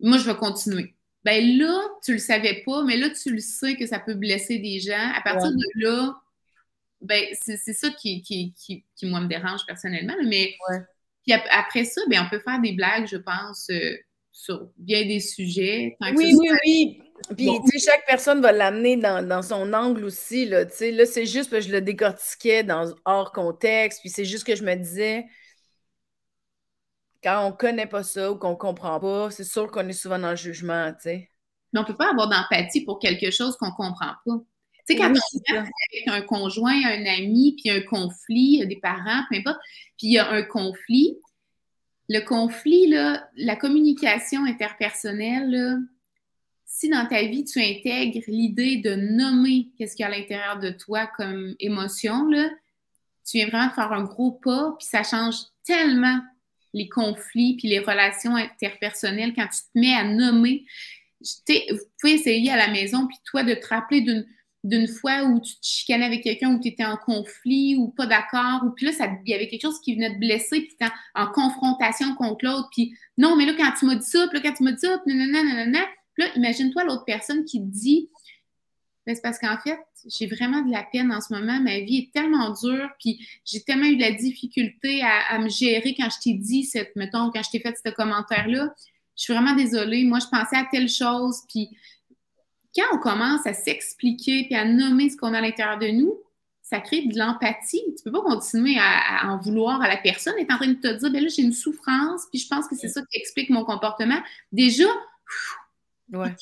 Moi, 0.00 0.18
je 0.18 0.24
vais 0.24 0.36
continuer 0.36 0.95
ben 1.26 1.58
là, 1.58 1.82
tu 2.04 2.12
le 2.12 2.18
savais 2.20 2.62
pas, 2.64 2.84
mais 2.84 2.96
là, 2.96 3.10
tu 3.10 3.32
le 3.32 3.40
sais 3.40 3.74
que 3.74 3.84
ça 3.84 3.98
peut 3.98 4.14
blesser 4.14 4.60
des 4.60 4.78
gens. 4.78 5.10
À 5.12 5.20
partir 5.22 5.50
de 5.50 5.82
là, 5.82 6.14
ben, 7.00 7.24
c'est 7.32 7.56
ça 7.56 7.90
qui, 7.90 8.22
qui, 8.22 8.54
qui, 8.54 9.06
moi, 9.06 9.20
me 9.20 9.26
dérange 9.26 9.66
personnellement. 9.66 10.14
Mais 10.24 10.54
puis 11.24 11.34
après 11.50 11.82
ça, 11.84 12.00
ben, 12.08 12.22
on 12.24 12.30
peut 12.30 12.38
faire 12.38 12.60
des 12.60 12.70
blagues, 12.74 13.08
je 13.08 13.16
pense, 13.16 13.68
euh, 13.70 13.96
sur 14.30 14.68
bien 14.76 15.04
des 15.04 15.18
sujets. 15.18 15.96
oui, 16.14 16.32
oui, 16.36 16.48
oui. 16.64 17.02
Puis, 17.36 17.48
tu 17.64 17.80
sais, 17.80 17.90
chaque 17.90 18.06
personne 18.06 18.40
va 18.40 18.52
l'amener 18.52 18.96
dans, 18.96 19.42
son 19.42 19.72
angle 19.72 20.04
aussi, 20.04 20.44
là, 20.44 20.64
tu 20.64 20.76
sais. 20.76 20.90
Là, 20.92 21.06
c'est 21.06 21.26
juste 21.26 21.50
que 21.50 21.60
je 21.60 21.72
le 21.72 21.80
décortiquais 21.80 22.62
dans 22.62 22.94
hors 23.04 23.32
contexte, 23.32 23.98
puis 23.98 24.10
c'est 24.10 24.24
juste 24.24 24.46
que 24.46 24.54
je 24.54 24.62
me 24.62 24.76
disais, 24.76 25.24
quand 27.26 27.44
on 27.44 27.50
connaît 27.50 27.88
pas 27.88 28.04
ça 28.04 28.30
ou 28.30 28.36
qu'on 28.36 28.54
comprend 28.54 29.00
pas, 29.00 29.32
c'est 29.32 29.42
sûr 29.42 29.68
qu'on 29.72 29.88
est 29.88 29.92
souvent 29.92 30.18
dans 30.18 30.30
le 30.30 30.36
jugement, 30.36 30.92
tu 30.92 31.00
sais. 31.00 31.30
Mais 31.72 31.80
on 31.80 31.84
peut 31.84 31.96
pas 31.96 32.10
avoir 32.10 32.28
d'empathie 32.28 32.84
pour 32.84 33.00
quelque 33.00 33.32
chose 33.32 33.56
qu'on 33.56 33.72
comprend 33.72 34.12
pas. 34.24 34.38
Tu 34.88 34.94
sais, 34.94 34.96
quand 34.96 35.10
on 35.10 35.14
est 35.14 35.58
avec 35.58 36.06
un 36.06 36.20
conjoint, 36.22 36.80
un 36.84 37.04
ami, 37.04 37.56
puis 37.60 37.70
un 37.70 37.80
conflit, 37.80 38.64
des 38.68 38.76
parents, 38.76 39.24
peu 39.28 39.38
importe, 39.38 39.58
puis 39.98 40.06
il 40.06 40.12
y 40.12 40.18
a 40.18 40.30
un 40.30 40.44
conflit, 40.44 41.18
le 42.08 42.20
conflit, 42.20 42.86
là, 42.86 43.28
la 43.36 43.56
communication 43.56 44.44
interpersonnelle, 44.44 45.80
si 46.64 46.88
dans 46.88 47.06
ta 47.06 47.22
vie, 47.22 47.44
tu 47.44 47.58
intègres 47.58 48.22
l'idée 48.28 48.76
de 48.76 48.94
nommer 48.94 49.70
qu'est-ce 49.76 49.96
qu'il 49.96 50.04
y 50.04 50.08
a 50.08 50.12
à 50.12 50.16
l'intérieur 50.16 50.60
de 50.60 50.70
toi 50.70 51.08
comme 51.16 51.56
émotion, 51.58 52.28
là, 52.28 52.48
tu 53.28 53.38
viens 53.38 53.48
vraiment 53.48 53.70
faire 53.70 53.92
un 53.92 54.04
gros 54.04 54.30
pas, 54.30 54.76
puis 54.78 54.86
ça 54.86 55.02
change 55.02 55.34
tellement 55.64 56.20
les 56.76 56.88
conflits 56.88 57.56
puis 57.56 57.68
les 57.68 57.80
relations 57.80 58.36
interpersonnelles, 58.36 59.32
quand 59.34 59.48
tu 59.48 59.60
te 59.60 59.78
mets 59.78 59.94
à 59.94 60.04
nommer, 60.04 60.64
vous 61.20 61.78
pouvez 62.00 62.14
essayer 62.14 62.50
à 62.50 62.56
la 62.56 62.68
maison, 62.68 63.06
puis 63.06 63.16
toi, 63.24 63.42
de 63.42 63.54
te 63.54 63.66
rappeler 63.66 64.02
d'une 64.62 64.86
fois 64.86 65.24
où 65.24 65.40
tu 65.40 65.54
te 65.54 65.66
chicanais 65.66 66.04
avec 66.04 66.22
quelqu'un, 66.22 66.54
où 66.54 66.60
tu 66.60 66.68
étais 66.68 66.84
en 66.84 66.98
conflit 66.98 67.76
ou 67.76 67.88
pas 67.88 68.06
d'accord, 68.06 68.62
ou 68.64 68.70
puis 68.70 68.86
là, 68.86 68.92
il 69.24 69.30
y 69.30 69.34
avait 69.34 69.48
quelque 69.48 69.62
chose 69.62 69.80
qui 69.80 69.94
venait 69.94 70.14
te 70.14 70.18
blesser, 70.18 70.60
puis 70.60 70.68
tu 70.68 70.74
étais 70.74 70.92
en, 71.14 71.26
confrontation 71.28 72.14
contre 72.14 72.44
l'autre, 72.44 72.68
puis 72.70 72.94
non, 73.16 73.36
mais 73.36 73.46
là, 73.46 73.54
quand 73.56 73.72
tu 73.78 73.86
m'as 73.86 73.94
dit 73.94 74.06
ça, 74.06 74.28
puis 74.28 74.38
là, 74.38 74.48
quand 74.48 74.54
tu 74.54 74.62
m'as 74.62 74.72
dit 74.72 74.80
ça, 74.80 75.00
puis 75.04 75.14
nanana, 75.16 75.86
puis 76.14 76.24
là, 76.24 76.30
imagine-toi 76.36 76.84
l'autre 76.84 77.04
personne 77.06 77.44
qui 77.44 77.60
te 77.60 77.66
dit 77.66 78.10
c'est 79.14 79.22
parce 79.22 79.38
qu'en 79.38 79.56
fait, 79.58 79.78
j'ai 80.06 80.26
vraiment 80.26 80.62
de 80.62 80.70
la 80.70 80.82
peine 80.82 81.12
en 81.12 81.20
ce 81.20 81.32
moment. 81.32 81.60
Ma 81.60 81.78
vie 81.80 81.98
est 81.98 82.12
tellement 82.12 82.50
dure, 82.50 82.88
puis 82.98 83.26
j'ai 83.44 83.62
tellement 83.62 83.86
eu 83.86 83.96
de 83.96 84.02
la 84.02 84.12
difficulté 84.12 85.02
à, 85.02 85.38
me 85.38 85.48
gérer 85.48 85.94
quand 85.96 86.08
je 86.10 86.20
t'ai 86.20 86.34
dit, 86.34 86.64
cette, 86.64 86.94
mettons, 86.96 87.30
quand 87.30 87.42
je 87.42 87.50
t'ai 87.50 87.60
fait 87.60 87.76
ce 87.84 87.90
commentaire-là. 87.90 88.74
Je 89.16 89.22
suis 89.22 89.32
vraiment 89.32 89.54
désolée. 89.54 90.04
Moi, 90.04 90.18
je 90.18 90.26
pensais 90.26 90.56
à 90.56 90.66
telle 90.70 90.88
chose, 90.88 91.42
puis 91.48 91.70
quand 92.74 92.84
on 92.92 92.98
commence 92.98 93.46
à 93.46 93.54
s'expliquer 93.54 94.44
puis 94.44 94.54
à 94.54 94.64
nommer 94.64 95.08
ce 95.08 95.16
qu'on 95.16 95.32
a 95.32 95.38
à 95.38 95.40
l'intérieur 95.40 95.78
de 95.78 95.88
nous, 95.88 96.14
ça 96.62 96.80
crée 96.80 97.06
de 97.06 97.16
l'empathie. 97.16 97.82
Tu 97.96 98.02
peux 98.04 98.12
pas 98.12 98.22
continuer 98.22 98.76
à, 98.78 99.30
en 99.30 99.38
vouloir 99.38 99.80
à 99.80 99.88
la 99.88 99.96
personne. 99.96 100.34
Elle 100.36 100.46
est 100.46 100.52
en 100.52 100.56
train 100.56 100.66
de 100.66 100.74
te 100.74 100.92
dire, 100.98 101.10
ben 101.12 101.22
là, 101.22 101.28
j'ai 101.28 101.42
une 101.42 101.52
souffrance, 101.52 102.26
puis 102.30 102.40
je 102.40 102.48
pense 102.48 102.66
que 102.66 102.74
c'est 102.74 102.88
ça 102.88 103.00
qui 103.02 103.18
explique 103.18 103.50
mon 103.50 103.64
comportement. 103.64 104.20
Déjà, 104.50 104.88
ouais. 106.12 106.34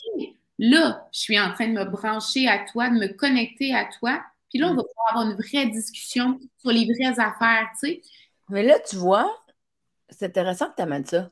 Là, 0.59 1.09
je 1.13 1.21
suis 1.21 1.39
en 1.39 1.53
train 1.53 1.69
de 1.69 1.73
me 1.73 1.85
brancher 1.85 2.49
à 2.49 2.65
toi, 2.65 2.89
de 2.89 2.95
me 2.95 3.09
connecter 3.09 3.75
à 3.75 3.87
toi. 3.99 4.23
Puis 4.51 4.59
là, 4.59 4.69
on 4.69 4.75
va 4.75 4.83
mm. 4.83 4.87
pouvoir 4.87 5.11
avoir 5.11 5.31
une 5.31 5.37
vraie 5.37 5.67
discussion 5.67 6.39
sur 6.59 6.71
les 6.71 6.85
vraies 6.85 7.19
affaires, 7.19 7.69
tu 7.81 7.89
sais. 7.89 8.01
Mais 8.49 8.63
là, 8.63 8.79
tu 8.79 8.97
vois, 8.97 9.35
c'est 10.11 10.27
intéressant 10.27 10.71
que 10.71 10.77
tu 10.77 10.83
amènes 10.83 11.07
ça. 11.07 11.31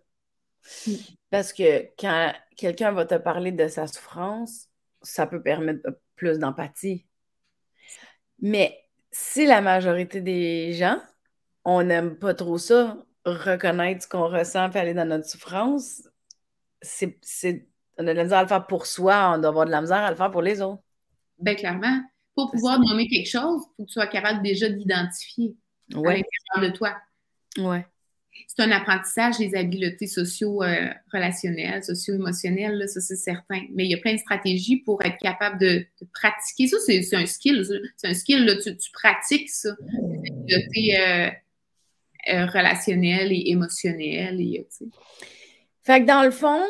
Mm. 0.86 0.92
Parce 1.30 1.52
que 1.52 1.88
quand 1.98 2.32
quelqu'un 2.56 2.92
va 2.92 3.06
te 3.06 3.14
parler 3.14 3.52
de 3.52 3.68
sa 3.68 3.86
souffrance, 3.86 4.68
ça 5.02 5.26
peut 5.26 5.42
permettre 5.42 5.88
plus 6.16 6.38
d'empathie. 6.38 7.06
Mais 8.40 8.78
si 9.12 9.46
la 9.46 9.60
majorité 9.60 10.20
des 10.20 10.72
gens 10.72 11.00
on 11.64 11.82
n'aime 11.82 12.16
pas 12.16 12.34
trop 12.34 12.58
ça, 12.58 12.96
reconnaître 13.24 14.02
ce 14.02 14.08
qu'on 14.08 14.28
ressent 14.28 14.70
et 14.70 14.78
aller 14.78 14.94
dans 14.94 15.08
notre 15.08 15.28
souffrance, 15.28 16.08
c'est, 16.80 17.18
on 17.98 18.06
a 18.06 18.12
de 18.12 18.16
la 18.16 18.24
misère 18.24 18.38
à 18.38 18.42
le 18.42 18.48
faire 18.48 18.66
pour 18.66 18.86
soi, 18.86 19.34
on 19.34 19.38
doit 19.38 19.48
avoir 19.48 19.66
de 19.66 19.70
la 19.70 19.80
misère 19.80 19.98
à 19.98 20.10
le 20.10 20.16
faire 20.16 20.30
pour 20.30 20.42
les 20.42 20.60
autres. 20.60 20.82
Bien, 21.38 21.54
clairement. 21.54 22.00
Pour 22.34 22.50
pouvoir 22.50 22.80
nommer 22.80 23.08
quelque 23.08 23.28
chose, 23.28 23.62
il 23.62 23.74
faut 23.76 23.82
que 23.84 23.88
tu 23.88 23.92
sois 23.92 24.06
capable 24.06 24.42
déjà 24.42 24.68
d'identifier 24.68 25.54
ouais. 25.94 26.14
à 26.14 26.16
l'intérieur 26.16 26.72
de 26.72 26.76
toi. 26.76 26.96
Ouais. 27.58 27.86
C'est 28.46 28.62
un 28.62 28.70
apprentissage 28.70 29.38
des 29.38 29.54
habiletés 29.54 30.06
socio-relationnelles, 30.06 31.80
euh, 31.80 31.82
socio-émotionnelles, 31.82 32.88
ça 32.88 33.00
c'est 33.00 33.16
certain. 33.16 33.60
Mais 33.74 33.84
il 33.84 33.90
y 33.90 33.94
a 33.94 33.98
plein 33.98 34.14
de 34.14 34.18
stratégies 34.18 34.76
pour 34.76 35.02
être 35.04 35.18
capable 35.18 35.58
de, 35.58 35.86
pratiquer. 36.14 36.66
Ça, 36.66 36.78
c'est 36.84 37.14
un 37.14 37.26
skill. 37.26 37.62
C'est 37.96 38.08
un 38.08 38.14
skill, 38.14 38.44
là, 38.46 38.56
tu, 38.56 38.90
pratiques 38.92 39.50
ça. 39.50 39.76
Les 40.46 40.54
habiletés 40.54 41.00
euh, 41.00 41.30
euh, 42.32 42.46
relationnelles 42.46 43.32
et 43.32 43.50
émotionnelles. 43.50 44.40
Et, 44.40 44.66
fait 45.82 46.00
que 46.00 46.06
dans 46.06 46.22
le 46.22 46.30
fond, 46.30 46.62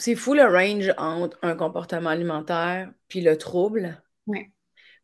c'est 0.00 0.16
fou 0.16 0.34
le 0.34 0.44
range 0.44 0.92
entre 0.98 1.38
un 1.42 1.54
comportement 1.54 2.10
alimentaire 2.10 2.90
puis 3.08 3.20
le 3.20 3.36
trouble. 3.36 4.02
Oui. 4.26 4.46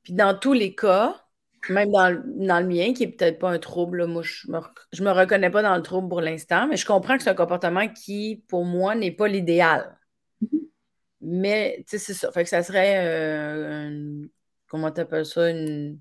Puis 0.03 0.13
dans 0.13 0.39
tous 0.39 0.53
les 0.53 0.75
cas, 0.75 1.27
même 1.69 1.91
dans, 1.91 2.61
le 2.61 2.67
mien, 2.67 2.93
qui 2.93 3.05
est 3.05 3.09
peut-être 3.09 3.39
pas 3.39 3.51
un 3.51 3.59
trouble, 3.59 4.07
moi, 4.07 4.23
je 4.23 4.51
me, 4.51 4.61
me 5.05 5.11
reconnais 5.11 5.51
pas 5.51 5.63
dans 5.63 5.77
le 5.77 5.83
trouble 5.83 6.09
pour 6.09 6.21
l'instant, 6.21 6.67
mais 6.69 6.77
je 6.77 6.87
comprends 6.87 7.17
que 7.17 7.23
c'est 7.25 7.31
un 7.31 7.35
comportement 7.35 7.89
qui, 7.89 8.45
pour 8.49 8.65
moi, 8.65 8.95
n'est 8.95 9.11
pas 9.11 9.29
l'idéal. 9.29 9.99
Mm-hmm. 10.43 10.61
Mais, 11.23 11.77
tu 11.79 11.85
sais, 11.91 11.99
c'est 11.99 12.15
ça. 12.15 12.31
Fait 12.33 12.45
que 12.45 12.49
ça 12.49 12.63
serait, 12.63 13.05
euh, 13.05 14.27
comment 14.69 14.93
tu 14.93 15.01
appelles 15.01 15.27
ça, 15.27 15.51
une, 15.51 15.99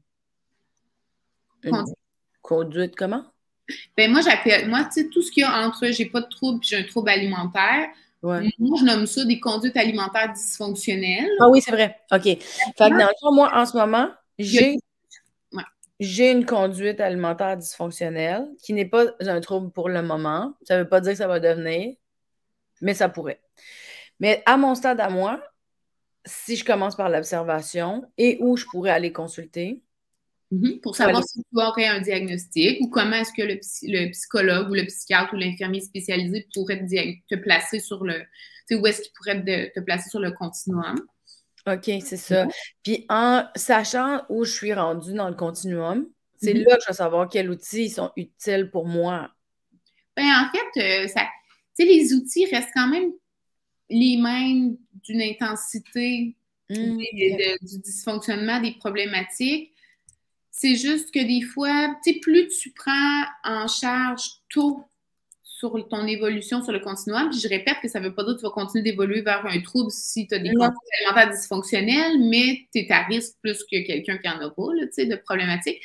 conduite. 2.41 2.95
comment? 2.95 3.25
Ben 3.97 4.11
moi, 4.11 4.21
j'appelle, 4.21 4.69
moi, 4.69 4.83
tu 4.85 5.01
sais, 5.01 5.09
tout 5.09 5.23
ce 5.23 5.31
qu'il 5.31 5.41
y 5.41 5.43
a 5.43 5.67
entre 5.67 5.87
j'ai 5.87 6.05
pas 6.05 6.21
de 6.21 6.29
trouble 6.29 6.63
j'ai 6.63 6.77
un 6.77 6.83
trouble 6.83 7.09
alimentaire, 7.09 7.89
moi, 8.25 8.79
je 8.79 8.83
nomme 8.83 9.05
ça 9.05 9.23
des 9.25 9.39
conduites 9.39 9.77
alimentaires 9.77 10.31
dysfonctionnelles. 10.33 11.29
Ah 11.39 11.49
oui, 11.49 11.61
c'est 11.61 11.71
vrai. 11.71 11.97
OK. 12.11 12.23
Fait 12.23 12.39
que 12.39 12.89
dans 12.89 13.07
le 13.07 13.19
fond, 13.19 13.33
moi, 13.33 13.51
en 13.53 13.65
ce 13.65 13.77
moment, 13.77 14.09
j'ai 14.37 14.77
j'ai 15.99 16.31
une 16.31 16.45
conduite 16.45 16.99
alimentaire 16.99 17.55
dysfonctionnelle 17.55 18.47
qui 18.61 18.73
n'est 18.73 18.85
pas 18.85 19.05
un 19.21 19.39
trouble 19.39 19.71
pour 19.71 19.87
le 19.87 20.01
moment. 20.01 20.53
Ça 20.63 20.75
ne 20.75 20.83
veut 20.83 20.89
pas 20.89 20.99
dire 20.99 21.13
que 21.13 21.17
ça 21.17 21.27
va 21.27 21.39
devenir, 21.39 21.95
mais 22.81 22.93
ça 22.93 23.07
pourrait. 23.07 23.41
Mais 24.19 24.43
à 24.45 24.57
mon 24.57 24.75
stade 24.75 24.99
à 24.99 25.09
moi, 25.09 25.41
si 26.25 26.55
je 26.55 26.65
commence 26.65 26.95
par 26.95 27.09
l'observation 27.09 28.03
et 28.17 28.37
où 28.41 28.57
je 28.57 28.65
pourrais 28.65 28.91
aller 28.91 29.11
consulter. 29.11 29.83
Mm-hmm. 30.51 30.81
pour 30.81 30.95
savoir 30.95 31.23
si 31.23 31.39
tu 31.39 31.59
aurais 31.59 31.87
un 31.87 31.99
diagnostic 31.99 32.79
ou 32.79 32.89
comment 32.89 33.15
est-ce 33.15 33.31
que 33.35 33.41
le, 33.41 34.11
psychologue 34.11 34.69
ou 34.69 34.75
le 34.75 34.85
psychiatre 34.85 35.33
ou 35.33 35.37
l'infirmier 35.37 35.81
spécialisé 35.81 36.47
pourrait 36.53 36.85
te, 36.85 37.35
placer 37.35 37.79
sur 37.79 38.03
le. 38.03 38.21
Où 38.71 38.85
est-ce 38.85 39.01
qu'il 39.01 39.11
pourrait 39.13 39.43
te 39.43 39.79
placer 39.79 40.09
sur 40.09 40.19
le 40.19 40.31
continuum? 40.31 40.95
OK, 41.67 41.89
c'est 42.01 42.17
ça. 42.17 42.47
Puis 42.83 43.05
en 43.09 43.45
sachant 43.55 44.21
où 44.29 44.45
je 44.45 44.51
suis 44.51 44.73
rendue 44.73 45.13
dans 45.13 45.29
le 45.29 45.35
continuum, 45.35 46.07
c'est 46.37 46.53
mm-hmm. 46.53 46.69
là 46.69 46.75
que 46.75 46.81
je 46.83 46.87
vais 46.89 46.93
savoir 46.93 47.27
quels 47.27 47.49
outils 47.49 47.89
sont 47.89 48.11
utiles 48.15 48.69
pour 48.71 48.85
moi. 48.85 49.31
Ben, 50.15 50.25
en 50.25 50.49
fait, 50.51 51.03
euh, 51.03 51.07
ça, 51.07 51.27
les 51.79 52.13
outils 52.13 52.45
restent 52.45 52.71
quand 52.73 52.87
même 52.87 53.11
les 53.89 54.17
mêmes 54.17 54.77
d'une 55.03 55.21
intensité 55.21 56.35
mmh, 56.69 56.97
du 57.61 57.79
dysfonctionnement, 57.79 58.61
des 58.61 58.73
problématiques. 58.73 59.74
C'est 60.57 60.77
juste 60.77 61.13
que 61.13 61.19
des 61.19 61.41
fois, 61.41 61.97
plus 62.21 62.47
tu 62.47 62.71
prends 62.71 63.25
en 63.43 63.67
charge 63.67 64.23
tôt 64.49 64.85
sur 65.43 65.85
ton 65.89 66.07
évolution 66.07 66.63
sur 66.63 66.71
le 66.71 66.79
continuum. 66.79 67.29
Puis 67.29 67.41
je 67.41 67.49
répète 67.49 67.75
que 67.81 67.89
ça 67.89 67.99
ne 67.99 68.07
veut 68.07 68.15
pas 68.15 68.23
dire 68.23 68.35
que 68.35 68.39
tu 68.39 68.45
vas 68.45 68.51
continuer 68.51 68.81
d'évoluer 68.81 69.21
vers 69.21 69.45
un 69.45 69.59
trouble 69.59 69.91
si 69.91 70.27
tu 70.27 70.33
as 70.33 70.39
des 70.39 70.53
conduites 70.53 70.73
alimentaires 71.01 71.29
dysfonctionnelles, 71.29 72.21
mais 72.29 72.67
tu 72.73 72.79
es 72.79 72.89
à 72.89 73.03
risque 73.03 73.33
plus 73.41 73.63
que 73.63 73.85
quelqu'un 73.85 74.17
qui 74.17 74.29
en 74.29 74.39
a 74.39 74.49
pas, 74.49 74.73
là, 74.75 74.85
de 74.85 75.15
problématiques 75.25 75.81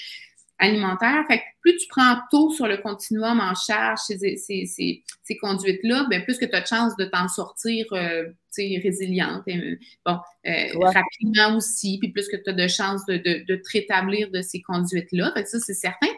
alimentaires. 0.61 1.25
Fait 1.27 1.39
que 1.39 1.43
plus 1.61 1.77
tu 1.77 1.87
prends 1.89 2.17
tôt 2.31 2.51
sur 2.51 2.67
le 2.67 2.77
continuum 2.77 3.41
en 3.41 3.55
charge 3.55 3.99
ces, 4.07 4.37
ces, 4.37 4.67
ces, 4.67 5.37
conduites-là, 5.39 6.07
bien, 6.09 6.21
plus 6.21 6.39
que 6.39 6.45
tu 6.45 6.55
as 6.55 6.61
de 6.61 6.67
chances 6.67 6.97
de 6.97 7.05
t'en 7.07 7.29
sortir 7.29 7.87
euh, 7.93 8.25
résiliente. 8.57 9.43
Euh, 9.49 9.77
bon, 10.05 10.19
euh, 10.47 10.79
rapidement 10.79 11.57
aussi, 11.57 11.99
puis 11.99 12.11
plus 12.11 12.29
que 12.29 12.37
tu 12.37 12.51
as 12.51 12.53
de 12.53 12.69
chances 12.69 13.05
de, 13.07 13.17
de, 13.17 13.45
de, 13.47 13.57
te 13.57 13.71
rétablir 13.73 14.31
de 14.31 14.43
ces 14.43 14.61
conduites-là. 14.61 15.33
Fait 15.35 15.43
que 15.43 15.49
ça, 15.49 15.59
c'est 15.59 15.75
certain. 15.75 16.09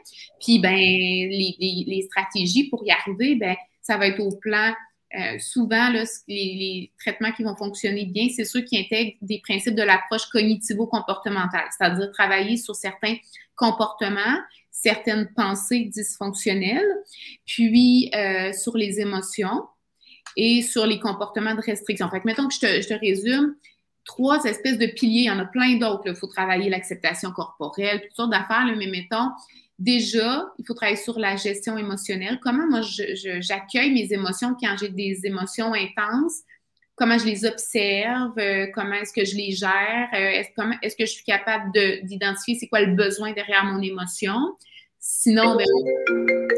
Puis, 0.44 0.58
ben, 0.58 0.74
les, 0.74 1.56
les, 1.58 1.84
les, 1.86 2.02
stratégies 2.02 2.68
pour 2.68 2.84
y 2.84 2.90
arriver, 2.90 3.36
ben, 3.36 3.56
ça 3.80 3.96
va 3.96 4.08
être 4.08 4.20
au 4.20 4.36
plan 4.36 4.72
euh, 5.14 5.38
souvent, 5.38 5.90
là, 5.90 6.04
les, 6.26 6.34
les, 6.54 6.92
traitements 6.98 7.32
qui 7.32 7.42
vont 7.42 7.54
fonctionner 7.54 8.06
bien, 8.06 8.28
c'est 8.34 8.46
ceux 8.46 8.62
qui 8.62 8.78
intègrent 8.78 9.12
des 9.20 9.40
principes 9.40 9.74
de 9.74 9.82
l'approche 9.82 10.26
cognitivo-comportementale, 10.30 11.68
c'est-à-dire 11.76 12.10
travailler 12.12 12.56
sur 12.56 12.74
certains 12.74 13.16
comportements, 13.56 14.38
certaines 14.70 15.28
pensées 15.34 15.90
dysfonctionnelles, 15.92 16.90
puis 17.46 18.10
euh, 18.14 18.52
sur 18.52 18.76
les 18.76 19.00
émotions 19.00 19.64
et 20.36 20.62
sur 20.62 20.86
les 20.86 20.98
comportements 20.98 21.54
de 21.54 21.60
restriction. 21.60 22.08
Fait 22.08 22.20
que 22.20 22.26
mettons 22.26 22.48
que 22.48 22.54
je 22.54 22.60
te, 22.60 22.80
je 22.80 22.88
te 22.88 22.94
résume, 22.94 23.54
trois 24.04 24.42
espèces 24.44 24.78
de 24.78 24.86
piliers, 24.86 25.20
il 25.20 25.26
y 25.26 25.30
en 25.30 25.38
a 25.38 25.44
plein 25.44 25.76
d'autres. 25.76 26.02
Il 26.06 26.14
faut 26.14 26.26
travailler 26.26 26.70
l'acceptation 26.70 27.30
corporelle, 27.32 28.00
toutes 28.02 28.16
sortes 28.16 28.30
d'affaires, 28.30 28.66
mais 28.76 28.86
mettons, 28.86 29.30
déjà, 29.78 30.46
il 30.58 30.66
faut 30.66 30.74
travailler 30.74 30.96
sur 30.96 31.18
la 31.18 31.36
gestion 31.36 31.76
émotionnelle. 31.76 32.38
Comment 32.42 32.66
moi, 32.68 32.80
j'accueille 33.40 33.92
mes 33.92 34.12
émotions 34.12 34.56
quand 34.60 34.76
j'ai 34.78 34.88
des 34.88 35.20
émotions 35.24 35.72
intenses? 35.74 36.40
Comment 36.96 37.16
je 37.18 37.24
les 37.24 37.44
observe? 37.46 38.38
Euh, 38.38 38.66
comment 38.74 38.94
est-ce 38.94 39.12
que 39.12 39.24
je 39.24 39.34
les 39.34 39.52
gère? 39.52 40.08
Euh, 40.14 40.42
est-ce, 40.82 40.96
que 40.96 41.06
je 41.06 41.10
suis 41.10 41.24
capable 41.24 41.72
d'identifier 42.02 42.56
c'est 42.58 42.68
quoi 42.68 42.80
le 42.80 42.94
besoin 42.94 43.32
derrière 43.32 43.64
mon 43.64 43.80
émotion? 43.80 44.36
Sinon, 44.98 45.56
ben, 45.56 45.66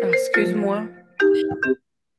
ah, 0.02 0.08
excuse-moi. 0.10 0.84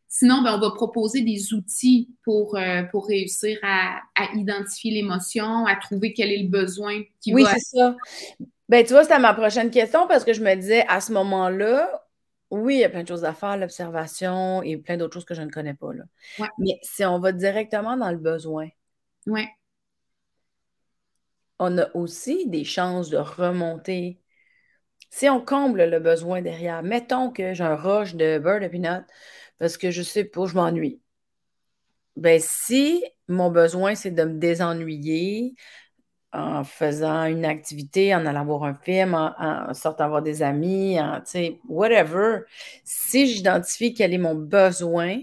Sinon, 0.08 0.42
ben, 0.44 0.56
on 0.56 0.60
va 0.60 0.72
proposer 0.72 1.22
des 1.22 1.54
outils 1.54 2.10
pour, 2.24 2.56
euh, 2.56 2.84
pour 2.84 3.06
réussir 3.06 3.60
à, 3.64 4.00
identifier 4.34 4.92
l'émotion, 4.92 5.66
à 5.66 5.76
trouver 5.76 6.14
quel 6.14 6.32
est 6.32 6.44
le 6.44 6.48
besoin 6.48 7.04
qui 7.20 7.34
oui, 7.34 7.44
c'est 7.54 7.78
ça. 7.78 7.96
Ben, 8.70 8.84
tu 8.86 8.94
vois, 8.94 9.04
c'était 9.04 9.20
ma 9.20 9.34
prochaine 9.34 9.70
question 9.70 10.08
parce 10.08 10.24
que 10.24 10.34
je 10.34 10.42
me 10.42 10.56
disais 10.56 10.86
à 10.88 11.02
ce 11.02 11.12
moment-là, 11.12 12.05
oui, 12.56 12.76
il 12.76 12.80
y 12.80 12.84
a 12.84 12.90
plein 12.90 13.04
de 13.04 13.08
choses 13.08 13.26
à 13.26 13.34
faire, 13.34 13.58
l'observation 13.58 14.62
et 14.64 14.78
plein 14.78 14.98
d'autres 14.98 15.14
choses 15.14 15.26
que 15.26 15.34
je 15.34 15.42
ne 15.42 15.50
connais 15.50 15.74
pas. 15.74 15.94
Là. 15.94 16.04
Mais 16.58 16.80
si 16.82 17.06
on 17.06 17.20
va 17.20 17.32
directement 17.32 17.98
dans 17.98 18.12
le 18.12 18.18
besoin, 18.18 18.70
ouais. 19.28 19.48
on 21.60 21.78
a 21.78 21.88
aussi 21.96 22.48
des 22.48 22.64
chances 22.64 23.10
de 23.10 23.18
remonter. 23.18 24.20
Si 25.10 25.30
on 25.30 25.44
comble 25.44 25.86
le 25.86 26.00
besoin 26.00 26.42
derrière, 26.42 26.84
mettons 26.84 27.32
que 27.32 27.54
j'ai 27.54 27.64
un 27.64 27.76
rush 27.76 28.16
de 28.16 28.40
beurre 28.40 28.62
de 28.62 28.68
peanut 28.68 29.06
parce 29.60 29.78
que 29.78 29.92
je 29.92 30.02
sais 30.02 30.26
pas, 30.26 30.46
je 30.46 30.56
m'ennuie. 30.56 31.02
Ben, 32.16 32.40
si 32.42 33.04
mon 33.28 33.52
besoin, 33.52 33.96
c'est 33.96 34.12
de 34.12 34.24
me 34.24 34.40
désennuyer, 34.40 35.56
en 36.36 36.64
faisant 36.64 37.26
une 37.26 37.46
activité, 37.46 38.14
en 38.14 38.26
allant 38.26 38.46
voir 38.46 38.64
un 38.64 38.76
film, 38.76 39.14
en, 39.14 39.74
sortant 39.74 40.10
voir 40.10 40.22
des 40.22 40.44
amis, 40.44 41.00
en, 41.00 41.22
whatever, 41.68 42.42
si 42.84 43.28
j'identifie 43.28 43.94
quel 43.94 44.14
est 44.14 44.18
mon 44.18 44.36
besoin 44.36 45.20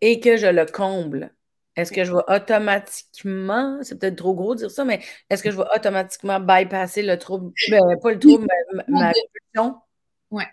et 0.00 0.20
que 0.20 0.36
je 0.36 0.46
le 0.46 0.66
comble, 0.66 1.32
est-ce 1.76 1.92
que 1.92 2.04
je 2.04 2.12
vais 2.12 2.22
automatiquement, 2.28 3.78
c'est 3.82 3.98
peut-être 3.98 4.16
trop 4.16 4.34
gros 4.34 4.54
de 4.54 4.60
dire 4.60 4.70
ça, 4.70 4.84
mais 4.84 5.00
est-ce 5.30 5.42
que 5.42 5.50
je 5.50 5.56
vais 5.56 5.64
automatiquement 5.74 6.38
bypasser 6.38 7.02
le 7.02 7.18
trouble, 7.18 7.52
ben, 7.70 7.80
pas 8.02 8.12
le 8.12 8.18
trouble, 8.18 8.46
mais 8.74 8.84
ma 8.88 9.08
répulsion? 9.08 9.76
Oui. 10.30 10.44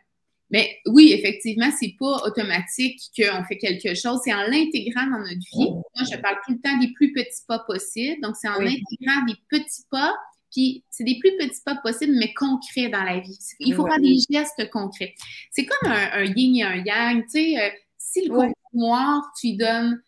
Mais 0.51 0.79
oui, 0.87 1.13
effectivement, 1.13 1.69
c'est 1.79 1.95
pas 1.99 2.23
automatique 2.25 2.99
qu'on 3.15 3.43
fait 3.43 3.57
quelque 3.57 3.93
chose. 3.93 4.19
C'est 4.23 4.33
en 4.33 4.43
l'intégrant 4.43 5.05
dans 5.05 5.19
notre 5.19 5.35
vie. 5.35 5.69
Moi, 5.69 6.07
je 6.11 6.17
parle 6.17 6.37
tout 6.45 6.53
le 6.53 6.59
temps 6.59 6.77
des 6.79 6.91
plus 6.93 7.13
petits 7.13 7.43
pas 7.47 7.59
possibles. 7.59 8.21
Donc, 8.21 8.35
c'est 8.35 8.49
en 8.49 8.59
intégrant 8.59 9.25
des 9.27 9.35
petits 9.49 9.85
pas. 9.91 10.15
Puis, 10.51 10.83
c'est 10.89 11.03
des 11.03 11.19
plus 11.19 11.37
petits 11.37 11.61
pas 11.63 11.75
possibles, 11.75 12.15
mais 12.17 12.33
concrets 12.33 12.89
dans 12.89 13.03
la 13.03 13.19
vie. 13.19 13.37
Il 13.59 13.75
faut 13.75 13.85
faire 13.85 13.99
des 13.99 14.17
gestes 14.29 14.69
concrets. 14.71 15.13
C'est 15.51 15.65
comme 15.65 15.91
un, 15.91 16.23
yin 16.23 16.55
et 16.55 16.63
un 16.63 16.83
yang. 16.83 17.23
Tu 17.25 17.29
sais, 17.29 17.59
euh, 17.59 17.69
si 17.97 18.25
le 18.25 18.33
côté 18.33 18.53
noir, 18.73 19.21
tu 19.39 19.47
y 19.47 19.57
donnes 19.57 20.01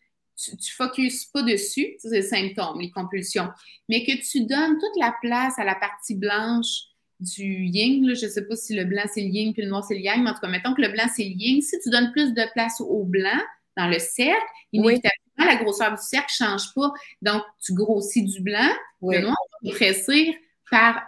tu, 0.44 0.56
ne 0.56 0.88
focuses 0.88 1.26
pas 1.26 1.44
dessus, 1.44 1.96
c'est 2.00 2.10
le 2.10 2.22
symptôme, 2.22 2.80
les 2.80 2.90
compulsions, 2.92 3.50
mais 3.90 4.04
que 4.04 4.14
tu 4.28 4.46
donnes 4.46 4.78
toute 4.80 5.00
la 5.00 5.14
place 5.22 5.58
à 5.60 5.64
la 5.64 5.76
partie 5.76 6.16
blanche 6.16 6.86
du 7.22 7.66
yin. 7.66 8.14
Je 8.16 8.26
ne 8.26 8.32
sais 8.32 8.46
pas 8.48 8.56
si 8.56 8.76
le 8.76 8.86
blanc 8.86 9.04
c'est 9.14 9.22
le 9.22 9.28
yin 9.28 9.54
puis 9.54 9.64
le 9.64 9.70
noir 9.70 9.84
c'est 9.84 9.96
le 9.96 10.02
yang, 10.02 10.22
mais 10.24 10.32
en 10.32 10.34
tout 10.34 10.42
cas, 10.42 10.50
mettons 10.50 10.74
que 10.74 10.82
le 10.82 10.90
blanc 10.90 11.06
c'est 11.16 11.24
le 11.24 11.32
yin. 11.36 11.62
Si 11.62 11.80
tu 11.80 11.90
donnes 11.90 12.12
plus 12.12 12.34
de 12.34 12.44
place 12.54 12.82
au 12.82 13.04
blanc 13.04 13.40
dans 13.78 13.88
le 13.88 14.00
cercle, 14.00 14.42
inévitablement, 14.74 15.22
la 15.38 15.56
grosseur 15.56 15.92
du 15.92 16.02
cercle 16.02 16.32
ne 16.40 16.46
change 16.46 16.74
pas. 16.74 16.92
Donc, 17.22 17.44
tu 17.64 17.74
grossis 17.74 18.24
du 18.24 18.42
blanc, 18.42 18.70
le 19.02 19.22
noir 19.22 19.36
va 19.64 19.70
rétrécir 19.70 20.34
par, 20.70 21.02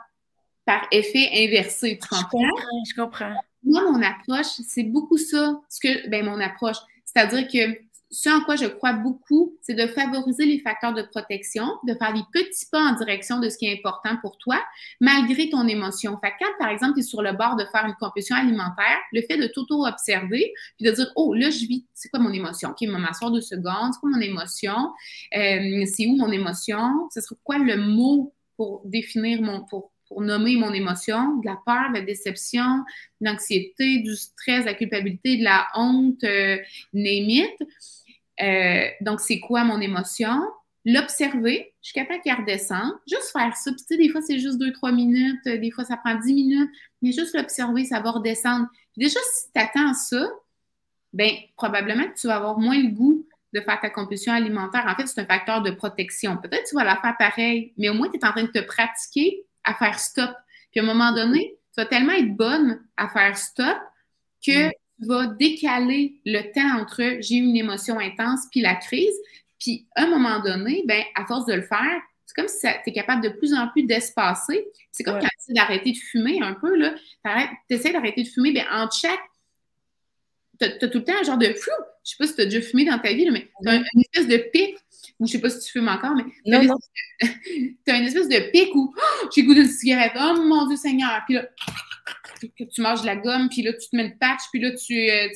par 0.65 0.87
effet 0.91 1.29
inversé. 1.33 1.99
Tu 2.01 2.07
comprends? 2.07 2.39
Je 2.89 2.95
comprends. 2.95 3.35
moi, 3.63 3.91
mon 3.91 4.01
approche, 4.01 4.61
c'est 4.67 4.83
beaucoup 4.83 5.17
ça. 5.17 5.59
Ce 5.69 5.79
que, 5.79 6.09
ben, 6.09 6.25
mon 6.25 6.39
approche, 6.39 6.77
c'est-à-dire 7.05 7.47
que 7.47 7.77
ce 8.13 8.29
en 8.29 8.41
quoi 8.41 8.55
je 8.55 8.67
crois 8.67 8.93
beaucoup, 8.93 9.57
c'est 9.61 9.73
de 9.73 9.87
favoriser 9.87 10.45
les 10.45 10.59
facteurs 10.59 10.93
de 10.93 11.01
protection, 11.01 11.65
de 11.87 11.95
faire 11.95 12.13
des 12.13 12.21
petits 12.31 12.67
pas 12.71 12.79
en 12.79 12.93
direction 12.93 13.39
de 13.39 13.49
ce 13.49 13.57
qui 13.57 13.65
est 13.65 13.73
important 13.73 14.17
pour 14.21 14.37
toi, 14.37 14.63
malgré 15.01 15.49
ton 15.49 15.67
émotion. 15.67 16.17
Fait 16.19 16.29
que 16.29 16.35
quand, 16.41 16.51
par 16.59 16.69
exemple, 16.69 16.93
tu 16.93 16.99
es 16.99 17.03
sur 17.03 17.23
le 17.23 17.33
bord 17.33 17.55
de 17.55 17.65
faire 17.71 17.85
une 17.85 17.95
compulsion 17.99 18.35
alimentaire, 18.35 18.99
le 19.13 19.21
fait 19.23 19.37
de 19.37 19.47
t'auto-observer, 19.47 20.53
puis 20.77 20.85
de 20.87 20.91
dire, 20.91 21.11
oh, 21.15 21.33
là, 21.33 21.49
je 21.49 21.65
vis, 21.65 21.87
c'est 21.95 22.09
quoi 22.09 22.19
mon 22.19 22.31
émotion? 22.31 22.69
OK, 22.69 22.87
ma 22.87 22.99
m'asseoir 22.99 23.31
deux 23.31 23.41
secondes, 23.41 23.93
c'est 23.93 23.99
quoi 23.99 24.11
mon 24.11 24.21
émotion? 24.21 24.91
Euh, 25.35 25.83
c'est 25.87 26.05
où 26.05 26.15
mon 26.15 26.31
émotion? 26.31 27.09
Ce 27.11 27.19
serait 27.19 27.35
quoi 27.43 27.57
le 27.57 27.77
mot 27.77 28.31
pour 28.57 28.83
définir 28.85 29.41
mon, 29.41 29.61
pour, 29.65 29.91
pour 30.07 30.21
nommer 30.21 30.55
mon 30.55 30.71
émotion, 30.71 31.37
de 31.37 31.47
la 31.47 31.57
peur, 31.65 31.89
de 31.89 31.99
la 31.99 32.05
déception, 32.05 32.83
de 33.21 33.27
l'anxiété, 33.27 33.99
du 33.99 34.15
stress, 34.15 34.61
de 34.61 34.69
la 34.69 34.75
culpabilité, 34.75 35.37
de 35.37 35.43
la 35.43 35.65
honte, 35.75 36.23
euh, 36.23 36.57
name 36.93 37.47
euh, 38.43 38.87
donc, 39.01 39.21
c'est 39.21 39.39
quoi 39.39 39.63
mon 39.63 39.79
émotion? 39.79 40.41
L'observer, 40.85 41.73
suis 41.81 41.93
capable 41.93 42.21
qu'elle 42.21 42.35
redescende, 42.35 42.93
juste 43.07 43.31
faire 43.31 43.55
ça. 43.55 43.71
Puis, 43.71 43.79
tu 43.79 43.85
sais, 43.87 43.97
des 43.97 44.09
fois, 44.09 44.21
c'est 44.21 44.39
juste 44.39 44.57
deux, 44.57 44.73
trois 44.73 44.91
minutes, 44.91 45.39
euh, 45.47 45.57
des 45.57 45.71
fois, 45.71 45.85
ça 45.85 45.95
prend 45.97 46.15
dix 46.15 46.33
minutes, 46.33 46.69
mais 47.01 47.11
juste 47.11 47.35
l'observer, 47.35 47.85
ça 47.85 48.01
va 48.01 48.11
redescendre. 48.11 48.67
déjà, 48.97 49.19
si 49.33 49.51
tu 49.53 49.61
attends 49.61 49.93
ça, 49.93 50.27
bien, 51.13 51.31
probablement 51.55 52.03
que 52.03 52.19
tu 52.19 52.27
vas 52.27 52.35
avoir 52.35 52.59
moins 52.59 52.77
le 52.77 52.89
goût 52.89 53.25
de 53.53 53.61
faire 53.61 53.79
ta 53.79 53.89
compulsion 53.89 54.33
alimentaire. 54.33 54.85
En 54.87 54.95
fait, 54.95 55.07
c'est 55.07 55.21
un 55.21 55.25
facteur 55.25 55.61
de 55.61 55.71
protection. 55.71 56.37
Peut-être 56.37 56.63
que 56.63 56.69
tu 56.69 56.75
vas 56.75 56.83
la 56.83 56.97
faire 56.97 57.15
pareil, 57.17 57.73
mais 57.77 57.89
au 57.89 57.93
moins, 57.93 58.09
tu 58.09 58.17
es 58.17 58.25
en 58.25 58.31
train 58.31 58.43
de 58.43 58.47
te 58.47 58.59
pratiquer 58.59 59.45
à 59.63 59.75
faire 59.75 59.99
stop. 59.99 60.31
Puis, 60.71 60.81
à 60.81 60.83
un 60.83 60.85
moment 60.87 61.13
donné, 61.13 61.55
tu 61.73 61.81
vas 61.81 61.85
tellement 61.85 62.13
être 62.13 62.35
bonne 62.35 62.83
à 62.97 63.07
faire 63.07 63.37
stop 63.37 63.77
que 64.45 64.67
mm 64.67 64.71
va 64.99 65.27
décaler 65.27 66.19
le 66.25 66.41
temps 66.53 66.81
entre 66.81 67.21
j'ai 67.21 67.35
eu 67.35 67.43
une 67.43 67.57
émotion 67.57 67.99
intense 67.99 68.41
puis 68.51 68.61
la 68.61 68.75
crise. 68.75 69.15
Puis 69.59 69.87
à 69.95 70.03
un 70.03 70.07
moment 70.07 70.39
donné, 70.39 70.83
ben, 70.85 71.03
à 71.15 71.25
force 71.25 71.45
de 71.45 71.53
le 71.53 71.61
faire, 71.61 72.01
c'est 72.25 72.35
comme 72.35 72.47
si 72.47 72.59
tu 72.61 72.89
es 72.89 72.93
capable 72.93 73.23
de 73.23 73.29
plus 73.29 73.53
en 73.53 73.67
plus 73.67 73.83
d'espacer. 73.83 74.65
C'est 74.91 75.03
comme 75.03 75.19
quand 75.19 75.27
tu 75.27 75.37
essaies 75.39 75.53
d'arrêter 75.53 75.91
de 75.91 75.97
fumer 75.97 76.41
un 76.41 76.53
peu, 76.53 76.75
là. 76.75 76.93
Tu 77.69 77.75
essaies 77.75 77.91
d'arrêter 77.91 78.23
de 78.23 78.27
fumer, 78.27 78.53
ben, 78.53 78.65
en 78.71 78.89
chaque. 78.89 79.19
Tu 80.59 80.65
as, 80.65 80.87
tout 80.87 80.99
le 80.99 81.03
temps 81.03 81.13
un 81.19 81.23
genre 81.23 81.37
de 81.37 81.53
flou. 81.53 81.73
Je 82.03 82.11
sais 82.11 82.15
pas 82.17 82.27
si 82.27 82.35
tu 82.35 82.41
as 82.41 82.45
déjà 82.45 82.61
fumé 82.61 82.85
dans 82.85 82.99
ta 82.99 83.13
vie, 83.13 83.29
mais 83.29 83.49
tu 83.61 83.69
as 83.69 83.75
une 83.75 84.01
espèce 84.01 84.27
de 84.27 84.37
pic 84.51 84.77
ou 85.19 85.27
je 85.27 85.33
sais 85.33 85.39
pas 85.39 85.49
si 85.49 85.59
tu 85.59 85.71
fumes 85.71 85.87
encore, 85.87 86.15
mais 86.15 86.23
tu 86.45 86.53
as, 86.53 87.97
une 87.97 88.05
espèce 88.05 88.27
de 88.27 88.51
pic 88.51 88.73
où 88.75 88.93
oh, 88.95 89.29
j'ai 89.35 89.43
goûté 89.43 89.61
une 89.61 89.67
cigarette. 89.67 90.13
Oh 90.15 90.41
mon 90.43 90.67
Dieu 90.67 90.77
Seigneur! 90.77 91.21
Puis 91.25 91.35
là, 91.35 91.47
que 92.49 92.63
tu 92.63 92.81
manges 92.81 93.01
de 93.01 93.05
la 93.05 93.15
gomme, 93.15 93.49
puis 93.49 93.61
là, 93.61 93.73
tu 93.73 93.89
te 93.89 93.95
mets 93.95 94.07
le 94.07 94.17
patch, 94.19 94.41
puis 94.51 94.61
là, 94.61 94.71
tu, 94.71 95.09
euh, 95.09 95.27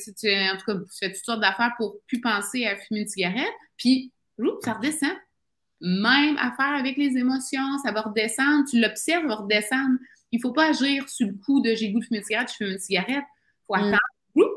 en 0.52 0.56
tout 0.56 0.64
cas, 0.66 0.74
tu 0.74 0.98
fais 0.98 1.12
toutes 1.12 1.24
sortes 1.24 1.40
d'affaires 1.40 1.72
pour 1.76 1.96
plus 2.06 2.20
penser 2.20 2.66
à 2.66 2.76
fumer 2.76 3.00
une 3.00 3.08
cigarette, 3.08 3.52
puis 3.76 4.12
ça 4.62 4.74
redescend. 4.74 5.16
Même 5.80 6.36
affaire 6.38 6.74
avec 6.74 6.96
les 6.96 7.16
émotions, 7.16 7.78
ça 7.82 7.92
va 7.92 8.02
redescendre, 8.02 8.64
tu 8.68 8.80
l'observes, 8.80 9.22
ça 9.22 9.28
va 9.28 9.34
redescendre. 9.36 9.98
Il 10.32 10.38
ne 10.38 10.42
faut 10.42 10.52
pas 10.52 10.70
agir 10.70 11.08
sur 11.08 11.28
le 11.28 11.34
coup 11.34 11.60
de 11.60 11.74
j'ai 11.74 11.90
goût 11.90 12.00
de 12.00 12.04
fumer 12.04 12.18
une 12.18 12.24
cigarette, 12.24 12.50
je 12.50 12.56
fume 12.56 12.72
une 12.72 12.78
cigarette. 12.78 13.24
Il 13.24 13.66
faut 13.66 13.74
mm. 13.74 13.78
attendre. 13.78 13.98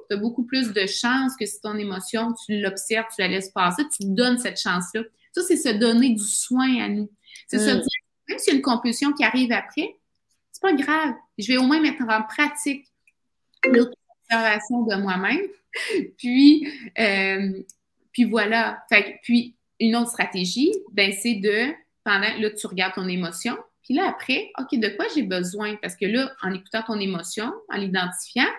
Tu 0.10 0.16
as 0.16 0.18
beaucoup 0.18 0.44
plus 0.44 0.74
de 0.74 0.86
chances 0.86 1.36
que 1.40 1.46
si 1.46 1.62
ton 1.62 1.78
émotion, 1.78 2.34
tu 2.46 2.60
l'observes, 2.60 3.06
tu 3.16 3.22
la 3.22 3.28
laisses 3.28 3.50
passer, 3.50 3.84
tu 3.96 4.04
donnes 4.06 4.38
cette 4.38 4.60
chance-là. 4.60 5.04
Ça, 5.32 5.42
c'est 5.44 5.56
se 5.56 5.70
donner 5.70 6.10
du 6.10 6.24
soin 6.24 6.84
à 6.84 6.90
nous. 6.90 7.10
C'est 7.48 7.60
se 7.60 7.72
mm. 7.72 7.80
dire, 7.80 8.02
même 8.28 8.40
s'il 8.40 8.54
y 8.54 8.56
a 8.56 8.58
une 8.58 8.64
compulsion 8.64 9.14
qui 9.14 9.24
arrive 9.24 9.52
après, 9.52 9.96
pas 10.62 10.74
grave. 10.74 11.16
Je 11.38 11.48
vais 11.48 11.58
au 11.58 11.64
moins 11.64 11.82
mettre 11.82 12.04
en 12.04 12.24
pratique 12.24 12.88
l'observation 13.66 14.84
de 14.84 14.96
moi-même. 14.96 15.46
Puis, 16.18 16.68
euh, 17.00 17.64
puis 18.12 18.26
voilà. 18.26 18.84
Fait, 18.90 19.20
puis, 19.24 19.56
une 19.80 19.96
autre 19.96 20.10
stratégie, 20.10 20.74
ben, 20.92 21.14
c'est 21.14 21.36
de, 21.36 21.74
pendant, 22.04 22.28
là, 22.40 22.50
tu 22.52 22.68
regardes 22.68 22.94
ton 22.94 23.08
émotion. 23.08 23.58
Puis 23.84 23.96
là, 23.96 24.10
après, 24.10 24.52
OK, 24.60 24.78
de 24.78 24.90
quoi 24.90 25.06
j'ai 25.16 25.24
besoin? 25.24 25.78
Parce 25.78 25.96
que 25.96 26.06
là, 26.06 26.32
en 26.44 26.54
écoutant 26.54 26.84
ton 26.84 27.00
émotion, 27.00 27.52
en 27.70 27.78
l'identifiant, 27.78 28.50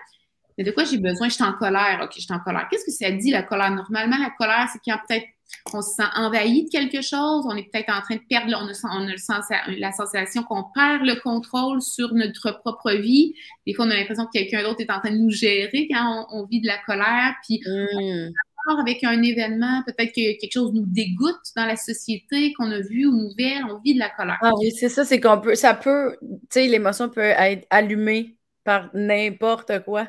mais 0.57 0.63
de 0.63 0.71
quoi 0.71 0.83
j'ai 0.83 0.97
besoin? 0.97 1.29
Je 1.29 1.35
suis 1.35 1.43
en 1.43 1.53
colère. 1.53 2.01
OK, 2.03 2.11
je 2.15 2.21
suis 2.21 2.33
en 2.33 2.39
colère. 2.39 2.67
Qu'est-ce 2.69 2.85
que 2.85 2.91
ça 2.91 3.09
dit, 3.11 3.31
la 3.31 3.43
colère? 3.43 3.71
Normalement, 3.71 4.17
la 4.17 4.31
colère, 4.37 4.67
c'est 4.71 4.79
qu'il 4.79 4.91
y 4.91 4.95
a 4.95 5.01
peut-être 5.07 5.25
on 5.73 5.81
se 5.81 5.95
sent 5.95 6.09
envahi 6.15 6.65
de 6.65 6.69
quelque 6.69 7.01
chose, 7.01 7.45
on 7.45 7.55
est 7.55 7.69
peut-être 7.71 7.89
en 7.89 8.01
train 8.01 8.15
de 8.15 8.21
perdre, 8.29 8.51
on 8.59 8.67
a, 8.67 8.97
on 8.97 9.07
a 9.07 9.71
la 9.77 9.91
sensation 9.91 10.43
qu'on 10.43 10.63
perd 10.75 11.03
le 11.03 11.19
contrôle 11.21 11.81
sur 11.81 12.13
notre 12.13 12.51
propre 12.59 12.91
vie. 12.91 13.33
Des 13.65 13.73
fois, 13.73 13.85
on 13.85 13.91
a 13.91 13.95
l'impression 13.95 14.25
que 14.25 14.31
quelqu'un 14.31 14.63
d'autre 14.63 14.81
est 14.81 14.91
en 14.91 14.99
train 14.99 15.11
de 15.11 15.17
nous 15.17 15.29
gérer 15.29 15.87
quand 15.89 16.27
on, 16.31 16.45
vit 16.45 16.61
de 16.61 16.67
la 16.67 16.77
colère. 16.85 17.35
Puis, 17.47 17.61
mm. 17.65 18.31
avec 18.79 19.03
un 19.03 19.21
événement, 19.21 19.83
peut-être 19.85 20.11
que 20.11 20.39
quelque 20.39 20.53
chose 20.53 20.73
nous 20.73 20.85
dégoûte 20.85 21.41
dans 21.55 21.65
la 21.65 21.77
société 21.77 22.53
qu'on 22.53 22.71
a 22.71 22.79
vu 22.79 23.05
ou 23.05 23.11
nouvelle, 23.11 23.63
on 23.69 23.79
vit 23.79 23.93
de 23.93 23.99
la 23.99 24.09
colère. 24.09 24.37
Ah 24.41 24.51
oui, 24.59 24.71
c'est 24.71 24.89
ça, 24.89 25.05
c'est 25.05 25.19
qu'on 25.19 25.39
peut, 25.39 25.55
ça 25.55 25.73
peut, 25.73 26.17
tu 26.21 26.27
sais, 26.49 26.67
l'émotion 26.67 27.09
peut 27.09 27.21
être 27.21 27.65
allumée 27.69 28.35
par 28.63 28.89
n'importe 28.93 29.83
quoi. 29.83 30.07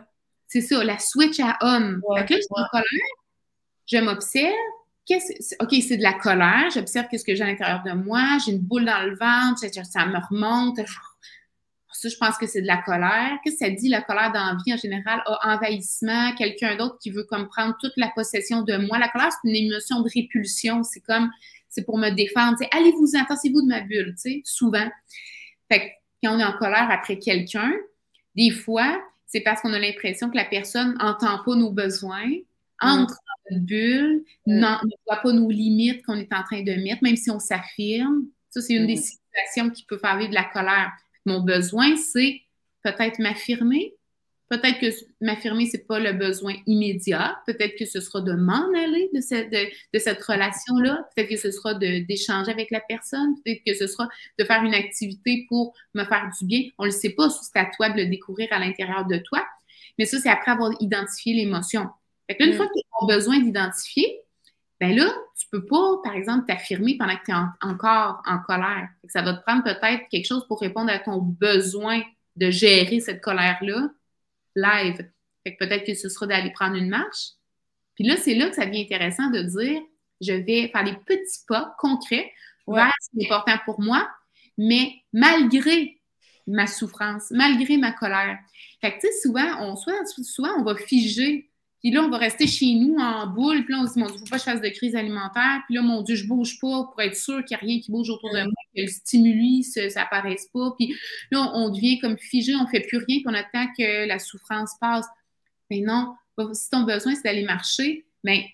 C'est 0.48 0.60
ça, 0.60 0.84
la 0.84 0.98
switch 0.98 1.40
à 1.40 1.56
homme. 1.62 2.00
fait 2.16 2.26
que 2.26 2.34
je 2.34 2.40
suis 2.40 2.48
en 2.50 2.66
colère, 2.70 2.84
je 3.86 3.98
m'observe, 3.98 4.52
OK, 5.10 5.74
c'est 5.86 5.96
de 5.96 6.02
la 6.02 6.14
colère. 6.14 6.70
J'observe 6.72 7.08
qu'est-ce 7.10 7.24
que 7.24 7.34
j'ai 7.34 7.42
à 7.42 7.46
l'intérieur 7.46 7.82
de 7.84 7.92
moi. 7.92 8.38
J'ai 8.44 8.52
une 8.52 8.60
boule 8.60 8.86
dans 8.86 9.02
le 9.02 9.16
ventre. 9.16 9.60
Ça, 9.84 10.06
me 10.06 10.18
remonte. 10.30 10.80
Ça, 11.92 12.08
je 12.08 12.16
pense 12.16 12.38
que 12.38 12.46
c'est 12.46 12.62
de 12.62 12.66
la 12.66 12.78
colère. 12.78 13.38
Qu'est-ce 13.42 13.58
que 13.58 13.66
ça 13.66 13.70
dit, 13.70 13.88
la 13.88 14.00
colère 14.00 14.32
dans 14.32 14.44
la 14.44 14.56
vie 14.64 14.72
en 14.72 14.76
général? 14.76 15.22
A 15.26 15.54
envahissement, 15.54 16.34
quelqu'un 16.34 16.76
d'autre 16.76 16.98
qui 17.00 17.10
veut 17.10 17.24
comme 17.24 17.48
prendre 17.48 17.76
toute 17.80 17.92
la 17.96 18.08
possession 18.14 18.62
de 18.62 18.76
moi. 18.76 18.98
La 18.98 19.08
colère, 19.08 19.30
c'est 19.30 19.48
une 19.48 19.56
émotion 19.56 20.00
de 20.00 20.08
répulsion. 20.12 20.82
C'est 20.82 21.00
comme, 21.00 21.30
c'est 21.68 21.84
pour 21.84 21.98
me 21.98 22.10
défendre. 22.10 22.56
Allez-vous, 22.72 23.14
intensez-vous 23.14 23.62
de 23.62 23.68
ma 23.68 23.80
bulle, 23.80 24.14
tu 24.14 24.20
sais, 24.20 24.42
souvent. 24.44 24.88
Fait 25.70 25.80
que 25.80 25.84
quand 26.22 26.36
on 26.36 26.38
est 26.38 26.44
en 26.44 26.56
colère 26.56 26.88
après 26.90 27.18
quelqu'un, 27.18 27.72
des 28.34 28.50
fois, 28.50 29.02
c'est 29.26 29.40
parce 29.40 29.60
qu'on 29.60 29.72
a 29.72 29.78
l'impression 29.78 30.30
que 30.30 30.36
la 30.36 30.44
personne 30.44 30.94
n'entend 30.98 31.42
pas 31.44 31.54
nos 31.54 31.70
besoins, 31.70 32.30
entre 32.80 33.18
notre 33.50 33.64
bulle, 33.64 34.24
mm. 34.46 34.60
ne 34.60 34.96
voit 35.06 35.22
pas 35.22 35.32
nos 35.32 35.50
limites 35.50 36.04
qu'on 36.04 36.16
est 36.16 36.32
en 36.32 36.42
train 36.42 36.62
de 36.62 36.72
mettre, 36.82 37.02
même 37.02 37.16
si 37.16 37.30
on 37.30 37.38
s'affirme. 37.38 38.26
Ça, 38.50 38.60
c'est 38.60 38.74
une 38.74 38.86
des 38.86 38.96
mm. 38.96 39.02
situations 39.02 39.70
qui 39.70 39.84
peut 39.84 39.98
faire 39.98 40.16
vivre 40.18 40.30
de 40.30 40.34
la 40.34 40.44
colère. 40.44 40.92
Mon 41.26 41.40
besoin, 41.40 41.96
c'est 41.96 42.40
peut-être 42.82 43.18
m'affirmer. 43.18 43.94
Peut-être 44.50 44.78
que 44.78 44.86
m'affirmer, 45.22 45.66
c'est 45.66 45.86
pas 45.86 45.98
le 45.98 46.12
besoin 46.12 46.54
immédiat. 46.66 47.40
Peut-être 47.46 47.76
que 47.76 47.86
ce 47.86 48.00
sera 48.00 48.20
de 48.20 48.34
m'en 48.34 48.68
aller 48.74 49.10
de 49.14 49.20
cette, 49.20 49.50
de, 49.50 49.98
cette 49.98 50.22
relation-là. 50.22 51.08
Peut-être 51.16 51.30
que 51.30 51.36
ce 51.36 51.50
sera 51.50 51.74
d'échanger 51.74 52.50
avec 52.50 52.70
la 52.70 52.80
personne. 52.80 53.34
Peut-être 53.42 53.62
que 53.66 53.74
ce 53.74 53.86
sera 53.86 54.08
de 54.38 54.44
faire 54.44 54.62
une 54.62 54.74
activité 54.74 55.46
pour 55.48 55.74
me 55.94 56.04
faire 56.04 56.30
du 56.38 56.46
bien. 56.46 56.68
On 56.78 56.84
ne 56.84 56.90
le 56.90 56.94
sait 56.94 57.10
pas, 57.10 57.30
c'est 57.30 57.58
à 57.58 57.70
toi 57.74 57.88
de 57.88 58.02
le 58.02 58.06
découvrir 58.06 58.48
à 58.52 58.58
l'intérieur 58.58 59.06
de 59.06 59.16
toi. 59.16 59.44
Mais 59.98 60.04
ça, 60.04 60.18
c'est 60.20 60.28
après 60.28 60.52
avoir 60.52 60.72
identifié 60.78 61.34
l'émotion. 61.34 61.88
Fait 62.26 62.36
que 62.36 62.44
une 62.44 62.54
mm. 62.54 62.56
fois 62.56 62.66
que 62.66 62.72
tu 62.72 62.80
as 63.02 63.14
besoin 63.14 63.38
d'identifier, 63.38 64.20
ben 64.80 64.94
là, 64.96 65.12
tu 65.38 65.46
peux 65.50 65.64
pas, 65.66 66.00
par 66.02 66.14
exemple, 66.14 66.46
t'affirmer 66.46 66.96
pendant 66.96 67.16
que 67.16 67.24
tu 67.24 67.30
es 67.30 67.34
encore 67.62 68.22
en 68.26 68.38
colère. 68.38 68.88
ça 69.08 69.22
va 69.22 69.34
te 69.34 69.42
prendre 69.42 69.62
peut-être 69.62 70.08
quelque 70.10 70.26
chose 70.26 70.46
pour 70.46 70.60
répondre 70.60 70.90
à 70.90 70.98
ton 70.98 71.18
besoin 71.18 72.02
de 72.36 72.50
gérer 72.50 73.00
cette 73.00 73.20
colère-là 73.20 73.88
live. 74.56 75.08
Fait 75.44 75.54
que 75.54 75.64
peut-être 75.64 75.86
que 75.86 75.94
ce 75.94 76.08
sera 76.08 76.26
d'aller 76.26 76.50
prendre 76.50 76.76
une 76.76 76.88
marche. 76.88 77.32
Puis 77.94 78.04
là, 78.04 78.16
c'est 78.16 78.34
là 78.34 78.48
que 78.48 78.56
ça 78.56 78.66
devient 78.66 78.82
intéressant 78.82 79.30
de 79.30 79.42
dire, 79.42 79.80
je 80.20 80.32
vais 80.32 80.68
faire 80.68 80.84
des 80.84 80.96
petits 81.06 81.44
pas 81.46 81.74
concrets 81.78 82.32
vers 82.66 82.92
ce 83.00 83.10
qui 83.10 83.24
est 83.24 83.30
important 83.30 83.58
pour 83.64 83.80
moi, 83.80 84.08
mais 84.58 84.92
malgré 85.12 86.00
ma 86.46 86.66
souffrance, 86.66 87.30
malgré 87.30 87.76
ma 87.76 87.92
colère. 87.92 88.38
Fait 88.80 88.92
que, 88.92 89.00
tu 89.00 89.06
sais, 89.06 89.12
souvent, 89.22 89.60
on, 89.60 89.76
soit, 89.76 90.04
souvent, 90.22 90.50
on 90.58 90.62
va 90.62 90.76
figer 90.76 91.50
puis 91.84 91.92
là, 91.92 92.00
on 92.02 92.08
va 92.08 92.16
rester 92.16 92.46
chez 92.46 92.76
nous 92.76 92.96
en 92.96 93.26
boule. 93.26 93.62
Puis 93.64 93.74
là, 93.74 93.80
on 93.82 93.86
se 93.86 93.92
dit, 93.92 93.98
mon 93.98 94.06
Dieu, 94.06 94.14
il 94.16 94.22
ne 94.22 94.26
faut 94.26 94.30
pas 94.30 94.38
que 94.38 94.44
je 94.44 94.50
fasse 94.50 94.62
de 94.62 94.68
crise 94.70 94.96
alimentaire. 94.96 95.60
Puis 95.66 95.74
là, 95.74 95.82
mon 95.82 96.00
Dieu, 96.00 96.16
je 96.16 96.24
ne 96.24 96.28
bouge 96.30 96.58
pas 96.58 96.84
pour 96.84 97.02
être 97.02 97.14
sûr 97.14 97.44
qu'il 97.44 97.58
n'y 97.58 97.62
a 97.62 97.66
rien 97.66 97.78
qui 97.78 97.90
bouge 97.90 98.08
autour 98.08 98.30
de 98.30 98.40
moi, 98.40 98.54
que 98.74 98.80
le 98.80 98.86
stimuli, 98.86 99.62
ça 99.64 99.82
n'apparaisse 99.94 100.48
pas. 100.50 100.72
Puis 100.78 100.96
là, 101.30 101.50
on 101.52 101.68
devient 101.68 101.98
comme 101.98 102.16
figé, 102.16 102.54
on 102.54 102.62
ne 102.62 102.68
fait 102.68 102.80
plus 102.80 102.96
rien, 102.96 103.18
puis 103.18 103.24
on 103.26 103.34
attend 103.34 103.66
que 103.76 104.08
la 104.08 104.18
souffrance 104.18 104.70
passe. 104.80 105.04
Mais 105.70 105.80
non, 105.80 106.14
si 106.54 106.70
ton 106.70 106.84
besoin, 106.84 107.14
c'est 107.16 107.24
d'aller 107.24 107.44
marcher, 107.44 108.06
mais 108.22 108.48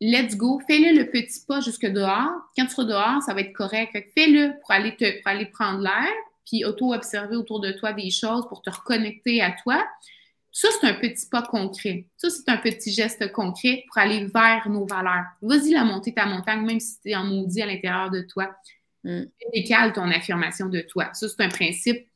let's 0.00 0.36
go. 0.36 0.60
Fais-le 0.66 0.98
le 0.98 1.08
petit 1.08 1.38
pas 1.46 1.60
jusque 1.60 1.86
dehors. 1.86 2.32
Quand 2.58 2.64
tu 2.64 2.72
seras 2.72 2.84
dehors, 2.84 3.22
ça 3.22 3.32
va 3.32 3.42
être 3.42 3.52
correct. 3.52 3.96
fais-le 4.16 4.58
pour 4.60 4.72
aller, 4.72 4.96
te, 4.96 5.20
pour 5.22 5.30
aller 5.30 5.46
prendre 5.46 5.78
l'air, 5.78 6.12
puis 6.44 6.64
auto-observer 6.64 7.36
autour 7.36 7.60
de 7.60 7.70
toi 7.70 7.92
des 7.92 8.10
choses 8.10 8.44
pour 8.48 8.60
te 8.60 8.70
reconnecter 8.70 9.40
à 9.40 9.52
toi. 9.62 9.86
Ça, 10.54 10.68
c'est 10.78 10.86
un 10.86 10.94
petit 10.94 11.26
pas 11.30 11.42
concret. 11.42 12.06
Ça, 12.18 12.28
c'est 12.28 12.46
un 12.48 12.58
petit 12.58 12.92
geste 12.92 13.32
concret 13.32 13.84
pour 13.88 13.96
aller 13.96 14.26
vers 14.26 14.68
nos 14.68 14.86
valeurs. 14.86 15.24
Vas-y 15.40 15.70
la 15.70 15.82
monter 15.82 16.12
ta 16.12 16.26
montagne, 16.26 16.64
même 16.66 16.78
si 16.78 17.00
tu 17.00 17.10
es 17.10 17.16
en 17.16 17.24
maudit 17.24 17.62
à 17.62 17.66
l'intérieur 17.66 18.10
de 18.10 18.20
toi. 18.20 18.54
Mm. 19.02 19.22
Décale 19.54 19.94
ton 19.94 20.10
affirmation 20.10 20.68
de 20.68 20.80
toi. 20.82 21.08
Ça, 21.14 21.26
c'est 21.26 21.42
un 21.42 21.48
principe 21.48 22.06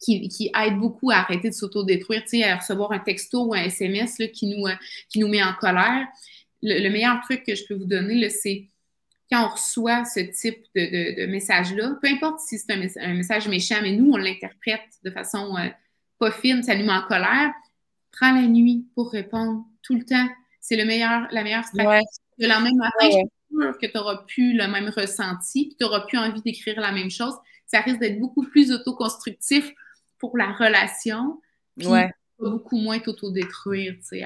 qui, 0.00 0.28
qui 0.28 0.50
aide 0.56 0.76
beaucoup 0.76 1.10
à 1.10 1.16
arrêter 1.16 1.50
de 1.50 1.54
s'autodétruire, 1.54 2.22
à 2.44 2.56
recevoir 2.56 2.92
un 2.92 3.00
texto 3.00 3.46
ou 3.46 3.54
un 3.54 3.64
SMS 3.64 4.18
là, 4.20 4.28
qui, 4.28 4.46
nous, 4.46 4.66
euh, 4.66 4.74
qui 5.08 5.18
nous 5.18 5.28
met 5.28 5.42
en 5.42 5.52
colère. 5.54 6.06
Le, 6.62 6.88
meilleur 6.88 7.20
truc 7.22 7.44
que 7.44 7.54
je 7.54 7.64
peux 7.66 7.74
vous 7.74 7.84
donner, 7.84 8.28
c'est 8.30 8.68
quand 9.30 9.44
on 9.44 9.48
reçoit 9.48 10.04
ce 10.04 10.20
type 10.20 10.64
de, 10.76 11.20
de, 11.20 11.26
message-là, 11.26 11.98
peu 12.00 12.08
importe 12.08 12.40
si 12.40 12.58
c'est 12.58 12.72
un, 12.72 13.14
message 13.14 13.48
méchant, 13.48 13.76
mais 13.82 13.92
nous, 13.92 14.12
on 14.12 14.16
l'interprète 14.16 14.88
de 15.02 15.10
façon 15.10 15.56
euh, 15.56 15.68
pas 16.18 16.30
fine, 16.30 16.62
ça 16.62 16.74
nous 16.74 16.84
met 16.84 16.92
en 16.92 17.02
colère, 17.02 17.52
prends 18.12 18.32
la 18.32 18.46
nuit 18.46 18.86
pour 18.94 19.10
répondre 19.10 19.64
tout 19.82 19.94
le 19.94 20.04
temps. 20.04 20.28
C'est 20.60 20.76
le 20.76 20.84
meilleur, 20.84 21.28
la 21.30 21.42
meilleure 21.42 21.64
stratégie. 21.64 22.06
Le 22.38 22.48
lendemain 22.48 22.70
matin, 22.76 23.04
je 23.04 23.10
suis 23.10 23.26
sûre 23.50 23.78
que 23.78 23.86
tu 23.86 23.96
n'auras 23.96 24.24
plus 24.26 24.52
le 24.52 24.66
même 24.68 24.90
ressenti, 24.94 25.74
tu 25.78 25.84
n'auras 25.84 26.00
plus 26.00 26.18
envie 26.18 26.42
d'écrire 26.42 26.80
la 26.80 26.92
même 26.92 27.10
chose. 27.10 27.34
Ça 27.66 27.80
risque 27.80 28.00
d'être 28.00 28.18
beaucoup 28.18 28.42
plus 28.42 28.72
autoconstructif 28.72 29.72
pour 30.18 30.36
la 30.36 30.52
relation, 30.52 31.40
puis 31.76 31.88
beaucoup 32.38 32.76
moins 32.76 32.98
t'autodétruire, 32.98 33.94
tu 33.94 34.18
sais. 34.18 34.24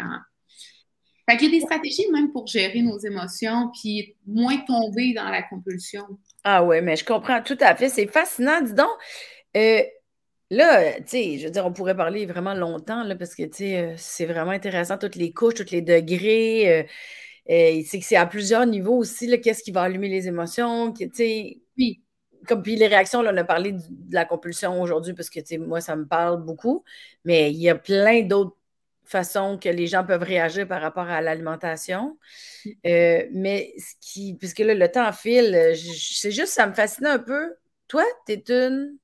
Fait 1.28 1.36
qu'il 1.36 1.52
y 1.52 1.56
a 1.56 1.58
des 1.58 1.64
stratégies 1.64 2.10
même 2.10 2.32
pour 2.32 2.46
gérer 2.46 2.82
nos 2.82 2.98
émotions, 2.98 3.70
puis 3.80 4.16
moins 4.26 4.56
tomber 4.58 5.12
dans 5.14 5.28
la 5.28 5.42
compulsion. 5.42 6.18
Ah 6.42 6.64
ouais, 6.64 6.80
mais 6.80 6.96
je 6.96 7.04
comprends 7.04 7.40
tout 7.42 7.58
à 7.60 7.76
fait. 7.76 7.88
C'est 7.88 8.08
fascinant, 8.08 8.60
dis 8.62 8.74
donc. 8.74 8.88
Euh, 9.56 9.82
là, 10.50 10.94
tu 11.00 11.08
sais, 11.08 11.38
je 11.38 11.44
veux 11.46 11.50
dire, 11.50 11.66
on 11.66 11.72
pourrait 11.72 11.96
parler 11.96 12.26
vraiment 12.26 12.54
longtemps, 12.54 13.04
là, 13.04 13.16
parce 13.16 13.34
que, 13.34 13.44
tu 13.44 13.58
sais, 13.58 13.78
euh, 13.78 13.94
c'est 13.96 14.26
vraiment 14.26 14.50
intéressant, 14.52 14.98
toutes 14.98 15.16
les 15.16 15.32
couches, 15.32 15.54
tous 15.54 15.70
les 15.70 15.82
degrés. 15.82 16.80
Euh, 17.50 17.82
c'est 17.86 17.98
que 18.00 18.04
c'est 18.04 18.16
à 18.16 18.26
plusieurs 18.26 18.66
niveaux 18.66 18.96
aussi, 18.96 19.40
qu'est-ce 19.40 19.62
qui 19.62 19.72
va 19.72 19.82
allumer 19.82 20.08
les 20.08 20.28
émotions, 20.28 20.92
tu 20.92 21.10
sais. 21.12 21.60
Oui 21.78 22.02
comme 22.48 22.62
puis 22.62 22.76
les 22.76 22.86
réactions, 22.86 23.22
là, 23.22 23.32
on 23.34 23.36
a 23.36 23.44
parlé 23.44 23.72
de 23.72 23.80
la 24.14 24.24
compulsion 24.24 24.80
aujourd'hui 24.80 25.12
parce 25.14 25.28
que 25.30 25.58
moi, 25.58 25.80
ça 25.80 25.94
me 25.96 26.06
parle 26.06 26.42
beaucoup, 26.42 26.84
mais 27.24 27.50
il 27.52 27.58
y 27.58 27.68
a 27.68 27.74
plein 27.74 28.22
d'autres 28.22 28.56
façons 29.04 29.58
que 29.58 29.68
les 29.68 29.86
gens 29.86 30.04
peuvent 30.04 30.22
réagir 30.22 30.66
par 30.66 30.80
rapport 30.80 31.08
à 31.08 31.20
l'alimentation. 31.20 32.18
Euh, 32.86 33.26
mais 33.32 33.74
ce 33.78 33.94
qui, 34.00 34.34
puisque 34.34 34.60
là, 34.60 34.74
le 34.74 34.90
temps 34.90 35.12
file, 35.12 35.74
c'est 35.76 36.30
juste, 36.32 36.52
ça 36.54 36.66
me 36.66 36.74
fascine 36.74 37.06
un 37.06 37.18
peu. 37.18 37.54
Toi, 37.88 38.04
tu 38.26 38.32
es 38.34 38.44
une 38.50 38.96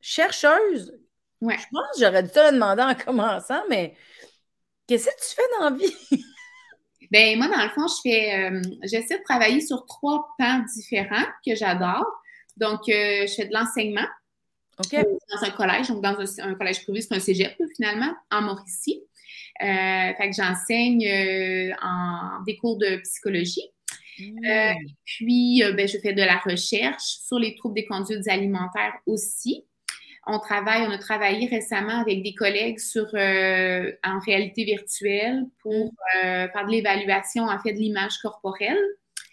chercheuse. 0.00 0.98
Ouais. 1.40 1.56
Je 1.58 1.64
pense 1.72 1.86
que 1.94 2.00
j'aurais 2.00 2.22
dû 2.22 2.30
te 2.30 2.38
le 2.38 2.52
demander 2.52 2.82
en 2.82 2.94
commençant, 2.94 3.62
mais 3.68 3.94
qu'est-ce 4.86 5.06
que 5.06 5.28
tu 5.28 5.34
fais 5.34 5.58
dans 5.58 5.70
la 5.70 5.76
vie? 5.76 6.24
Ben 7.12 7.38
moi, 7.38 7.46
dans 7.46 7.62
le 7.62 7.68
fond, 7.68 7.86
je 7.86 8.00
fais, 8.02 8.50
euh, 8.50 8.60
j'essaie 8.82 9.18
de 9.18 9.22
travailler 9.22 9.60
sur 9.60 9.86
trois 9.86 10.28
pans 10.38 10.64
différents 10.74 11.24
que 11.46 11.54
j'adore. 11.54 12.04
Donc, 12.56 12.88
euh, 12.88 13.26
je 13.26 13.34
fais 13.34 13.46
de 13.46 13.52
l'enseignement 13.52 14.06
euh, 14.94 15.02
dans 15.02 15.46
un 15.46 15.50
collège, 15.50 15.88
donc 15.88 16.02
dans 16.02 16.16
un, 16.40 16.54
collège 16.54 16.82
privé, 16.82 17.00
c'est 17.00 17.14
un 17.14 17.20
cégep 17.20 17.56
finalement, 17.76 18.12
en 18.30 18.42
Mauricie. 18.42 19.02
Euh, 19.62 20.12
fait 20.14 20.30
que 20.30 20.36
j'enseigne 20.36 21.06
en 21.82 22.42
des 22.44 22.56
cours 22.56 22.76
de 22.78 22.96
psychologie. 22.96 23.70
Mmh. 24.18 24.74
puis, 25.04 25.62
ben, 25.76 25.86
je 25.86 25.98
fais 25.98 26.14
de 26.14 26.22
la 26.22 26.38
recherche 26.38 27.02
sur 27.02 27.38
les 27.38 27.54
troubles 27.54 27.74
des 27.74 27.84
conduites 27.84 28.26
alimentaires 28.28 28.94
aussi. 29.04 29.64
On 30.26 30.38
travaille, 30.38 30.82
on 30.82 30.90
a 30.90 30.98
travaillé 30.98 31.46
récemment 31.46 32.00
avec 32.00 32.22
des 32.22 32.34
collègues 32.34 32.80
sur 32.80 33.06
en 33.14 34.18
réalité 34.24 34.64
virtuelle 34.64 35.44
pour 35.62 35.86
mmh. 35.86 36.48
faire 36.52 36.66
de 36.66 36.70
l'évaluation 36.70 37.44
en 37.44 37.58
fait 37.60 37.72
de 37.72 37.78
l'image 37.78 38.18
corporelle 38.18 38.78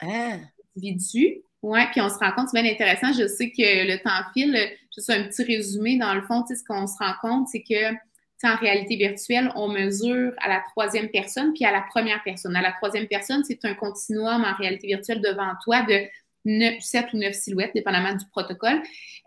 ah. 0.02 0.38
individu. 0.78 1.41
Oui, 1.64 1.80
puis 1.91 2.02
on 2.02 2.10
se 2.10 2.16
rend 2.16 2.32
compte, 2.34 2.50
c'est 2.50 2.62
bien 2.62 2.72
intéressant. 2.72 3.14
Je 3.14 3.26
sais 3.26 3.50
que 3.50 3.88
le 3.88 3.98
temps 4.04 4.30
file. 4.34 4.56
Juste 4.96 5.10
un 5.10 5.24
petit 5.24 5.44
résumé, 5.44 5.98
dans 5.98 6.14
le 6.14 6.22
fond, 6.22 6.44
ce 6.48 6.64
qu'on 6.68 6.86
se 6.86 6.98
rend 7.00 7.14
compte, 7.22 7.48
c'est 7.48 7.64
que 7.64 7.96
en 8.44 8.56
réalité 8.58 8.96
virtuelle, 8.98 9.52
on 9.56 9.70
mesure 9.70 10.34
à 10.41 10.50
la 10.50 10.62
troisième 10.72 11.10
personne 11.10 11.54
puis 11.54 11.66
à 11.66 11.72
la 11.72 11.82
première 11.82 12.22
personne. 12.24 12.56
À 12.56 12.62
la 12.62 12.74
troisième 12.74 13.08
personne, 13.08 13.44
c'est 13.44 13.64
un 13.66 13.74
continuum 13.74 14.44
en 14.44 14.54
réalité 14.56 14.88
virtuelle 14.88 15.22
devant 15.22 15.54
toi 15.64 15.82
de 15.84 16.02
9, 16.46 16.80
7 16.80 17.14
ou 17.14 17.18
9 17.18 17.34
silhouettes, 17.34 17.72
dépendamment 17.74 18.14
du 18.14 18.26
protocole, 18.28 18.82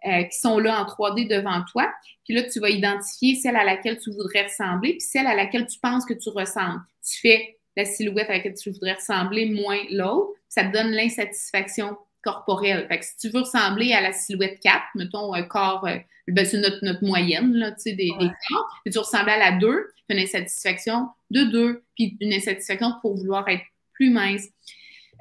euh, 0.06 0.22
qui 0.24 0.38
sont 0.38 0.58
là 0.58 0.80
en 0.80 0.84
3D 0.84 1.28
devant 1.28 1.62
toi. 1.70 1.92
Puis 2.24 2.34
là, 2.34 2.42
tu 2.42 2.60
vas 2.60 2.70
identifier 2.70 3.36
celle 3.36 3.56
à 3.56 3.64
laquelle 3.64 3.98
tu 3.98 4.10
voudrais 4.10 4.44
ressembler, 4.44 4.92
puis 4.92 5.00
celle 5.00 5.26
à 5.26 5.34
laquelle 5.34 5.66
tu 5.66 5.78
penses 5.78 6.04
que 6.04 6.14
tu 6.14 6.28
ressembles. 6.30 6.80
Tu 7.08 7.20
fais 7.20 7.58
la 7.76 7.84
silhouette 7.84 8.28
à 8.30 8.34
laquelle 8.34 8.54
tu 8.54 8.70
voudrais 8.70 8.94
ressembler 8.94 9.46
moins 9.46 9.80
l'autre. 9.90 10.32
Ça 10.48 10.64
te 10.64 10.72
donne 10.72 10.90
l'insatisfaction 10.92 11.96
corporelle. 12.22 12.86
Fait 12.88 12.98
que 12.98 13.04
si 13.04 13.16
tu 13.16 13.28
veux 13.28 13.40
ressembler 13.40 13.92
à 13.92 14.00
la 14.00 14.12
silhouette 14.12 14.58
4, 14.60 14.82
mettons 14.96 15.32
un 15.32 15.42
corps, 15.42 15.86
euh, 15.86 15.98
ben, 16.28 16.44
c'est 16.44 16.58
notre, 16.58 16.84
notre, 16.84 17.04
moyenne 17.04 17.52
là, 17.52 17.70
des, 17.84 17.94
des 17.94 18.10
corps, 18.10 18.80
puis 18.84 18.92
tu 18.92 18.98
ressembles 18.98 19.30
à 19.30 19.38
la 19.38 19.52
2, 19.52 19.58
tu 19.60 20.02
as 20.10 20.14
une 20.14 20.22
insatisfaction 20.22 21.08
de 21.30 21.44
2, 21.44 21.84
puis 21.94 22.16
une 22.20 22.32
insatisfaction 22.32 22.94
pour 23.00 23.16
vouloir 23.16 23.48
être 23.48 23.62
plus 23.92 24.10
mince. 24.10 24.48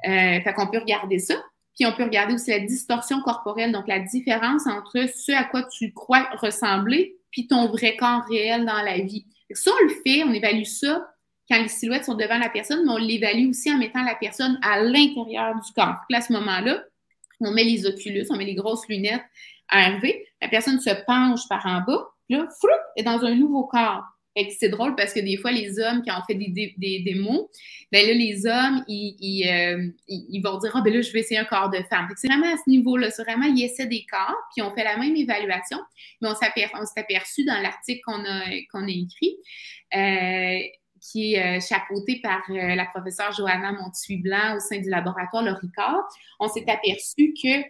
Euh, 0.06 0.40
fait 0.40 0.52
qu'on 0.54 0.66
peut 0.66 0.78
regarder 0.78 1.18
ça. 1.18 1.34
Puis 1.76 1.86
on 1.86 1.92
peut 1.92 2.04
regarder 2.04 2.34
aussi 2.34 2.50
la 2.50 2.60
distorsion 2.60 3.20
corporelle, 3.20 3.70
donc 3.70 3.86
la 3.86 4.00
différence 4.00 4.66
entre 4.66 5.06
ce 5.14 5.32
à 5.32 5.44
quoi 5.44 5.62
tu 5.64 5.92
crois 5.92 6.26
ressembler, 6.40 7.16
puis 7.30 7.46
ton 7.46 7.68
vrai 7.68 7.96
corps 7.96 8.24
réel 8.28 8.64
dans 8.64 8.82
la 8.82 8.98
vie. 8.98 9.26
Ça, 9.50 9.70
on 9.70 9.84
le 9.84 9.94
fait, 10.02 10.24
on 10.24 10.32
évalue 10.32 10.64
ça 10.64 11.06
quand 11.48 11.60
les 11.60 11.68
silhouettes 11.68 12.06
sont 12.06 12.14
devant 12.14 12.38
la 12.38 12.48
personne, 12.48 12.84
mais 12.84 12.92
on 12.92 12.96
l'évalue 12.96 13.50
aussi 13.50 13.70
en 13.70 13.78
mettant 13.78 14.02
la 14.02 14.14
personne 14.14 14.58
à 14.62 14.80
l'intérieur 14.80 15.54
du 15.54 15.72
corps. 15.72 15.96
Puis 16.08 16.16
à 16.16 16.20
ce 16.20 16.32
moment-là, 16.32 16.82
on 17.40 17.52
met 17.52 17.64
les 17.64 17.86
oculus, 17.86 18.26
on 18.30 18.36
met 18.36 18.46
les 18.46 18.54
grosses 18.54 18.88
lunettes 18.88 19.22
à 19.68 19.90
RV, 19.90 20.24
la 20.40 20.48
personne 20.48 20.80
se 20.80 20.90
penche 21.06 21.46
par 21.48 21.64
en 21.66 21.80
bas, 21.80 22.08
là, 22.30 22.48
floup, 22.60 22.70
est 22.96 23.02
dans 23.02 23.24
un 23.24 23.34
nouveau 23.34 23.64
corps. 23.64 24.04
C'est 24.58 24.68
drôle 24.68 24.94
parce 24.96 25.14
que 25.14 25.20
des 25.20 25.36
fois, 25.38 25.50
les 25.50 25.78
hommes, 25.78 26.02
qui 26.02 26.10
ont 26.10 26.22
fait 26.26 26.34
des, 26.34 26.74
des, 26.76 27.00
démos, 27.00 27.46
ben 27.90 28.06
là, 28.06 28.12
les 28.12 28.46
hommes, 28.46 28.84
ils, 28.86 29.48
euh, 29.48 29.88
ils, 30.08 30.40
vont 30.42 30.58
dire 30.58 30.72
Ah, 30.74 30.82
ben 30.84 30.92
là, 30.92 31.00
je 31.00 31.10
vais 31.12 31.20
essayer 31.20 31.38
un 31.38 31.44
corps 31.44 31.70
de 31.70 31.78
femme. 31.88 32.06
C'est 32.16 32.28
vraiment 32.28 32.52
à 32.52 32.56
ce 32.56 32.68
niveau-là. 32.68 33.10
C'est 33.10 33.22
vraiment, 33.22 33.46
ils 33.46 33.64
essaient 33.64 33.86
des 33.86 34.04
corps, 34.10 34.36
puis 34.54 34.62
on 34.62 34.74
fait 34.74 34.84
la 34.84 34.98
même 34.98 35.16
évaluation. 35.16 35.78
Mais 36.20 36.28
on 36.28 36.34
s'est 36.34 36.46
aperçu 36.96 37.44
dans 37.44 37.60
l'article 37.62 38.00
qu'on 38.04 38.24
a, 38.24 38.44
a 38.48 38.88
écrit 38.88 39.36
euh, 39.94 40.58
qui 41.00 41.34
est 41.34 41.58
euh, 41.58 41.60
chapeauté 41.60 42.20
par 42.20 42.42
euh, 42.50 42.74
la 42.74 42.86
professeure 42.86 43.32
Johanna 43.32 43.70
Montuy-Blanc 43.72 44.56
au 44.56 44.60
sein 44.60 44.80
du 44.80 44.90
laboratoire 44.90 45.44
Le 45.44 45.54
on 46.40 46.48
s'est 46.48 46.68
aperçu 46.68 47.32
que 47.40 47.62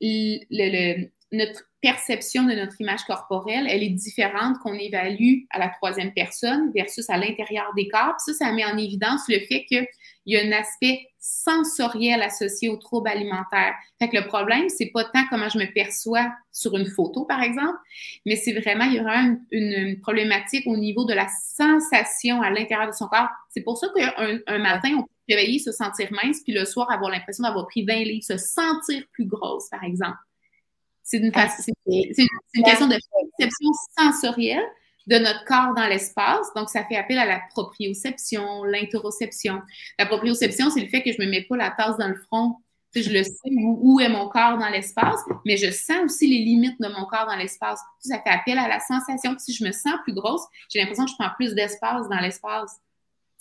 le, 0.00 1.06
notre 1.32 1.62
perception 1.80 2.44
de 2.44 2.52
notre 2.52 2.80
image 2.80 3.04
corporelle, 3.04 3.66
elle 3.68 3.82
est 3.82 3.90
différente 3.90 4.58
qu'on 4.58 4.74
évalue 4.74 5.44
à 5.50 5.58
la 5.58 5.68
troisième 5.68 6.12
personne 6.12 6.70
versus 6.74 7.08
à 7.08 7.16
l'intérieur 7.16 7.72
des 7.74 7.88
corps. 7.88 8.14
ça, 8.18 8.34
ça 8.34 8.52
met 8.52 8.64
en 8.64 8.76
évidence 8.76 9.22
le 9.28 9.38
fait 9.40 9.64
qu'il 9.64 9.86
y 10.26 10.36
a 10.36 10.42
un 10.42 10.52
aspect 10.52 11.06
sensoriel 11.18 12.22
associé 12.22 12.68
aux 12.68 12.76
troubles 12.76 13.08
alimentaires. 13.08 13.74
Fait 13.98 14.08
que 14.08 14.16
le 14.16 14.26
problème, 14.26 14.68
c'est 14.68 14.90
pas 14.92 15.04
tant 15.04 15.24
comment 15.30 15.48
je 15.48 15.58
me 15.58 15.72
perçois 15.72 16.30
sur 16.52 16.76
une 16.76 16.86
photo, 16.86 17.24
par 17.24 17.42
exemple, 17.42 17.78
mais 18.26 18.36
c'est 18.36 18.52
vraiment, 18.52 18.84
il 18.84 18.94
y 18.94 19.00
aura 19.00 19.16
une, 19.16 19.40
une, 19.50 20.00
problématique 20.00 20.66
au 20.66 20.76
niveau 20.76 21.04
de 21.04 21.14
la 21.14 21.28
sensation 21.28 22.42
à 22.42 22.50
l'intérieur 22.50 22.88
de 22.88 22.94
son 22.94 23.06
corps. 23.06 23.28
C'est 23.50 23.62
pour 23.62 23.78
ça 23.78 23.88
qu'un 23.94 24.38
un 24.46 24.58
matin, 24.58 24.90
on 24.98 25.02
peut 25.02 25.08
se 25.28 25.36
réveiller, 25.36 25.58
se 25.58 25.72
sentir 25.72 26.08
mince, 26.10 26.40
puis 26.42 26.52
le 26.52 26.64
soir, 26.64 26.90
avoir 26.90 27.10
l'impression 27.10 27.44
d'avoir 27.44 27.66
pris 27.68 27.84
20 27.84 27.94
livres, 28.04 28.24
se 28.24 28.36
sentir 28.36 29.02
plus 29.12 29.26
grosse, 29.26 29.68
par 29.70 29.84
exemple. 29.84 30.18
C'est 31.10 31.18
une, 31.18 31.32
ah, 31.34 31.48
une, 31.86 32.62
question 32.62 32.86
de 32.86 32.96
perception 33.36 33.70
sensorielle 33.98 34.62
de 35.08 35.18
notre 35.18 35.44
corps 35.44 35.74
dans 35.74 35.88
l'espace. 35.88 36.46
Donc, 36.54 36.68
ça 36.68 36.84
fait 36.84 36.96
appel 36.96 37.18
à 37.18 37.26
la 37.26 37.40
proprioception, 37.50 38.62
l'interoception. 38.62 39.60
La 39.98 40.06
proprioception, 40.06 40.70
c'est 40.70 40.80
le 40.80 40.88
fait 40.88 41.02
que 41.02 41.10
je 41.10 41.20
ne 41.20 41.26
me 41.26 41.30
mets 41.32 41.42
pas 41.42 41.56
la 41.56 41.70
tasse 41.70 41.96
dans 41.98 42.06
le 42.06 42.14
front. 42.14 42.58
je 42.94 43.10
le 43.10 43.24
sais 43.24 43.50
où, 43.60 43.98
est 43.98 44.08
mon 44.08 44.28
corps 44.28 44.56
dans 44.56 44.68
l'espace, 44.68 45.18
mais 45.44 45.56
je 45.56 45.72
sens 45.72 46.04
aussi 46.04 46.28
les 46.28 46.44
limites 46.44 46.80
de 46.80 46.86
mon 46.86 47.04
corps 47.06 47.26
dans 47.26 47.36
l'espace. 47.36 47.80
Ça 47.98 48.22
fait 48.22 48.30
appel 48.30 48.58
à 48.58 48.68
la 48.68 48.78
sensation. 48.78 49.34
Si 49.36 49.52
je 49.52 49.64
me 49.64 49.72
sens 49.72 49.94
plus 50.04 50.14
grosse, 50.14 50.42
j'ai 50.72 50.78
l'impression 50.78 51.06
que 51.06 51.10
je 51.10 51.16
prends 51.18 51.34
plus 51.36 51.56
d'espace 51.56 52.08
dans 52.08 52.20
l'espace. 52.20 52.78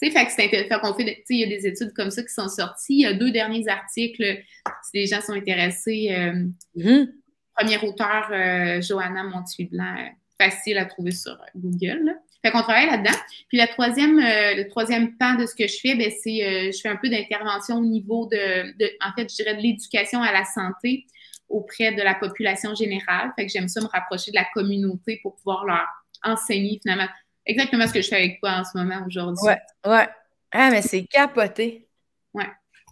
Tu 0.01 0.07
sais, 0.07 0.17
fait 0.17 0.25
que 0.25 0.31
c'est 0.31 0.47
fait 0.47 0.79
qu'on 0.81 0.93
fait, 0.95 1.23
il 1.29 1.39
y 1.39 1.43
a 1.43 1.47
des 1.47 1.67
études 1.67 1.93
comme 1.93 2.09
ça 2.09 2.23
qui 2.23 2.33
sont 2.33 2.47
sorties. 2.47 2.93
Il 2.93 3.01
y 3.01 3.05
a 3.05 3.13
deux 3.13 3.29
derniers 3.29 3.67
articles, 3.67 4.41
si 4.81 4.97
les 4.97 5.05
gens 5.05 5.21
sont 5.21 5.33
intéressés, 5.33 6.07
euh, 6.11 6.45
mm-hmm 6.75 7.11
premier 7.59 7.77
auteur, 7.77 8.27
euh, 8.31 8.81
Johanna 8.81 9.23
Montuy-Blanc, 9.23 9.95
euh, 9.97 10.09
facile 10.39 10.77
à 10.77 10.85
trouver 10.85 11.11
sur 11.11 11.37
Google. 11.55 12.05
Là. 12.05 12.13
Fait 12.41 12.51
qu'on 12.51 12.61
travaille 12.61 12.87
là-dedans. 12.87 13.17
Puis 13.49 13.57
la 13.57 13.67
troisième, 13.67 14.17
euh, 14.17 14.55
le 14.55 14.67
troisième 14.69 15.17
pan 15.17 15.33
de 15.33 15.45
ce 15.45 15.53
que 15.53 15.67
je 15.67 15.77
fais, 15.81 15.95
ben, 15.95 16.09
c'est 16.23 16.71
je 16.71 16.79
fais 16.81 16.87
un 16.87 16.95
peu 16.95 17.09
d'intervention 17.09 17.77
au 17.77 17.85
niveau 17.85 18.27
de, 18.27 18.71
en 19.05 19.13
fait, 19.13 19.29
je 19.29 19.35
dirais 19.35 19.55
de 19.55 19.61
l'éducation 19.61 20.21
à 20.21 20.31
la 20.31 20.45
santé 20.45 21.05
auprès 21.49 21.91
de 21.91 22.01
la 22.01 22.15
population 22.15 22.73
générale. 22.75 23.33
Fait 23.35 23.45
que 23.45 23.51
j'aime 23.51 23.67
ça 23.67 23.81
me 23.81 23.87
rapprocher 23.87 24.31
de 24.31 24.37
la 24.37 24.45
communauté 24.53 25.19
pour 25.21 25.35
pouvoir 25.35 25.65
leur 25.65 25.85
enseigner 26.23 26.79
finalement 26.81 27.09
exactement 27.45 27.87
ce 27.87 27.93
que 27.93 28.01
je 28.01 28.07
fais 28.07 28.17
avec 28.17 28.39
toi 28.39 28.51
en 28.51 28.63
ce 28.63 28.77
moment 28.77 29.03
aujourd'hui. 29.05 29.45
Ouais, 29.45 29.59
ouais. 29.85 30.07
Ah, 30.51 30.69
mais 30.71 30.81
c'est 30.81 31.03
capoté. 31.03 31.87
Ouais. 32.33 32.49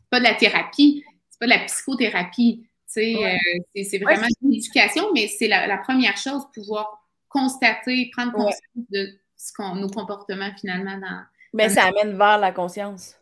Pas 0.09 0.19
de 0.19 0.25
la 0.25 0.33
thérapie, 0.33 1.03
c'est 1.29 1.39
pas 1.39 1.45
de 1.45 1.51
la 1.51 1.65
psychothérapie. 1.65 2.66
Euh, 2.97 3.83
c'est 3.83 3.97
vraiment 3.99 4.27
une 4.41 4.53
éducation, 4.53 5.05
mais 5.13 5.27
c'est 5.27 5.47
la, 5.47 5.77
première 5.77 6.17
chose, 6.17 6.43
pouvoir 6.53 7.07
constater, 7.29 8.09
prendre 8.15 8.33
conscience 8.33 8.61
de 8.75 9.09
ce 9.35 9.51
qu'on, 9.53 9.75
nos 9.75 9.89
comportements 9.89 10.51
finalement 10.59 10.97
dans. 10.97 11.21
Mais 11.53 11.69
ça 11.69 11.85
amène 11.85 12.17
vers 12.17 12.37
la 12.37 12.51
conscience. 12.51 13.15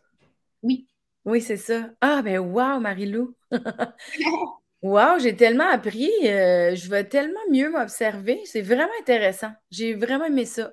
Oui. 0.62 0.86
Oui, 1.24 1.40
c'est 1.40 1.56
ça. 1.56 1.90
Ah, 2.00 2.22
ben 2.22 2.38
wow, 2.38 2.78
Marie-Lou. 2.78 3.34
wow, 4.82 5.18
j'ai 5.18 5.34
tellement 5.34 5.68
appris. 5.68 6.10
Euh, 6.22 6.74
je 6.74 6.88
vais 6.88 7.04
tellement 7.04 7.40
mieux 7.50 7.70
m'observer. 7.70 8.40
C'est 8.44 8.62
vraiment 8.62 8.92
intéressant. 9.00 9.50
J'ai 9.70 9.94
vraiment 9.94 10.26
aimé 10.26 10.44
ça. 10.44 10.72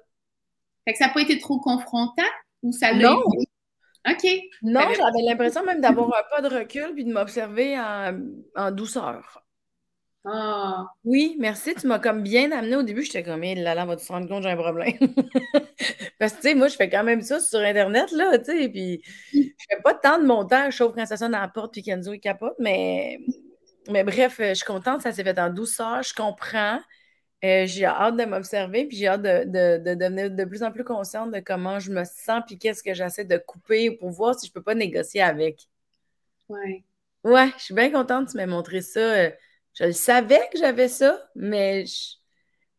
Fait 0.85 0.93
que 0.93 0.99
ça 0.99 1.07
n'a 1.07 1.13
pas 1.13 1.21
été 1.21 1.39
trop 1.39 1.59
confrontant 1.59 2.21
ou 2.61 2.71
ça 2.71 2.91
l'a 2.91 3.09
Non. 3.09 3.23
OK. 4.09 4.27
Non, 4.63 4.81
j'avais 4.81 5.21
l'impression 5.25 5.63
même 5.63 5.79
d'avoir 5.79 6.07
un 6.09 6.23
pas 6.29 6.41
de 6.47 6.53
recul 6.53 6.93
puis 6.93 7.05
de 7.05 7.13
m'observer 7.13 7.77
en, 7.79 8.71
douceur. 8.71 9.43
Ah. 10.25 10.85
Oui, 11.03 11.35
merci. 11.39 11.75
Tu 11.75 11.87
m'as 11.87 11.99
comme 11.99 12.21
bien 12.21 12.51
amené 12.51 12.75
au 12.77 12.83
début. 12.83 13.03
J'étais 13.03 13.23
comme, 13.23 13.41
là, 13.41 13.75
là, 13.75 13.85
va 13.85 13.95
te 13.95 14.07
rendre 14.07 14.27
compte, 14.27 14.43
j'ai 14.43 14.49
un 14.49 14.57
problème? 14.57 14.93
Parce 16.19 16.33
que, 16.33 16.41
tu 16.41 16.49
sais, 16.49 16.55
moi, 16.55 16.67
je 16.69 16.75
fais 16.75 16.89
quand 16.89 17.03
même 17.03 17.21
ça 17.21 17.39
sur 17.39 17.59
Internet, 17.59 18.11
là, 18.11 18.37
tu 18.39 18.45
sais, 18.45 18.69
puis 18.69 19.01
je 19.33 19.65
fais 19.69 19.81
pas 19.83 19.93
tant 19.93 20.19
de 20.19 20.25
montage, 20.25 20.77
sauf 20.77 20.93
quand 20.95 21.05
ça 21.05 21.17
sonne 21.17 21.35
à 21.35 21.41
la 21.41 21.49
porte 21.49 21.73
puis 21.73 21.83
Kenzo, 21.83 22.13
il 22.13 22.21
capote, 22.21 22.55
mais, 22.59 23.19
mais 23.89 24.05
bref, 24.05 24.35
je 24.39 24.53
suis 24.53 24.65
contente, 24.65 25.01
ça 25.01 25.11
s'est 25.11 25.23
fait 25.23 25.37
en 25.39 25.49
douceur, 25.49 26.03
je 26.03 26.13
comprends. 26.13 26.79
Euh, 27.43 27.65
j'ai 27.65 27.85
hâte 27.85 28.15
de 28.15 28.23
m'observer, 28.23 28.85
puis 28.85 28.95
j'ai 28.95 29.07
hâte 29.07 29.21
de, 29.21 29.77
devenir 29.95 30.31
de 30.31 30.45
plus 30.45 30.63
en 30.63 30.71
plus 30.71 30.85
consciente 30.85 31.31
de 31.31 31.39
comment 31.41 31.77
je 31.77 31.91
me 31.91 32.05
sens, 32.05 32.41
puis 32.47 32.57
qu'est-ce 32.57 32.81
que 32.81 32.93
j'essaie 32.93 33.25
de 33.25 33.37
couper 33.37 33.91
pour 33.91 34.11
voir 34.11 34.39
si 34.39 34.47
je 34.47 34.53
peux 34.53 34.61
pas 34.61 34.75
négocier 34.75 35.21
avec. 35.21 35.67
Ouais. 36.47 36.83
Ouais, 37.25 37.51
je 37.57 37.63
suis 37.63 37.73
bien 37.73 37.91
contente 37.91 38.27
que 38.27 38.31
tu 38.31 38.37
m'aies 38.37 38.47
montré 38.47 38.81
ça. 38.81 38.99
Euh, 38.99 39.31
je 39.73 39.85
le 39.85 39.91
savais 39.91 40.41
que 40.53 40.57
j'avais 40.57 40.87
ça, 40.87 41.21
mais. 41.35 41.83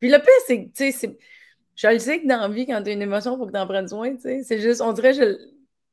Puis 0.00 0.10
le 0.10 0.18
pire, 0.18 0.32
c'est 0.46 0.70
tu 0.74 0.92
sais, 0.92 1.18
je 1.76 1.86
le 1.88 1.98
sais 1.98 2.22
que 2.22 2.26
dans 2.26 2.40
la 2.40 2.48
vie, 2.48 2.66
quand 2.66 2.82
tu 2.82 2.90
as 2.90 2.92
une 2.94 3.02
émotion, 3.02 3.34
il 3.34 3.38
faut 3.38 3.46
que 3.46 3.52
tu 3.52 3.58
en 3.58 3.66
prennes 3.66 3.88
soin, 3.88 4.14
tu 4.14 4.22
sais. 4.22 4.42
C'est 4.44 4.60
juste, 4.60 4.80
on 4.80 4.92
dirait, 4.92 5.12
je... 5.12 5.36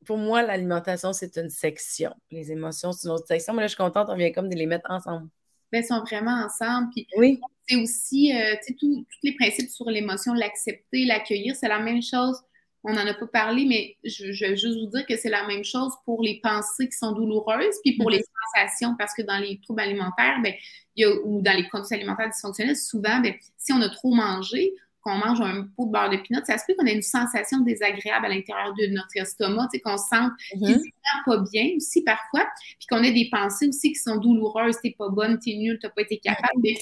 pour 0.06 0.16
moi, 0.16 0.42
l'alimentation, 0.42 1.12
c'est 1.12 1.36
une 1.36 1.50
section. 1.50 2.14
Les 2.30 2.50
émotions, 2.52 2.92
c'est 2.92 3.06
une 3.06 3.14
autre 3.14 3.26
section, 3.26 3.52
mais 3.52 3.62
là, 3.62 3.66
je 3.66 3.74
suis 3.74 3.82
contente, 3.82 4.08
on 4.08 4.16
vient 4.16 4.32
comme 4.32 4.48
de 4.48 4.54
les 4.54 4.66
mettre 4.66 4.90
ensemble. 4.90 5.28
Bien, 5.70 5.82
ils 5.82 5.86
sont 5.86 6.00
vraiment 6.00 6.44
ensemble. 6.44 6.88
Puis 6.94 7.06
oui 7.16 7.40
c'est 7.68 7.76
aussi, 7.76 8.34
euh, 8.34 8.54
tu 8.64 8.72
sais, 8.72 8.76
tous 8.78 9.06
les 9.22 9.34
principes 9.34 9.70
sur 9.70 9.88
l'émotion, 9.88 10.34
l'accepter, 10.34 11.04
l'accueillir, 11.04 11.54
c'est 11.56 11.68
la 11.68 11.78
même 11.78 12.02
chose. 12.02 12.36
On 12.84 12.92
n'en 12.92 13.06
a 13.06 13.14
pas 13.14 13.28
parlé, 13.28 13.64
mais 13.64 13.96
je, 14.02 14.26
veux 14.26 14.56
juste 14.56 14.78
vous 14.80 14.88
dire 14.88 15.06
que 15.06 15.16
c'est 15.16 15.30
la 15.30 15.46
même 15.46 15.62
chose 15.62 15.92
pour 16.04 16.20
les 16.22 16.40
pensées 16.42 16.88
qui 16.88 16.96
sont 16.96 17.12
douloureuses, 17.12 17.76
puis 17.84 17.96
pour 17.96 18.10
les 18.10 18.18
mm-hmm. 18.18 18.56
sensations, 18.56 18.96
parce 18.98 19.14
que 19.14 19.22
dans 19.22 19.38
les 19.38 19.60
troubles 19.60 19.82
alimentaires, 19.82 20.40
ben, 20.42 20.52
il 20.96 21.02
y 21.02 21.04
a, 21.04 21.14
ou 21.24 21.40
dans 21.42 21.56
les 21.56 21.68
conditions 21.68 21.96
alimentaires 21.96 22.30
dysfonctionnelles, 22.30 22.76
souvent, 22.76 23.20
ben, 23.20 23.34
si 23.56 23.72
on 23.72 23.80
a 23.80 23.88
trop 23.88 24.12
mangé, 24.12 24.72
qu'on 25.02 25.16
mange 25.16 25.40
un 25.40 25.68
pot 25.76 25.86
de 25.86 25.92
beurre 25.92 26.10
de 26.10 26.16
pinot, 26.16 26.40
ça 26.44 26.58
se 26.58 26.64
peut 26.66 26.74
qu'on 26.78 26.86
ait 26.86 26.94
une 26.94 27.02
sensation 27.02 27.60
désagréable 27.60 28.26
à 28.26 28.28
l'intérieur 28.28 28.72
de 28.74 28.86
notre 28.86 29.16
estomac, 29.16 29.68
tu 29.72 29.78
sais, 29.78 29.80
qu'on 29.80 29.96
se 29.96 30.08
sente 30.08 30.32
mm-hmm. 30.54 30.66
physiquement 30.66 31.18
pas 31.26 31.38
bien 31.52 31.70
aussi 31.76 32.02
parfois, 32.02 32.46
puis 32.78 32.86
qu'on 32.88 33.02
ait 33.02 33.12
des 33.12 33.28
pensées 33.30 33.68
aussi 33.68 33.92
qui 33.92 33.98
sont 33.98 34.16
douloureuses, 34.16 34.76
t'es 34.82 34.94
pas 34.96 35.08
bonne, 35.08 35.38
t'es 35.38 35.54
nulle, 35.54 35.78
t'as 35.80 35.90
pas 35.90 36.02
été 36.02 36.18
capable. 36.18 36.60
Mais 36.62 36.74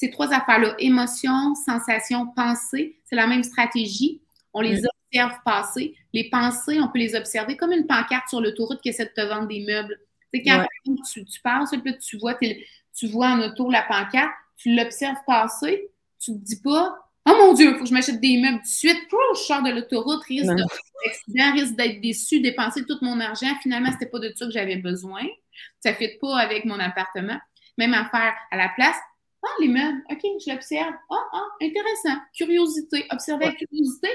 ces 0.00 0.08
trois 0.08 0.32
affaires-là, 0.32 0.74
émotion, 0.78 1.54
sensation, 1.54 2.28
pensée, 2.34 2.96
c'est 3.04 3.16
la 3.16 3.26
même 3.26 3.42
stratégie. 3.42 4.22
On 4.54 4.62
les 4.62 4.80
observe 4.86 5.34
passer. 5.44 5.94
Les 6.14 6.30
pensées, 6.30 6.80
on 6.80 6.88
peut 6.88 6.98
les 6.98 7.14
observer 7.14 7.54
comme 7.58 7.72
une 7.72 7.86
pancarte 7.86 8.30
sur 8.30 8.40
l'autoroute 8.40 8.80
qui 8.80 8.88
essaie 8.88 9.04
de 9.04 9.10
te 9.10 9.20
vendre 9.20 9.46
des 9.46 9.62
meubles. 9.66 10.00
C'est 10.32 10.42
quand 10.42 10.64
tu, 11.04 11.22
tu 11.26 11.40
passes, 11.42 11.74
tu 12.00 12.16
vois, 12.16 12.34
tu 12.96 13.06
vois 13.08 13.28
en 13.28 13.42
auto 13.42 13.70
la 13.70 13.82
pancarte, 13.82 14.32
tu 14.56 14.74
l'observes 14.74 15.18
passer, 15.26 15.90
tu 16.18 16.32
te 16.32 16.38
dis 16.38 16.62
pas 16.62 16.96
Oh 17.26 17.36
mon 17.38 17.52
Dieu, 17.52 17.66
il 17.66 17.74
faut 17.74 17.82
que 17.82 17.88
je 17.90 17.92
m'achète 17.92 18.22
des 18.22 18.38
meubles 18.38 18.60
tout 18.60 18.62
de 18.62 18.68
suite. 18.68 19.06
je 19.34 19.40
sors 19.42 19.62
de 19.62 19.70
l'autoroute, 19.70 20.22
risque 20.24 20.46
d'accident, 20.46 21.52
risque 21.52 21.74
d'être 21.74 22.00
déçu, 22.00 22.40
dépenser 22.40 22.86
tout 22.86 22.96
mon 23.02 23.20
argent. 23.20 23.54
Finalement, 23.62 23.92
c'était 23.92 24.06
pas 24.06 24.18
de 24.18 24.32
ça 24.34 24.46
que 24.46 24.52
j'avais 24.52 24.76
besoin. 24.76 25.26
Ça 25.80 25.90
ne 25.90 25.96
fait 25.96 26.16
pas 26.18 26.38
avec 26.38 26.64
mon 26.64 26.80
appartement. 26.80 27.38
Même 27.76 27.92
affaire 27.92 28.32
à 28.50 28.56
la 28.56 28.70
place, 28.70 28.96
ah, 29.42 29.48
les 29.60 29.68
meubles, 29.68 30.02
OK, 30.10 30.20
je 30.22 30.52
l'observe. 30.52 30.94
Ah, 31.10 31.28
ah, 31.32 31.46
intéressant. 31.62 32.20
Curiosité. 32.36 33.06
Observer 33.10 33.46
avec 33.46 33.58
curiosité. 33.58 34.08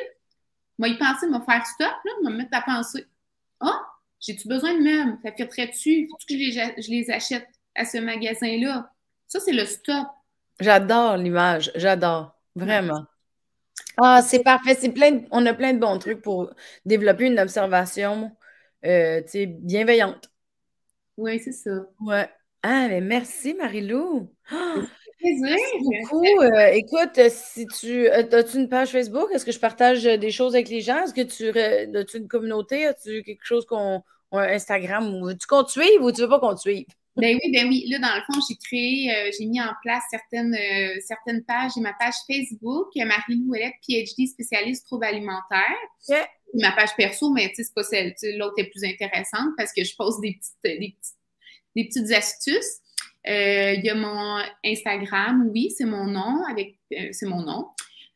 Moi, 0.77 0.89
y 0.89 0.97
penser, 0.97 1.27
me 1.27 1.39
faire 1.39 1.65
stop, 1.65 1.93
là, 2.03 2.11
me 2.23 2.29
mettre 2.29 2.55
à 2.57 2.61
penser. 2.61 3.05
Ah, 3.59 3.81
j'ai-tu 4.19 4.47
besoin 4.47 4.73
de 4.73 4.83
meubles? 4.83 5.17
Ça 5.23 5.31
fitterait-tu? 5.31 6.07
Faut 6.09 6.17
que 6.17 6.23
je 6.29 6.35
les, 6.35 6.81
je 6.81 6.91
les 6.91 7.09
achète 7.09 7.47
à 7.75 7.85
ce 7.85 7.97
magasin-là? 7.97 8.91
Ça, 9.27 9.39
c'est 9.39 9.53
le 9.53 9.65
stop. 9.65 10.07
J'adore 10.59 11.17
l'image. 11.17 11.71
J'adore. 11.75 12.37
Vraiment. 12.55 13.05
Ah, 13.97 14.21
c'est 14.21 14.43
parfait. 14.43 14.75
C'est 14.75 14.91
plein 14.91 15.21
On 15.31 15.45
a 15.45 15.53
plein 15.53 15.73
de 15.73 15.79
bons 15.79 15.97
trucs 15.97 16.21
pour 16.21 16.51
développer 16.85 17.25
une 17.25 17.39
observation 17.39 18.31
euh, 18.85 19.21
bienveillante. 19.33 20.29
Oui, 21.17 21.39
c'est 21.39 21.51
ça. 21.51 21.71
Ouais. 21.99 22.29
Ah, 22.61 22.87
mais 22.87 23.01
merci, 23.01 23.53
Marie-Lou. 23.53 24.31
Ah! 24.51 24.75
Merci 25.41 25.77
beaucoup. 25.79 26.25
Euh, 26.41 26.67
écoute, 26.67 27.19
si 27.29 27.65
tu 27.67 28.07
euh, 28.07 28.23
as-tu 28.31 28.57
une 28.57 28.69
page 28.69 28.89
Facebook? 28.89 29.29
Est-ce 29.33 29.45
que 29.45 29.51
je 29.51 29.59
partage 29.59 30.03
des 30.03 30.31
choses 30.31 30.55
avec 30.55 30.69
les 30.69 30.81
gens? 30.81 31.03
Est-ce 31.03 31.13
que 31.13 31.21
tu 31.21 31.49
as-tu 31.57 32.17
une 32.17 32.27
communauté? 32.27 32.85
As-tu 32.85 33.23
quelque 33.23 33.45
chose 33.45 33.65
qu'on. 33.65 34.03
Instagram? 34.31 35.21
Ou 35.21 35.33
tu 35.33 35.47
comptes 35.47 35.69
suivre 35.69 36.03
ou 36.03 36.11
tu 36.11 36.21
veux 36.21 36.27
pas 36.27 36.39
qu'on 36.39 36.55
te 36.55 36.59
suive? 36.59 36.87
Ben 37.15 37.37
oui, 37.41 37.51
ben 37.53 37.69
oui. 37.69 37.85
Là, 37.89 37.99
dans 37.99 38.15
le 38.15 38.21
fond, 38.21 38.41
j'ai 38.47 38.57
créé, 38.57 39.09
euh, 39.09 39.31
j'ai 39.37 39.45
mis 39.45 39.61
en 39.61 39.71
place 39.81 40.03
certaines, 40.11 40.57
certaines 41.07 41.45
pages. 41.45 41.71
J'ai 41.75 41.81
ma 41.81 41.93
page 41.93 42.15
Facebook, 42.29 42.87
Marie-Lou 42.95 43.53
PhD 43.87 44.27
spécialiste 44.27 44.85
troubles 44.85 45.05
alimentaires. 45.05 45.61
Ma 46.55 46.73
page 46.73 46.95
perso, 46.97 47.31
mais 47.31 47.49
tu 47.49 47.55
sais, 47.55 47.63
c'est 47.63 47.73
pas 47.73 47.83
celle, 47.83 48.13
l'autre 48.37 48.55
est 48.57 48.69
plus 48.69 48.83
intéressante 48.83 49.49
parce 49.57 49.71
que 49.73 49.83
je 49.83 49.95
pose 49.95 50.19
des 50.21 50.33
petites, 50.33 50.79
des 50.79 50.95
petites, 50.97 51.15
des 51.75 51.85
petites 51.85 52.11
astuces. 52.11 52.81
Euh, 53.27 53.73
il 53.73 53.83
y 53.83 53.89
a 53.89 53.95
mon 53.95 54.39
Instagram, 54.63 55.49
oui, 55.51 55.71
c'est 55.75 55.85
mon 55.85 56.05
nom, 56.05 56.43
avec 56.49 56.77
euh, 56.93 57.09
c'est 57.11 57.25
mon 57.25 57.41
nom. 57.41 57.69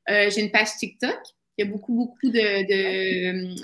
Euh, 0.10 0.30
j'ai 0.30 0.42
une 0.42 0.52
page 0.52 0.76
TikTok. 0.78 1.18
Il 1.58 1.66
y 1.66 1.68
a 1.68 1.72
beaucoup, 1.72 1.94
beaucoup 1.94 2.30
de, 2.30 2.38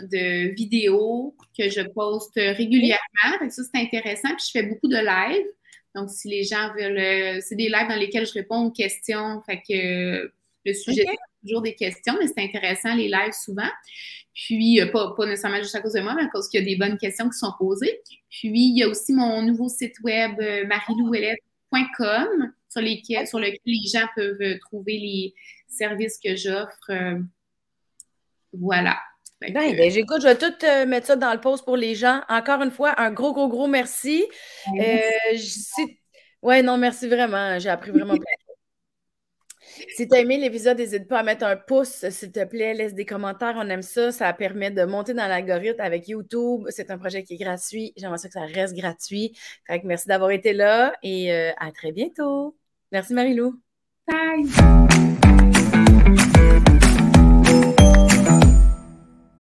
de, 0.10 0.54
vidéos 0.54 1.36
que 1.58 1.70
je 1.70 1.82
poste 1.82 2.36
régulièrement. 2.36 3.50
ça, 3.50 3.62
c'est 3.64 3.82
intéressant. 3.82 4.30
Puis 4.30 4.48
je 4.48 4.52
fais 4.52 4.64
beaucoup 4.64 4.89
de 4.89 4.98
lives. 4.98 5.48
Donc, 5.93 6.10
si 6.10 6.28
les 6.28 6.43
gens 6.43 6.74
veulent. 6.78 7.41
C'est 7.41 7.56
des 7.56 7.70
lives 7.70 7.88
dans 7.88 7.96
lesquels 7.96 8.26
je 8.26 8.34
réponds 8.34 8.66
aux 8.66 8.72
questions. 8.72 9.41
Fait 9.46 9.62
que 9.62 10.30
le 10.66 10.74
sujet, 10.74 11.06
c'est 11.06 11.48
toujours 11.48 11.62
des 11.62 11.76
questions, 11.76 12.16
mais 12.20 12.28
c'est 12.28 12.43
intéressant, 12.43 12.96
les 12.96 13.08
lives 13.08 13.34
souvent. 13.34 13.70
Puis, 14.36 14.82
pas, 14.92 15.14
pas, 15.16 15.26
nécessairement 15.26 15.60
juste 15.60 15.76
à 15.76 15.82
cause 15.82 15.94
de 15.94 16.02
moi, 16.02 16.14
mais 16.14 16.24
à 16.24 16.28
cause 16.28 16.50
qu'il 16.50 16.60
y 16.60 16.64
a 16.64 16.66
des 16.66 16.76
bonnes 16.76 16.98
questions 16.98 17.30
qui 17.30 17.38
sont 17.38 17.54
posées. 17.58 18.02
Puis, 18.30 18.50
il 18.52 18.78
y 18.78 18.84
a 18.84 18.90
aussi 18.90 19.14
mon 19.14 19.42
nouveau 19.42 19.70
site 19.70 19.96
web, 20.04 20.34
euh, 20.42 20.68
marilouellette.com, 20.68 22.52
sur, 22.68 22.82
sur 23.28 23.40
lequel 23.40 23.60
les 23.66 23.90
gens 23.90 24.06
peuvent 24.14 24.42
euh, 24.42 24.60
trouver 24.60 24.98
les 24.98 25.34
services 25.70 26.20
que 26.22 26.36
j'offre. 26.36 26.90
Euh, 26.90 27.18
voilà. 28.52 28.98
Ben, 29.40 29.54
ben, 29.54 29.92
j'écoute, 29.92 30.22
je 30.22 30.28
vais 30.28 30.38
tout 30.38 30.90
mettre 30.90 31.08
ça 31.08 31.16
dans 31.16 31.34
le 31.34 31.40
post 31.40 31.64
pour 31.64 31.78
les 31.78 31.96
gens. 31.96 32.22
Encore 32.28 32.62
une 32.62 32.72
fois, 32.72 33.00
un 33.00 33.12
gros, 33.12 33.34
gros, 33.34 33.48
gros 33.48 33.68
merci. 33.68 34.26
ouais, 36.42 36.62
non, 36.62 36.78
merci 36.78 37.08
vraiment. 37.08 37.58
J'ai 37.60 37.70
appris 37.70 37.92
vraiment 37.92 38.16
plein 38.16 38.45
si 39.95 40.07
tu 40.07 40.15
as 40.15 40.19
aimé 40.19 40.38
l'épisode, 40.38 40.78
n'hésite 40.78 41.07
pas 41.07 41.19
à 41.19 41.23
mettre 41.23 41.45
un 41.45 41.55
pouce, 41.55 42.07
s'il 42.09 42.32
te 42.32 42.43
plaît. 42.45 42.73
Laisse 42.73 42.93
des 42.93 43.05
commentaires. 43.05 43.55
On 43.57 43.69
aime 43.69 43.82
ça. 43.82 44.11
Ça 44.11 44.32
permet 44.34 44.71
de 44.71 44.84
monter 44.86 45.13
dans 45.13 45.28
l'algorithme 45.28 45.82
avec 45.82 46.07
YouTube. 46.07 46.65
C'est 46.69 46.91
un 46.91 46.97
projet 46.97 47.23
qui 47.23 47.36
est 47.36 47.38
gratuit. 47.38 47.93
J'aimerais 47.97 48.17
ça 48.17 48.28
que 48.28 48.34
ça 48.34 48.45
reste 48.45 48.76
gratuit. 48.76 49.38
merci 49.84 50.07
d'avoir 50.07 50.32
été 50.32 50.53
là 50.53 50.93
et 51.03 51.34
euh, 51.34 51.51
à 51.57 51.71
très 51.71 51.91
bientôt. 51.91 52.57
Merci 52.91 53.13
Marie-Lou. 53.13 53.59
Bye. 54.07 55.14